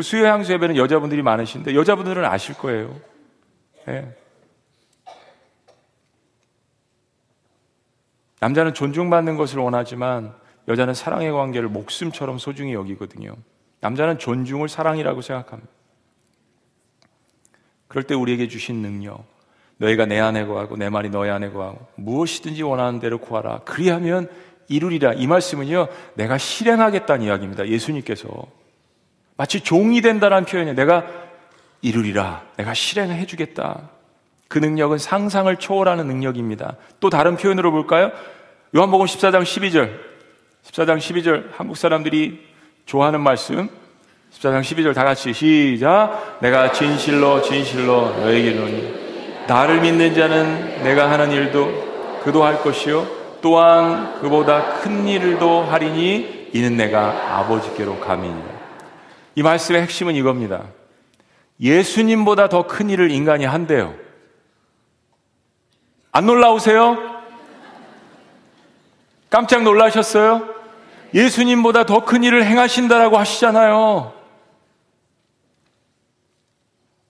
수요향수 0.00 0.52
예배는 0.52 0.76
여자분들이 0.76 1.22
많으신데 1.22 1.74
여자분들은 1.74 2.24
아실 2.24 2.54
거예요. 2.56 2.94
네. 3.86 4.14
남자는 8.40 8.74
존중받는 8.74 9.36
것을 9.36 9.58
원하지만 9.58 10.34
여자는 10.68 10.94
사랑의 10.94 11.32
관계를 11.32 11.68
목숨처럼 11.68 12.38
소중히 12.38 12.74
여기거든요. 12.74 13.34
남자는 13.80 14.18
존중을 14.18 14.68
사랑이라고 14.68 15.20
생각합니다. 15.22 15.70
그럴 17.88 18.04
때 18.04 18.14
우리에게 18.14 18.48
주신 18.48 18.76
능력, 18.76 19.24
너희가 19.78 20.06
내 20.06 20.18
안에 20.18 20.44
거하고 20.44 20.76
내 20.76 20.90
말이 20.90 21.08
너희 21.08 21.30
안에 21.30 21.50
거하고 21.50 21.86
무엇이든지 21.96 22.62
원하는 22.62 23.00
대로 23.00 23.18
구하라. 23.18 23.60
그리하면 23.60 24.28
이루리라. 24.68 25.14
이 25.14 25.26
말씀은요, 25.26 25.88
내가 26.14 26.36
실행하겠다는 26.36 27.24
이야기입니다. 27.24 27.66
예수님께서. 27.68 28.28
마치 29.36 29.60
종이 29.60 30.00
된다는 30.02 30.44
표현이에요. 30.44 30.76
내가 30.76 31.06
이루리라. 31.80 32.44
내가 32.56 32.74
실행해 32.74 33.24
주겠다. 33.24 33.88
그 34.48 34.58
능력은 34.58 34.98
상상을 34.98 35.54
초월하는 35.56 36.06
능력입니다. 36.06 36.76
또 37.00 37.10
다른 37.10 37.36
표현으로 37.36 37.70
볼까요? 37.70 38.10
요한복음 38.74 39.06
14장 39.06 39.42
12절. 39.42 39.90
14장 40.64 40.98
12절 40.98 41.50
한국 41.52 41.76
사람들이 41.76 42.46
좋아하는 42.86 43.20
말씀. 43.20 43.68
14장 44.32 44.60
12절 44.60 44.94
다 44.94 45.04
같이 45.04 45.32
시작. 45.32 46.38
내가 46.40 46.72
진실로 46.72 47.40
진실로 47.42 48.10
너에게 48.20 48.50
이르노니 48.50 49.44
나를 49.46 49.80
믿는 49.80 50.14
자는 50.14 50.82
내가 50.82 51.10
하는 51.10 51.30
일도 51.32 52.20
그도 52.24 52.44
할 52.44 52.60
것이요 52.62 53.06
또한 53.40 54.20
그보다 54.20 54.80
큰 54.80 55.06
일도 55.06 55.62
하리니 55.62 56.50
이는 56.52 56.76
내가 56.76 57.38
아버지께로 57.38 58.00
감이니라. 58.00 58.58
이 59.34 59.42
말씀의 59.42 59.82
핵심은 59.82 60.14
이겁니다. 60.14 60.64
예수님보다 61.60 62.48
더 62.48 62.66
큰 62.66 62.90
일을 62.90 63.10
인간이 63.10 63.44
한대요. 63.44 63.94
안 66.18 66.26
놀라우세요? 66.26 66.98
깜짝 69.30 69.62
놀라셨어요? 69.62 70.52
예수님보다 71.14 71.86
더 71.86 72.04
큰 72.04 72.24
일을 72.24 72.44
행하신다라고 72.44 73.16
하시잖아요. 73.16 74.12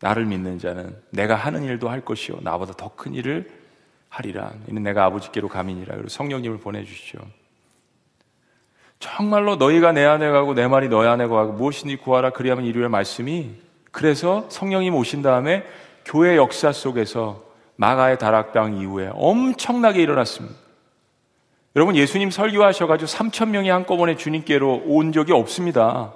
나를 0.01 0.27
믿는 0.27 0.59
자는 0.59 0.95
내가 1.09 1.37
하는 1.37 1.65
일도 1.65 1.89
할 1.89 2.03
것이요. 2.03 2.41
나보다 2.43 2.75
더 2.75 2.91
큰 2.97 3.15
일을 3.15 3.51
하리라. 4.11 4.53
이는 4.69 4.83
내가 4.83 5.07
아버지께로 5.07 5.49
가민이라. 5.49 5.95
그리고 5.95 6.11
성령님을 6.11 6.59
보내주시죠. 6.59 7.19
정말로 9.01 9.57
너희가 9.57 9.93
내 9.93 10.05
안에 10.05 10.29
가고 10.29 10.53
내 10.53 10.69
말이 10.69 10.91
너희 10.91 11.09
안에 11.09 11.27
가고 11.29 11.53
무엇이니 11.55 11.97
구하라 11.97 12.29
그리하면 12.31 12.67
이루의 12.67 12.91
말씀이 12.91 13.53
그래서 13.91 14.45
성령님 14.51 14.95
오신 14.95 15.23
다음에 15.23 15.65
교회 16.05 16.37
역사 16.37 16.73
속에서 16.73 17.48
마가의 17.79 18.19
다락방 18.19 18.75
이후에 18.81 19.11
엄청나게 19.15 20.03
일어났습니다. 20.03 20.57
여러분 21.77 21.95
예수님 21.95 22.31
설교하셔가지고 22.31 23.09
3천 23.09 23.51
명이 23.51 23.69
한꺼번에 23.69 24.17
주님께로 24.17 24.83
온 24.87 25.13
적이 25.13 25.33
없습니다. 25.33 26.13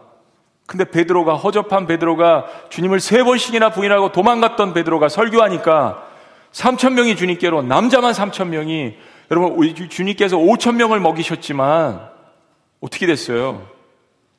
근데 0.66 0.84
베드로가 0.84 1.34
허접한 1.34 1.86
베드로가 1.86 2.46
주님을 2.68 2.98
세 2.98 3.22
번씩이나 3.22 3.70
부인하고 3.70 4.10
도망갔던 4.10 4.74
베드로가 4.74 5.08
설교하니까 5.08 6.08
3천 6.50 6.94
명이 6.94 7.14
주님께로 7.14 7.62
남자만 7.62 8.12
3천 8.12 8.48
명이 8.48 8.96
여러분 9.30 9.88
주님께서 9.88 10.38
5천 10.38 10.74
명을 10.74 10.98
먹이셨지만 10.98 12.10
어떻게 12.80 13.06
됐어요? 13.06 13.68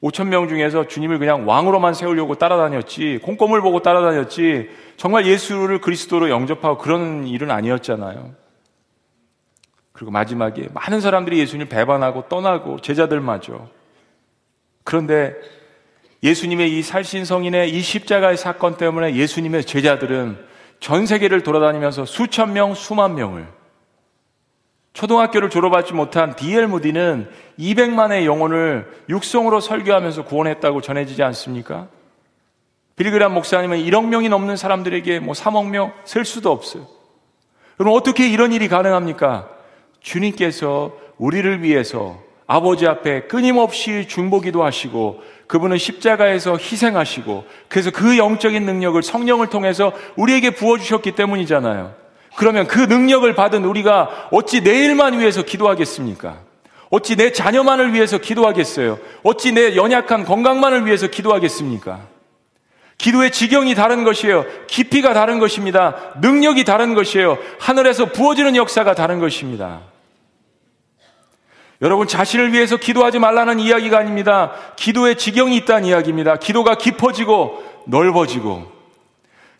5천 0.03 0.27
명 0.27 0.49
중에서 0.49 0.87
주님을 0.87 1.17
그냥 1.17 1.47
왕으로만 1.47 1.93
세우려고 1.93 2.35
따라다녔지 2.35 3.19
콩고물 3.23 3.61
보고 3.61 3.81
따라다녔지 3.81 4.69
정말 4.97 5.25
예수를 5.25 5.79
그리스도로 5.79 6.29
영접하고 6.29 6.77
그런 6.77 7.25
일은 7.25 7.49
아니었잖아요. 7.49 8.35
그리고 9.93 10.11
마지막에 10.11 10.67
많은 10.73 10.99
사람들이 10.99 11.39
예수님을 11.39 11.69
배반하고 11.69 12.27
떠나고 12.27 12.81
제자들마저 12.81 13.69
그런데 14.83 15.35
예수님의 16.21 16.77
이 16.77 16.81
살신 16.81 17.23
성인의 17.23 17.71
이 17.71 17.79
십자가의 17.79 18.35
사건 18.35 18.75
때문에 18.75 19.15
예수님의 19.15 19.63
제자들은 19.63 20.37
전 20.81 21.05
세계를 21.05 21.43
돌아다니면서 21.43 22.03
수천 22.05 22.51
명, 22.51 22.73
수만 22.73 23.15
명을 23.15 23.47
초등학교를 24.93 25.49
졸업하지 25.49 25.93
못한 25.93 26.35
디엘 26.35 26.67
무디는 26.67 27.29
200만의 27.59 28.25
영혼을 28.25 28.91
육성으로 29.09 29.59
설교하면서 29.59 30.25
구원했다고 30.25 30.81
전해지지 30.81 31.23
않습니까? 31.23 31.87
빌그람 32.95 33.33
목사님은 33.33 33.79
1억 33.79 34.05
명이 34.05 34.29
넘는 34.29 34.55
사람들에게 34.55 35.19
뭐 35.19 35.33
3억 35.33 35.69
명 35.69 35.91
셀 36.05 36.25
수도 36.25 36.51
없어요. 36.51 36.85
그럼 37.77 37.93
어떻게 37.95 38.29
이런 38.29 38.53
일이 38.53 38.67
가능합니까? 38.67 39.49
주님께서 39.99 40.93
우리를 41.17 41.63
위해서 41.63 42.21
아버지 42.45 42.85
앞에 42.85 43.21
끊임없이 43.21 44.07
중보기도 44.07 44.63
하시고 44.63 45.21
그분은 45.47 45.77
십자가에서 45.79 46.57
희생하시고 46.57 47.45
그래서 47.67 47.89
그 47.89 48.17
영적인 48.17 48.63
능력을 48.63 49.01
성령을 49.01 49.47
통해서 49.49 49.91
우리에게 50.17 50.51
부어주셨기 50.51 51.13
때문이잖아요. 51.13 52.02
그러면 52.35 52.67
그 52.67 52.79
능력을 52.79 53.31
받은 53.35 53.65
우리가 53.65 54.29
어찌 54.31 54.61
내일만 54.61 55.19
위해서 55.19 55.43
기도하겠습니까? 55.43 56.39
어찌 56.89 57.15
내 57.15 57.31
자녀만을 57.31 57.93
위해서 57.93 58.17
기도하겠어요? 58.17 58.99
어찌 59.23 59.51
내 59.51 59.75
연약한 59.75 60.25
건강만을 60.25 60.85
위해서 60.85 61.07
기도하겠습니까? 61.07 62.01
기도의 62.97 63.31
지경이 63.31 63.75
다른 63.75 64.03
것이에요. 64.03 64.45
깊이가 64.67 65.13
다른 65.13 65.39
것입니다. 65.39 66.13
능력이 66.21 66.63
다른 66.63 66.93
것이에요. 66.93 67.37
하늘에서 67.59 68.05
부어지는 68.05 68.55
역사가 68.55 68.93
다른 68.93 69.19
것입니다. 69.19 69.81
여러분 71.81 72.07
자신을 72.07 72.53
위해서 72.53 72.77
기도하지 72.77 73.19
말라는 73.19 73.59
이야기가 73.59 73.97
아닙니다. 73.97 74.53
기도의 74.77 75.17
지경이 75.17 75.57
있다는 75.57 75.85
이야기입니다. 75.85 76.37
기도가 76.37 76.75
깊어지고 76.75 77.63
넓어지고 77.87 78.71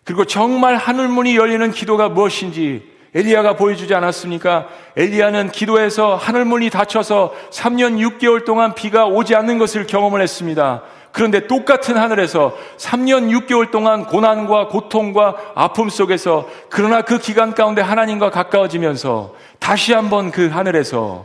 그리고 0.04 0.24
정말 0.24 0.76
하늘문이 0.76 1.36
열리는 1.36 1.70
기도가 1.70 2.08
무엇인지 2.08 2.94
엘리야가 3.14 3.56
보여주지 3.56 3.94
않았습니까? 3.94 4.68
엘리야는 4.96 5.50
기도에서 5.52 6.16
하늘문이 6.16 6.70
닫혀서 6.70 7.32
3년 7.50 7.98
6개월 8.18 8.44
동안 8.44 8.74
비가 8.74 9.06
오지 9.06 9.34
않는 9.36 9.58
것을 9.58 9.86
경험을 9.86 10.20
했습니다. 10.20 10.82
그런데 11.12 11.46
똑같은 11.46 11.96
하늘에서 11.96 12.56
3년 12.76 13.30
6개월 13.30 13.70
동안 13.70 14.04
고난과 14.04 14.66
고통과 14.66 15.36
아픔 15.54 15.88
속에서 15.88 16.48
그러나 16.68 17.02
그 17.02 17.18
기간 17.18 17.54
가운데 17.54 17.80
하나님과 17.82 18.30
가까워지면서 18.30 19.34
다시 19.60 19.92
한번 19.92 20.32
그 20.32 20.48
하늘에서 20.48 21.24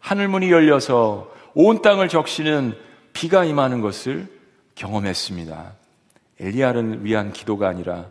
하늘문이 0.00 0.50
열려서 0.50 1.30
온 1.54 1.80
땅을 1.80 2.08
적시는 2.08 2.76
비가 3.14 3.44
임하는 3.44 3.80
것을 3.80 4.28
경험했습니다. 4.74 5.72
엘리야를 6.38 7.04
위한 7.04 7.32
기도가 7.32 7.68
아니라 7.68 8.06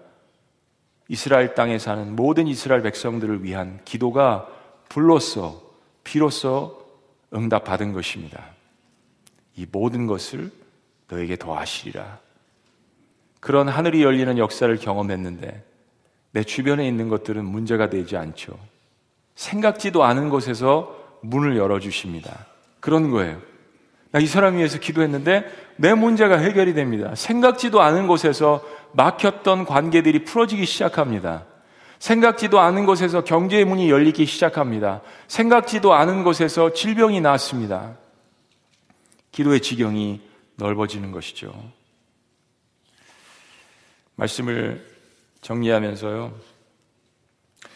이스라엘 1.10 1.55
땅에 1.55 1.80
사는 1.80 2.16
모든 2.16 2.47
이스라엘 2.47 2.84
백성들을 2.84 3.43
위한 3.43 3.80
기도가 3.84 4.47
불로써 4.88 5.62
비로소 6.03 6.86
응답받은 7.34 7.93
것입니다. 7.93 8.45
이 9.55 9.66
모든 9.70 10.05
것을 10.05 10.51
너에게 11.10 11.36
더하시리라. 11.36 12.20
그런 13.39 13.68
하늘이 13.68 14.03
열리는 14.03 14.38
역사를 14.38 14.74
경험했는데 14.78 15.66
내 16.32 16.43
주변에 16.43 16.88
있는 16.88 17.10
것들은 17.10 17.43
문제가 17.43 17.89
되지 17.89 18.16
않죠. 18.16 18.57
생각지도 19.36 20.03
않은 20.03 20.30
곳에서 20.30 20.95
문을 21.22 21.57
열어주십니다. 21.57 22.45
그런 22.80 23.10
거예요. 23.10 23.41
나 24.12 24.20
이 24.20 24.26
사람 24.26 24.57
위해서 24.57 24.80
기도했는데 24.80 25.45
내 25.76 25.93
문제가 25.93 26.38
해결이 26.38 26.74
됩니다. 26.74 27.14
생각지도 27.16 27.82
않은 27.82 28.07
곳에서 28.07 28.64
막혔던 28.94 29.66
관계들이 29.66 30.24
풀어지기 30.24 30.66
시작합니다. 30.66 31.46
생각지도 32.00 32.60
않은 32.60 32.86
곳에서 32.86 33.24
경제의 33.24 33.66
문이 33.66 33.90
열리기 33.90 34.26
시작합니다. 34.26 35.02
생각지도 35.28 35.94
않은 35.94 36.24
곳에서 36.24 36.74
질병이 36.74 37.22
나왔습니다. 37.22 37.98
기도의 39.32 39.62
지경이 39.62 40.22
넓어지는 40.56 41.12
것이죠. 41.12 41.54
말씀을 44.16 44.86
정리하면서요. 45.42 46.34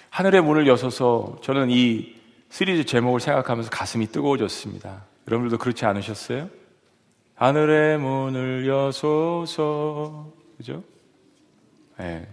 하늘의 0.10 0.42
문을 0.42 0.68
여서서 0.68 1.38
저는 1.42 1.70
이 1.70 2.16
시리즈 2.50 2.86
제목을 2.86 3.20
생각하면서 3.20 3.70
가슴이 3.70 4.08
뜨거워졌습니다. 4.08 5.06
여러분들도 5.28 5.58
그렇지 5.58 5.86
않으셨어요? 5.86 6.50
하늘의 7.36 7.98
문을 7.98 8.68
여소서. 8.68 10.32
그죠? 10.58 10.84
예. 12.00 12.04
네. 12.04 12.28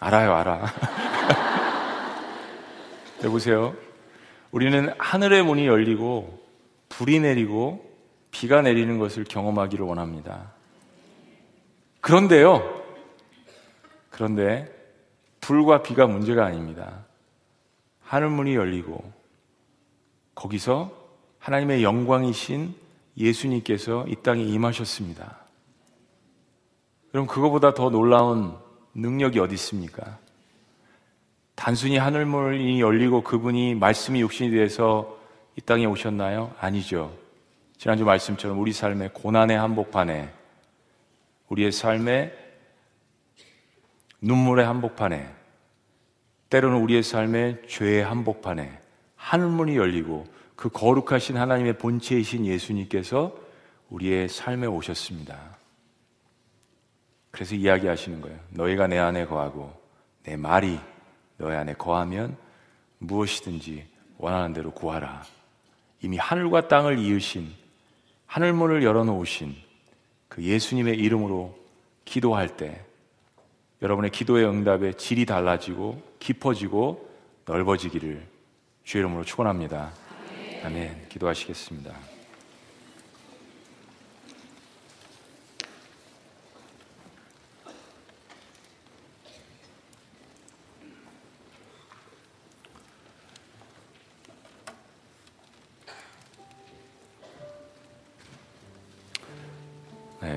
알아요, 0.00 0.34
알아. 0.34 0.66
여보세요. 3.24 3.74
우리는 4.50 4.92
하늘의 4.98 5.42
문이 5.42 5.66
열리고 5.66 6.38
불이 6.88 7.20
내리고 7.20 7.84
비가 8.30 8.62
내리는 8.62 8.98
것을 8.98 9.24
경험하기를 9.24 9.84
원합니다. 9.84 10.52
그런데요. 12.00 12.84
그런데 14.10 14.72
불과 15.40 15.82
비가 15.82 16.06
문제가 16.06 16.44
아닙니다. 16.44 17.04
하늘 18.02 18.28
문이 18.28 18.54
열리고 18.54 19.12
거기서 20.34 20.92
하나님의 21.38 21.82
영광이신 21.82 22.74
예수님께서 23.16 24.04
이 24.08 24.16
땅에 24.22 24.42
임하셨습니다. 24.42 25.45
그럼 27.16 27.26
그거보다 27.26 27.72
더 27.72 27.88
놀라운 27.88 28.54
능력이 28.92 29.38
어디 29.38 29.54
있습니까? 29.54 30.18
단순히 31.54 31.96
하늘문이 31.96 32.78
열리고 32.78 33.22
그분이 33.22 33.74
말씀이 33.74 34.20
육신이 34.20 34.50
돼서 34.50 35.16
이 35.56 35.62
땅에 35.62 35.86
오셨나요? 35.86 36.54
아니죠. 36.60 37.16
지난주 37.78 38.04
말씀처럼 38.04 38.60
우리 38.60 38.74
삶의 38.74 39.14
고난의 39.14 39.56
한복판에 39.56 40.30
우리의 41.48 41.72
삶의 41.72 42.34
눈물의 44.20 44.66
한복판에 44.66 45.26
때로는 46.50 46.82
우리의 46.82 47.02
삶의 47.02 47.62
죄의 47.66 48.04
한복판에 48.04 48.78
하늘문이 49.14 49.78
열리고 49.78 50.26
그 50.54 50.68
거룩하신 50.68 51.38
하나님의 51.38 51.78
본체이신 51.78 52.44
예수님께서 52.44 53.34
우리의 53.88 54.28
삶에 54.28 54.66
오셨습니다. 54.66 55.56
그래서 57.36 57.54
이야기하시는 57.54 58.22
거예요. 58.22 58.38
너희가 58.48 58.86
내 58.86 58.96
안에 58.96 59.26
거하고 59.26 59.70
내 60.22 60.36
말이 60.36 60.80
너희 61.36 61.54
안에 61.54 61.74
거하면 61.74 62.34
무엇이든지 62.96 63.86
원하는 64.16 64.54
대로 64.54 64.70
구하라. 64.70 65.22
이미 66.00 66.16
하늘과 66.16 66.68
땅을 66.68 66.98
이으신 66.98 67.52
하늘문을 68.24 68.82
열어놓으신 68.82 69.54
그 70.28 70.42
예수님의 70.42 70.96
이름으로 70.96 71.54
기도할 72.06 72.56
때 72.56 72.82
여러분의 73.82 74.12
기도의 74.12 74.46
응답의 74.46 74.94
질이 74.94 75.26
달라지고 75.26 76.02
깊어지고 76.18 77.06
넓어지기를 77.44 78.26
주의 78.82 79.02
이름으로 79.02 79.24
축원합니다. 79.24 79.92
아멘. 80.64 81.10
기도하시겠습니다. 81.10 82.15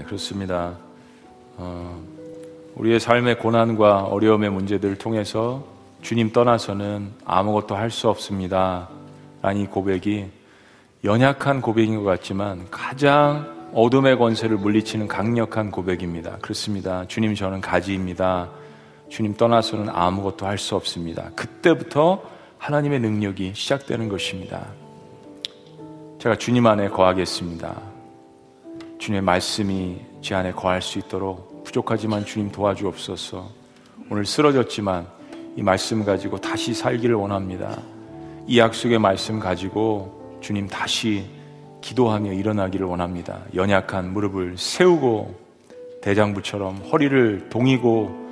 그렇습니다. 0.10 0.76
어, 1.58 2.02
우리의 2.76 3.00
삶의 3.00 3.38
고난과 3.38 4.06
어려움의 4.06 4.50
문제들을 4.50 4.98
통해서 4.98 5.64
주님 6.02 6.32
떠나서는 6.32 7.12
아무것도 7.26 7.76
할 7.76 7.92
수 7.92 8.10
없습니다. 8.10 8.90
라는 9.44 9.62
이 9.62 9.68
고백이 9.68 10.26
연약한 11.04 11.62
고백인 11.62 11.98
것 11.98 12.04
같지만 12.06 12.66
가장 12.72 13.70
어둠의 13.76 14.18
권세를 14.18 14.58
물리치는 14.58 15.08
강력한 15.08 15.70
고백입니다. 15.70 16.38
그렇습니다. 16.42 17.06
주님 17.08 17.36
저는 17.36 17.62
가지입니다. 17.62 18.50
주님 19.10 19.36
떠나서는 19.36 19.90
아무것도 19.90 20.48
할 20.48 20.58
수 20.58 20.76
없습니다. 20.76 21.30
그때부터 21.36 22.24
하나님의 22.58 23.00
능력이 23.00 23.52
시작되는 23.54 24.10
것입니다. 24.10 24.66
제가 26.18 26.36
주님 26.36 26.66
안에 26.66 26.90
거하겠습니다. 26.90 27.89
주님의 29.00 29.22
말씀이 29.22 29.98
제 30.22 30.36
안에 30.36 30.52
거할 30.52 30.82
수 30.82 31.00
있도록 31.00 31.64
부족하지만 31.64 32.26
주님 32.26 32.52
도와주옵소서. 32.52 33.50
오늘 34.12 34.26
쓰러졌지만 34.26 35.08
이 35.56 35.64
말씀 35.64 36.04
가지고 36.04 36.38
다시 36.38 36.74
살기를 36.74 37.16
원합니다. 37.16 37.82
이 38.46 38.60
약속의 38.60 39.00
말씀 39.00 39.40
가지고 39.40 40.38
주님 40.42 40.68
다시 40.68 41.26
기도하며 41.80 42.34
일어나기를 42.34 42.86
원합니다. 42.86 43.40
연약한 43.56 44.12
무릎을 44.12 44.58
세우고 44.58 45.34
대장부처럼 46.02 46.78
허리를 46.92 47.48
동이고 47.50 48.30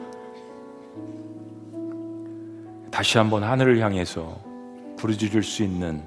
다시 2.91 3.17
한번 3.17 3.43
하늘을 3.43 3.79
향해서 3.79 4.37
부르짖을 4.97 5.43
수 5.43 5.63
있는 5.63 6.03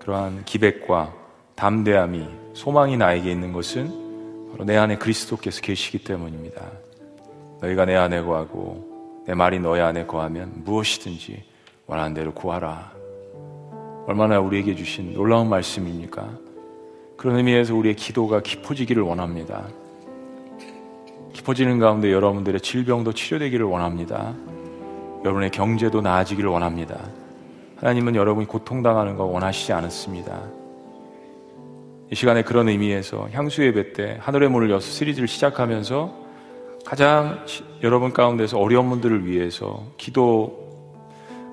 그러한 0.00 0.44
기백과 0.44 1.14
담대함이 1.54 2.45
소망이 2.56 2.96
나에게 2.96 3.30
있는 3.30 3.52
것은 3.52 4.48
바로 4.50 4.64
내 4.64 4.78
안에 4.78 4.96
그리스도께서 4.96 5.60
계시기 5.60 5.98
때문입니다. 5.98 6.62
너희가 7.60 7.84
내 7.84 7.94
안에 7.94 8.22
거하고 8.22 9.22
내 9.26 9.34
말이 9.34 9.60
너희 9.60 9.82
안에 9.82 10.06
거하면 10.06 10.62
무엇이든지 10.64 11.44
원하는 11.86 12.14
대로 12.14 12.32
구하라. 12.32 12.92
얼마나 14.06 14.40
우리에게 14.40 14.74
주신 14.74 15.12
놀라운 15.12 15.50
말씀입니까? 15.50 16.30
그런 17.18 17.36
의미에서 17.36 17.74
우리의 17.74 17.94
기도가 17.94 18.40
깊어지기를 18.40 19.02
원합니다. 19.02 19.66
깊어지는 21.34 21.78
가운데 21.78 22.10
여러분들의 22.10 22.62
질병도 22.62 23.12
치료되기를 23.12 23.66
원합니다. 23.66 24.32
여러분의 25.20 25.50
경제도 25.50 26.00
나아지기를 26.00 26.48
원합니다. 26.48 26.98
하나님은 27.76 28.14
여러분이 28.14 28.46
고통당하는 28.46 29.16
거 29.16 29.24
원하시지 29.24 29.74
않았습니다. 29.74 30.65
이 32.10 32.14
시간에 32.14 32.42
그런 32.42 32.68
의미에서 32.68 33.28
향수 33.32 33.64
예배 33.64 33.92
때 33.92 34.16
하늘의 34.20 34.48
문을 34.48 34.70
여서 34.70 34.88
시리즈를 34.88 35.26
시작하면서 35.26 36.26
가장 36.84 37.44
여러분 37.82 38.12
가운데서 38.12 38.58
어려운 38.58 38.88
분들을 38.90 39.26
위해서 39.26 39.84
기도 39.96 40.64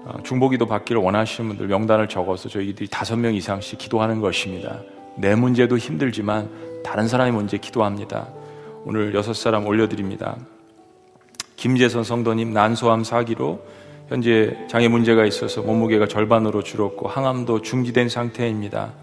어, 0.05 0.21
중보기도 0.23 0.67
받기를 0.67 1.01
원하시는 1.01 1.47
분들 1.49 1.67
명단을 1.67 2.07
적어서 2.07 2.49
저희들이 2.49 2.89
다섯 2.89 3.15
명 3.15 3.33
이상씩 3.33 3.79
기도하는 3.79 4.19
것입니다. 4.19 4.81
내 5.17 5.33
문제도 5.33 5.75
힘들지만 5.75 6.49
다른 6.83 7.07
사람의 7.07 7.33
문제 7.33 7.57
기도합니다. 7.57 8.27
오늘 8.85 9.15
여섯 9.15 9.33
사람 9.33 9.65
올려드립니다. 9.65 10.37
김재선 11.55 12.03
성도님 12.03 12.53
난소암 12.53 13.03
사기로 13.03 13.65
현재 14.09 14.55
장애 14.69 14.87
문제가 14.87 15.25
있어서 15.25 15.61
몸무게가 15.61 16.07
절반으로 16.07 16.61
줄었고 16.61 17.07
항암도 17.07 17.61
중지된 17.61 18.09
상태입니다. 18.09 18.93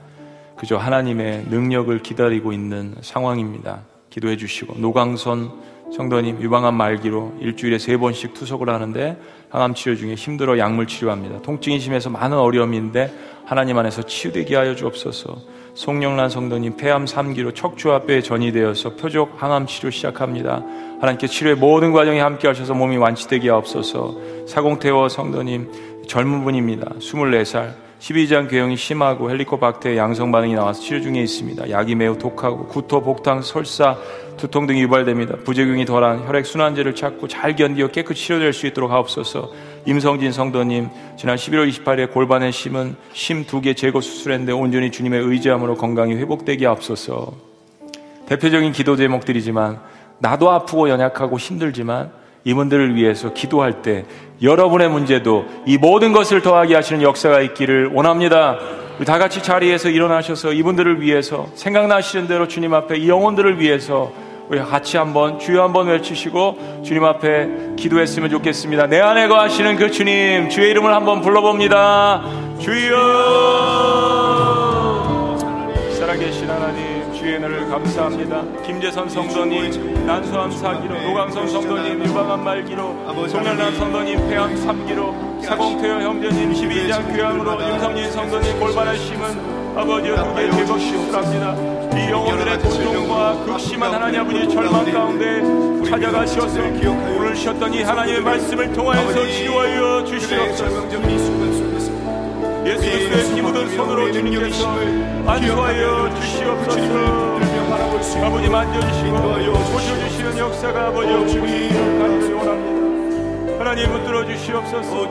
그저 0.61 0.77
하나님의 0.77 1.47
능력을 1.49 1.99
기다리고 2.01 2.53
있는 2.53 2.95
상황입니다. 3.01 3.81
기도해 4.11 4.37
주시고 4.37 4.75
노강선 4.77 5.51
성도님 5.97 6.43
유방암 6.43 6.75
말기로 6.75 7.33
일주일에 7.41 7.79
세 7.79 7.97
번씩 7.97 8.35
투석을 8.35 8.69
하는데 8.69 9.19
항암 9.49 9.73
치료 9.73 9.97
중에 9.97 10.15
힘들어 10.17 10.59
약물 10.59 10.87
치료합니다. 10.87 11.41
통증이 11.41 11.81
심해서 11.81 12.11
많은 12.11 12.37
어려움인데 12.37 13.11
하나님 13.47 13.79
안에서 13.79 14.03
치유되게 14.03 14.55
하여 14.55 14.75
주옵소서. 14.75 15.39
송영란 15.73 16.29
성도님 16.29 16.77
폐암 16.77 17.07
3기로 17.07 17.55
척추와 17.55 18.01
뼈에 18.01 18.21
전이 18.21 18.53
되어서 18.53 18.97
표적 18.97 19.43
항암 19.43 19.65
치료 19.67 19.89
시작합니다. 19.89 20.63
하나님께 21.01 21.27
치료의 21.27 21.57
모든 21.57 21.93
과정에 21.93 22.21
함께 22.21 22.49
하셔서 22.49 22.75
몸이 22.75 22.99
완치되게 22.99 23.49
하옵소서. 23.49 24.47
사공태워 24.47 25.09
성도님 25.09 26.05
젊은 26.07 26.45
분입니다. 26.45 26.91
24살 26.99 27.90
12장 28.01 28.49
궤형이 28.49 28.77
심하고 28.77 29.31
헬리코박터의 29.31 29.99
양성 29.99 30.33
반응이 30.33 30.55
나와서 30.55 30.81
치료 30.81 31.03
중에 31.03 31.21
있습니다. 31.21 31.69
약이 31.69 31.95
매우 31.95 32.17
독하고 32.17 32.67
구토, 32.67 33.03
복탕, 33.03 33.43
설사, 33.43 33.99
두통 34.39 34.67
등이 34.67 34.81
유발됩니다. 34.83 35.37
부작용이 35.45 35.85
덜한 35.85 36.27
혈액 36.27 36.47
순환제를 36.47 36.95
찾고 36.95 37.29
잘 37.29 37.55
견디어 37.57 37.89
깨끗이 37.89 38.25
치료될 38.25 38.55
수 38.55 38.67
있도록 38.67 38.91
하옵소서. 38.91 39.53
임성진 39.85 40.33
성도님, 40.33 40.89
지난 41.19 41.37
11월 41.37 41.71
28일에 41.71 42.11
골반에 42.11 42.51
심은 42.51 42.97
심 43.13 43.45
두 43.45 43.61
개 43.61 43.75
제거 43.75 44.01
수술했는데 44.01 44.53
온전히 44.53 44.91
주님의 44.91 45.21
의지함으로 45.21 45.75
건강이 45.77 46.15
회복되게 46.15 46.65
하옵소서. 46.65 47.35
대표적인 48.27 48.73
기도 48.73 48.97
제목들이지만 48.97 49.79
나도 50.21 50.51
아프고 50.51 50.89
연약하고 50.89 51.39
힘들지만 51.39 52.13
이분들을 52.45 52.95
위해서 52.95 53.33
기도할 53.33 53.83
때 53.83 54.05
여러분의 54.43 54.89
문제도 54.89 55.45
이 55.67 55.77
모든 55.79 56.13
것을 56.13 56.41
더하게 56.41 56.75
하시는 56.75 57.03
역사가 57.03 57.41
있기를 57.41 57.91
원합니다. 57.93 58.59
다 59.07 59.19
같이 59.19 59.43
자리에서 59.43 59.89
일어나셔서 59.89 60.53
이분들을 60.53 61.01
위해서 61.01 61.49
생각나시는 61.55 62.27
대로 62.29 62.49
주님 62.49 62.75
앞에 62.75 62.97
이 62.99 63.09
영혼들을 63.09 63.59
위해서 63.61 64.13
우리 64.49 64.59
같이 64.59 64.97
한번 64.97 65.39
주여 65.39 65.63
한번 65.63 65.87
외치시고 65.87 66.83
주님 66.85 67.05
앞에 67.05 67.77
기도했으면 67.77 68.31
좋겠습니다. 68.31 68.89
내 68.89 68.99
안에 69.01 69.29
거하시는 69.29 69.77
그 69.77 69.91
주님 69.91 70.51
주의 70.51 70.71
이름을 70.71 70.93
한번 70.93 71.21
불러봅니다. 71.21 72.23
주여 72.59 72.97
살아계신 75.97 76.51
하나님 76.51 76.90
주의 77.31 77.39
은혜를 77.39 77.69
감사합니다. 77.69 78.43
김재선 78.67 79.09
성도님, 79.09 80.05
난소암 80.05 80.51
사기로, 80.51 81.01
노강성 81.01 81.47
성도님, 81.47 82.05
유방암 82.05 82.43
말기로, 82.43 83.29
송년란 83.29 83.77
성도님, 83.77 84.29
폐암 84.29 84.53
3기로, 84.57 85.41
사공태여 85.41 86.01
형제님, 86.01 86.53
12장 86.53 87.15
교양으로, 87.15 87.63
윤성진 87.63 88.11
성도님, 88.11 88.59
골반을 88.59 88.99
심은 88.99 89.79
아버지여 89.79 90.25
두개 90.25 90.51
제거 90.51 90.77
시술합니다. 90.77 91.55
이 91.97 92.11
영혼들의 92.11 92.59
고통과 92.59 93.45
극심한 93.45 93.95
하나님 93.95 94.21
아버지 94.23 94.49
절망 94.49 94.93
가운데 94.93 95.89
찾아가셔서 95.89 96.61
오늘 97.17 97.37
쉬었더니 97.37 97.83
하나님의 97.85 98.23
말씀을 98.23 98.73
통하여서 98.73 99.27
치료하여 99.29 100.05
주시옵소서. 100.05 100.89
예수 102.67 102.81
그리스도의 102.83 103.35
피 103.35 103.43
묻은 103.43 103.77
손으로 103.77 104.13
주님께서 104.13 104.69
안수하여 105.27 106.15
주시옵소서. 106.21 107.41
아버지 108.25 108.49
만져주시고 108.49 109.53
고쳐주시는 109.73 110.39
역사가 110.39 110.89
아버지 110.89 111.13
없으니 111.13 111.71
원합니다. 112.35 112.81
하나님 113.59 113.93
붙들어 113.93 114.27
주시옵소서. 114.27 115.05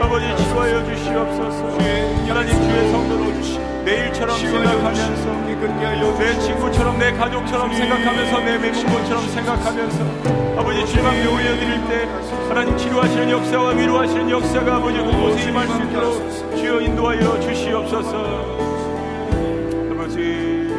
아버지 0.00 0.36
치유하여 0.36 0.84
주시옵소서. 0.84 1.78
하나님 2.28 2.50
주의 2.62 2.90
성도로 2.90 3.32
내 3.84 4.06
일처럼 4.06 4.38
생각하면서 4.38 5.42
내 6.18 6.38
친구처럼 6.38 6.98
내 6.98 7.12
가족처럼 7.12 7.74
생각하면서 7.74 8.40
내 8.40 8.58
매문고처럼 8.58 9.28
생각하면서 9.28 10.58
아버지 10.58 10.86
주님 10.86 11.06
앞에 11.06 11.26
올려드릴 11.26 11.88
때 11.88 12.08
하나님 12.48 12.76
치료하시는 12.76 13.30
역사와 13.30 13.70
위로하시는 13.70 14.30
역사가 14.30 14.76
아버지 14.76 14.98
그곳에 14.98 15.48
임할 15.48 15.66
수 15.66 15.82
있도록 15.82 16.56
주여 16.56 16.80
인도하여 16.80 17.40
주시옵소서. 17.40 18.16
아버지. 19.90 20.72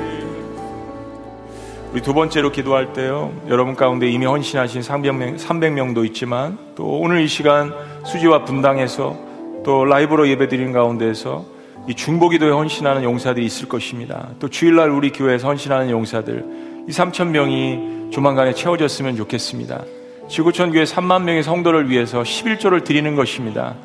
우리 1.91 2.01
두 2.01 2.13
번째로 2.13 2.51
기도할 2.51 2.93
때요. 2.93 3.33
여러분 3.49 3.75
가운데 3.75 4.09
이미 4.09 4.25
헌신하신 4.25 4.81
300명, 4.81 5.37
300명도 5.37 6.05
있지만 6.07 6.57
또 6.75 6.99
오늘 6.99 7.21
이 7.21 7.27
시간 7.27 7.73
수지와 8.05 8.45
분당에서 8.45 9.15
또 9.63 9.85
라이브로 9.85 10.27
예배드린 10.29 10.71
가운데에서 10.71 11.52
이 11.87 11.93
중보기도에 11.93 12.49
헌신하는 12.49 13.03
용사들이 13.03 13.45
있을 13.45 13.67
것입니다. 13.67 14.29
또 14.39 14.47
주일날 14.47 14.89
우리 14.89 15.11
교회에서 15.11 15.47
헌신하는 15.47 15.89
용사들 15.89 16.45
이 16.87 16.91
3천 16.91 17.27
명이 17.27 18.11
조만간에 18.11 18.53
채워졌으면 18.53 19.17
좋겠습니다. 19.17 19.83
지구촌 20.29 20.71
교회 20.71 20.83
3만 20.83 21.23
명의 21.23 21.43
성도를 21.43 21.89
위해서 21.89 22.23
11조를 22.23 22.83
드리는 22.83 23.15
것입니다. 23.15 23.75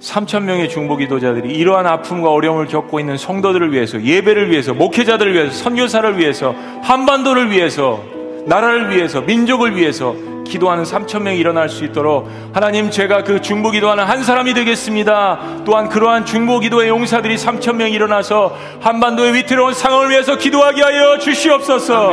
3천 0.00 0.42
명의 0.42 0.68
중보기도자들이 0.68 1.54
이러한 1.54 1.86
아픔과 1.86 2.30
어려움을 2.30 2.66
겪고 2.66 3.00
있는 3.00 3.16
성도들을 3.16 3.72
위해서 3.72 4.02
예배를 4.02 4.50
위해서 4.50 4.74
목회자들을 4.74 5.32
위해서 5.32 5.52
선교사를 5.52 6.18
위해서 6.18 6.54
한반도를 6.82 7.50
위해서 7.50 8.04
나라를 8.46 8.90
위해서 8.90 9.20
민족을 9.20 9.76
위해서 9.76 10.14
기도하는 10.48 10.84
3천 10.84 11.22
명이 11.22 11.38
일어날 11.38 11.68
수 11.68 11.84
있도록 11.84 12.30
하나님 12.52 12.90
제가 12.90 13.22
그 13.24 13.40
중보 13.40 13.70
기도하는 13.70 14.04
한 14.04 14.22
사람이 14.22 14.54
되겠습니다. 14.54 15.38
또한 15.64 15.88
그러한 15.88 16.24
중보 16.24 16.60
기도의 16.60 16.88
용사들이 16.88 17.36
3천 17.36 17.76
명이 17.76 17.92
일어나서 17.92 18.56
한반도의 18.80 19.34
위태로운 19.34 19.74
상황을 19.74 20.10
위해서 20.10 20.36
기도하게 20.36 20.82
하여 20.82 21.18
주시옵소서. 21.18 22.12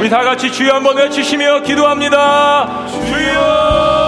우리 0.00 0.10
다 0.10 0.22
같이 0.22 0.50
주여 0.50 0.74
한번 0.74 0.96
외치시며 0.96 1.62
기도합니다. 1.62 2.86
주여! 2.88 4.03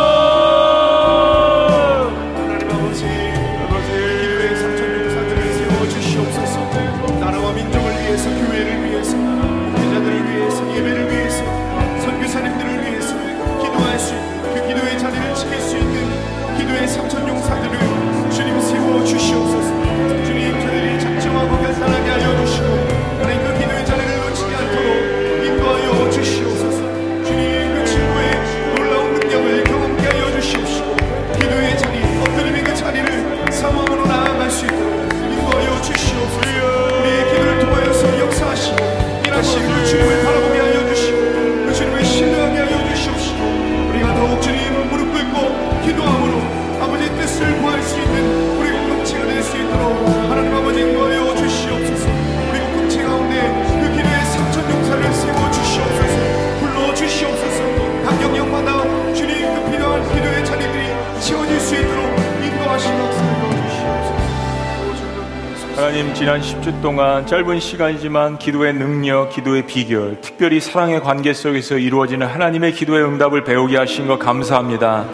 지난 66.26 66.40
10주 66.40 66.82
동안 66.82 67.24
짧은 67.24 67.60
시간이지만 67.60 68.40
기도의 68.40 68.74
능력, 68.74 69.30
기도의 69.30 69.64
비결, 69.64 70.20
특별히 70.20 70.58
사랑의 70.58 71.00
관계 71.00 71.32
속에서 71.32 71.78
이루어지는 71.78 72.26
하나님의 72.26 72.72
기도의 72.72 73.04
응답을 73.04 73.44
배우게 73.44 73.76
하신 73.76 74.08
것 74.08 74.18
감사합니다. 74.18 75.04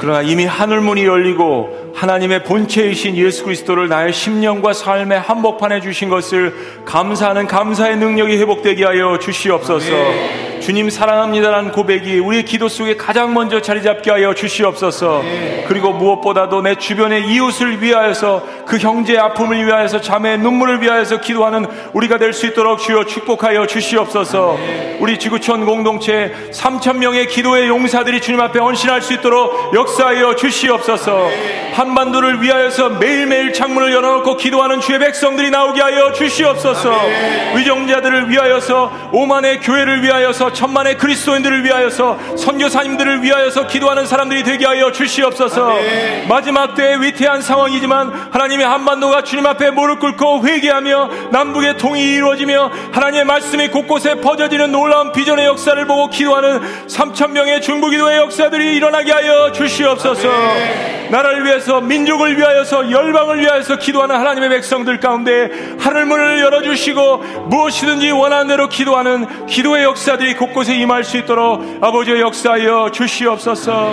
그러나 0.00 0.20
이미 0.22 0.46
하늘문이 0.46 1.04
열리고 1.04 1.92
하나님의 1.94 2.42
본체이신 2.42 3.16
예수 3.18 3.44
그리스도를 3.44 3.86
나의 3.86 4.12
심령과 4.12 4.72
삶의 4.72 5.20
한복판에 5.20 5.80
주신 5.80 6.08
것을 6.08 6.52
감사하는 6.84 7.46
감사의 7.46 7.96
능력이 7.98 8.36
회복되게 8.38 8.84
하여 8.84 9.20
주시옵소서. 9.20 10.47
주님 10.60 10.90
사랑합니다라는 10.90 11.72
고백이 11.72 12.18
우리의 12.18 12.44
기도 12.44 12.68
속에 12.68 12.96
가장 12.96 13.34
먼저 13.34 13.60
자리 13.60 13.82
잡게 13.82 14.10
하여 14.10 14.34
주시옵소서. 14.34 15.22
그리고 15.66 15.92
무엇보다도 15.92 16.62
내 16.62 16.74
주변의 16.74 17.26
이웃을 17.28 17.82
위하여서 17.82 18.46
그 18.66 18.78
형제의 18.78 19.18
아픔을 19.18 19.66
위하여서 19.66 20.00
자매의 20.00 20.38
눈물을 20.38 20.82
위하여서 20.82 21.20
기도하는 21.20 21.66
우리가 21.92 22.18
될 22.18 22.28
수 22.38 22.46
있도록 22.46 22.78
주여 22.78 23.04
축복하여 23.06 23.66
주시옵소서. 23.66 24.58
우리 25.00 25.18
지구촌 25.18 25.64
공동체 25.66 26.32
3천 26.52 26.98
명의 26.98 27.26
기도의 27.26 27.66
용사들이 27.68 28.20
주님 28.20 28.40
앞에 28.40 28.60
헌신할 28.60 29.02
수 29.02 29.12
있도록 29.14 29.74
역사하여 29.74 30.36
주시옵소서. 30.36 31.28
한반도를 31.72 32.42
위하여서 32.42 32.90
매일매일 32.90 33.52
창문을 33.52 33.92
열어놓고 33.92 34.36
기도하는 34.36 34.80
주의 34.80 34.98
백성들이 34.98 35.50
나오게 35.50 35.80
하여 35.80 36.12
주시옵소서. 36.12 36.92
위정자들을 37.56 38.30
위하여서 38.30 39.10
오만의 39.12 39.60
교회를 39.60 40.02
위하여서 40.02 40.47
천만의 40.52 40.98
그리스도인들을 40.98 41.64
위하여서 41.64 42.36
선교사님들을 42.36 43.22
위하여서 43.22 43.66
기도하는 43.66 44.06
사람들이 44.06 44.42
되게 44.42 44.66
하여 44.66 44.92
주시옵소서. 44.92 45.74
마지막 46.28 46.74
때의 46.74 47.00
위태한 47.02 47.42
상황이지만 47.42 48.28
하나님의 48.30 48.66
한반도가 48.66 49.22
주님 49.22 49.46
앞에 49.46 49.70
무릎 49.70 50.00
꿇고 50.00 50.46
회개하며 50.46 51.10
남북의 51.30 51.78
통일이 51.78 52.14
이루어지며 52.14 52.70
하나님의 52.92 53.24
말씀이 53.24 53.68
곳곳에 53.68 54.16
퍼져지는 54.16 54.72
놀라운 54.72 55.12
비전의 55.12 55.46
역사를 55.46 55.86
보고 55.86 56.08
기도하는 56.08 56.60
3천 56.86 57.30
명의 57.30 57.60
중부기도의 57.60 58.18
역사들이 58.18 58.76
일어나게 58.76 59.12
하여 59.12 59.52
주시옵소서. 59.52 60.28
나라를 61.10 61.44
위해서 61.44 61.80
민족을 61.80 62.36
위하여서 62.36 62.90
열방을 62.90 63.40
위하여서 63.40 63.76
기도하는 63.76 64.16
하나님의 64.16 64.50
백성들 64.50 65.00
가운데 65.00 65.48
하늘 65.78 66.04
문을 66.06 66.40
열어 66.40 66.62
주시고 66.62 67.16
무엇이든지 67.48 68.10
원하는 68.10 68.48
대로 68.48 68.68
기도하는 68.68 69.46
기도의 69.46 69.84
역사들이 69.84 70.34
곳곳에 70.38 70.76
임할 70.76 71.04
수 71.04 71.18
있도록 71.18 71.60
아버지의 71.82 72.20
역사하여 72.20 72.90
주시옵소서. 72.92 73.92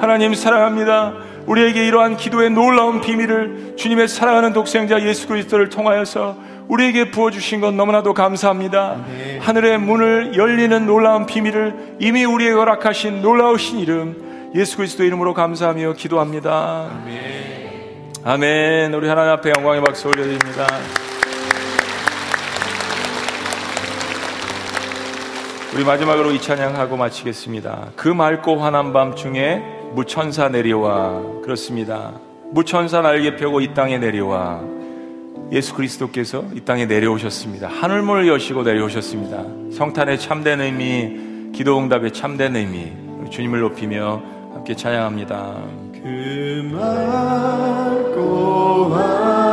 하나님 0.00 0.34
사랑합니다. 0.34 1.14
우리에게 1.46 1.86
이러한 1.86 2.16
기도의 2.16 2.50
놀라운 2.50 3.00
비밀을 3.00 3.74
주님의 3.76 4.08
사랑하는 4.08 4.52
독생자 4.52 5.00
예수 5.02 5.28
그리스도를 5.28 5.68
통하여서 5.68 6.36
우리에게 6.68 7.10
부어주신 7.10 7.60
것 7.60 7.74
너무나도 7.74 8.14
감사합니다. 8.14 8.96
아멘. 9.04 9.40
하늘의 9.40 9.78
문을 9.78 10.36
열리는 10.36 10.86
놀라운 10.86 11.26
비밀을 11.26 11.96
이미 12.00 12.24
우리에게 12.24 12.54
허락하신 12.54 13.20
놀라우신 13.20 13.78
이름 13.80 14.50
예수 14.54 14.78
그리스도 14.78 15.04
이름으로 15.04 15.34
감사하며 15.34 15.92
기도합니다. 15.92 16.88
아멘. 17.02 18.12
아멘. 18.24 18.94
우리 18.94 19.08
하나님 19.08 19.32
앞에 19.32 19.52
영광의 19.54 19.82
박수 19.82 20.08
올려드립니다. 20.08 20.66
우리 25.74 25.82
마지막으로 25.82 26.30
이 26.30 26.40
찬양하고 26.40 26.96
마치겠습니다. 26.96 27.88
그 27.96 28.06
맑고 28.06 28.58
환한 28.58 28.92
밤 28.92 29.16
중에 29.16 29.60
무천사 29.92 30.48
내려와 30.48 31.20
그렇습니다. 31.42 32.12
무천사 32.52 33.00
날개 33.00 33.34
펴고 33.34 33.60
이 33.60 33.74
땅에 33.74 33.98
내려와 33.98 34.60
예수 35.50 35.74
그리스도께서 35.74 36.44
이 36.54 36.60
땅에 36.60 36.86
내려오셨습니다. 36.86 37.66
하늘문을 37.66 38.28
여시고 38.28 38.62
내려오셨습니다. 38.62 39.42
성탄의 39.76 40.20
참된 40.20 40.60
의미, 40.60 41.50
기도 41.52 41.76
응답의 41.80 42.12
참된 42.12 42.54
의미, 42.54 42.92
주님을 43.30 43.58
높이며 43.58 44.22
함께 44.52 44.76
찬양합니다. 44.76 45.56
그 45.92 46.70
맑고 48.04 48.94
환 48.94 49.43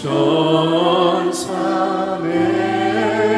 천사 0.00 1.52
내려와. 2.22 3.28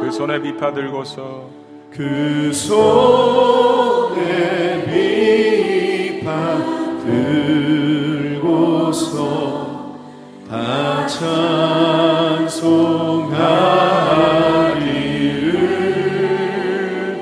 그 0.00 0.10
손에 0.12 0.40
비파 0.40 0.72
들고서 0.72 1.48
그 1.90 2.52
손에 2.52 4.20
비판 6.10 7.00
들고서 8.30 9.00
다 10.48 11.06
찬송하리를 11.06 12.52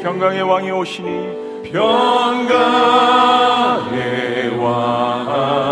평강의 0.02 0.42
왕이 0.42 0.70
오시니 0.72 1.38
평강의 1.72 2.59
왕 4.59 5.68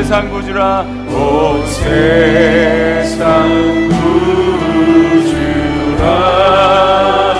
세상 0.00 0.30
구주라. 0.30 0.80
온 1.08 1.66
세상 1.66 3.20
구주라. 5.20 6.04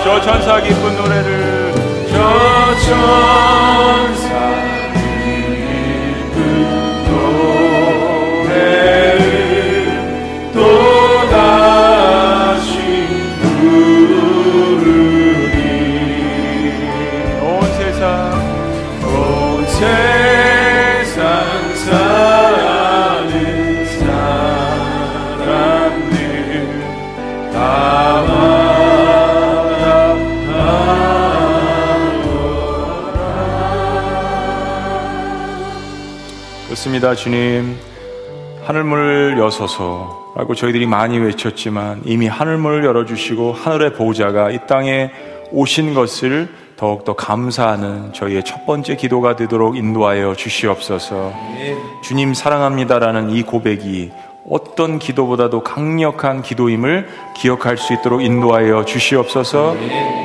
저 0.03 0.21
천사 0.21 0.61
기쁜 0.61 0.95
노래를. 0.95 1.73
저 2.11 2.15
천사 2.85 4.30
그렇습니다 37.01 37.15
주님. 37.15 37.77
하늘문을 38.63 39.37
여서서라고 39.39 40.53
저희들이 40.55 40.85
많이 40.85 41.17
외쳤지만 41.17 42.03
이미 42.05 42.27
하늘문을 42.27 42.85
열어주시고 42.85 43.53
하늘의 43.53 43.93
보호자가 43.93 44.51
이 44.51 44.59
땅에 44.67 45.09
오신 45.51 45.95
것을 45.95 46.47
더욱더 46.77 47.13
감사하는 47.13 48.13
저희의 48.13 48.43
첫 48.43 48.65
번째 48.67 48.95
기도가 48.95 49.35
되도록 49.35 49.75
인도하여 49.75 50.35
주시옵소서. 50.35 51.33
주님 52.03 52.35
사랑합니다라는 52.35 53.31
이 53.31 53.41
고백이 53.41 54.11
어떤 54.49 54.99
기도보다도 54.99 55.63
강력한 55.63 56.41
기도임을 56.41 57.07
기억할 57.35 57.77
수 57.77 57.93
있도록 57.93 58.23
인도하여 58.23 58.85
주시옵소서. 58.85 59.75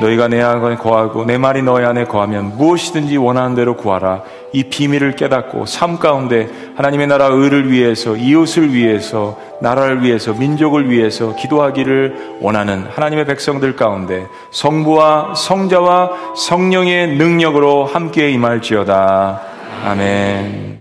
너희가 0.01 0.27
내 0.27 0.41
안에 0.41 0.75
거하고 0.75 1.25
내 1.25 1.37
말이 1.37 1.61
너희 1.61 1.85
안에 1.85 2.05
거하면 2.05 2.57
무엇이든지 2.57 3.17
원하는 3.17 3.55
대로 3.55 3.75
구하라 3.75 4.23
이 4.53 4.63
비밀을 4.63 5.15
깨닫고 5.15 5.65
삶 5.65 5.99
가운데 5.99 6.47
하나님의 6.75 7.07
나라 7.07 7.27
의를 7.27 7.71
위해서 7.71 8.15
이웃을 8.15 8.73
위해서 8.73 9.37
나라를 9.61 10.03
위해서 10.03 10.33
민족을 10.33 10.89
위해서 10.89 11.35
기도하기를 11.35 12.39
원하는 12.41 12.85
하나님의 12.89 13.25
백성들 13.25 13.75
가운데 13.75 14.25
성부와 14.51 15.35
성자와 15.35 16.35
성령의 16.35 17.17
능력으로 17.17 17.85
함께 17.85 18.29
임할지어다. 18.31 19.41
아멘 19.85 20.76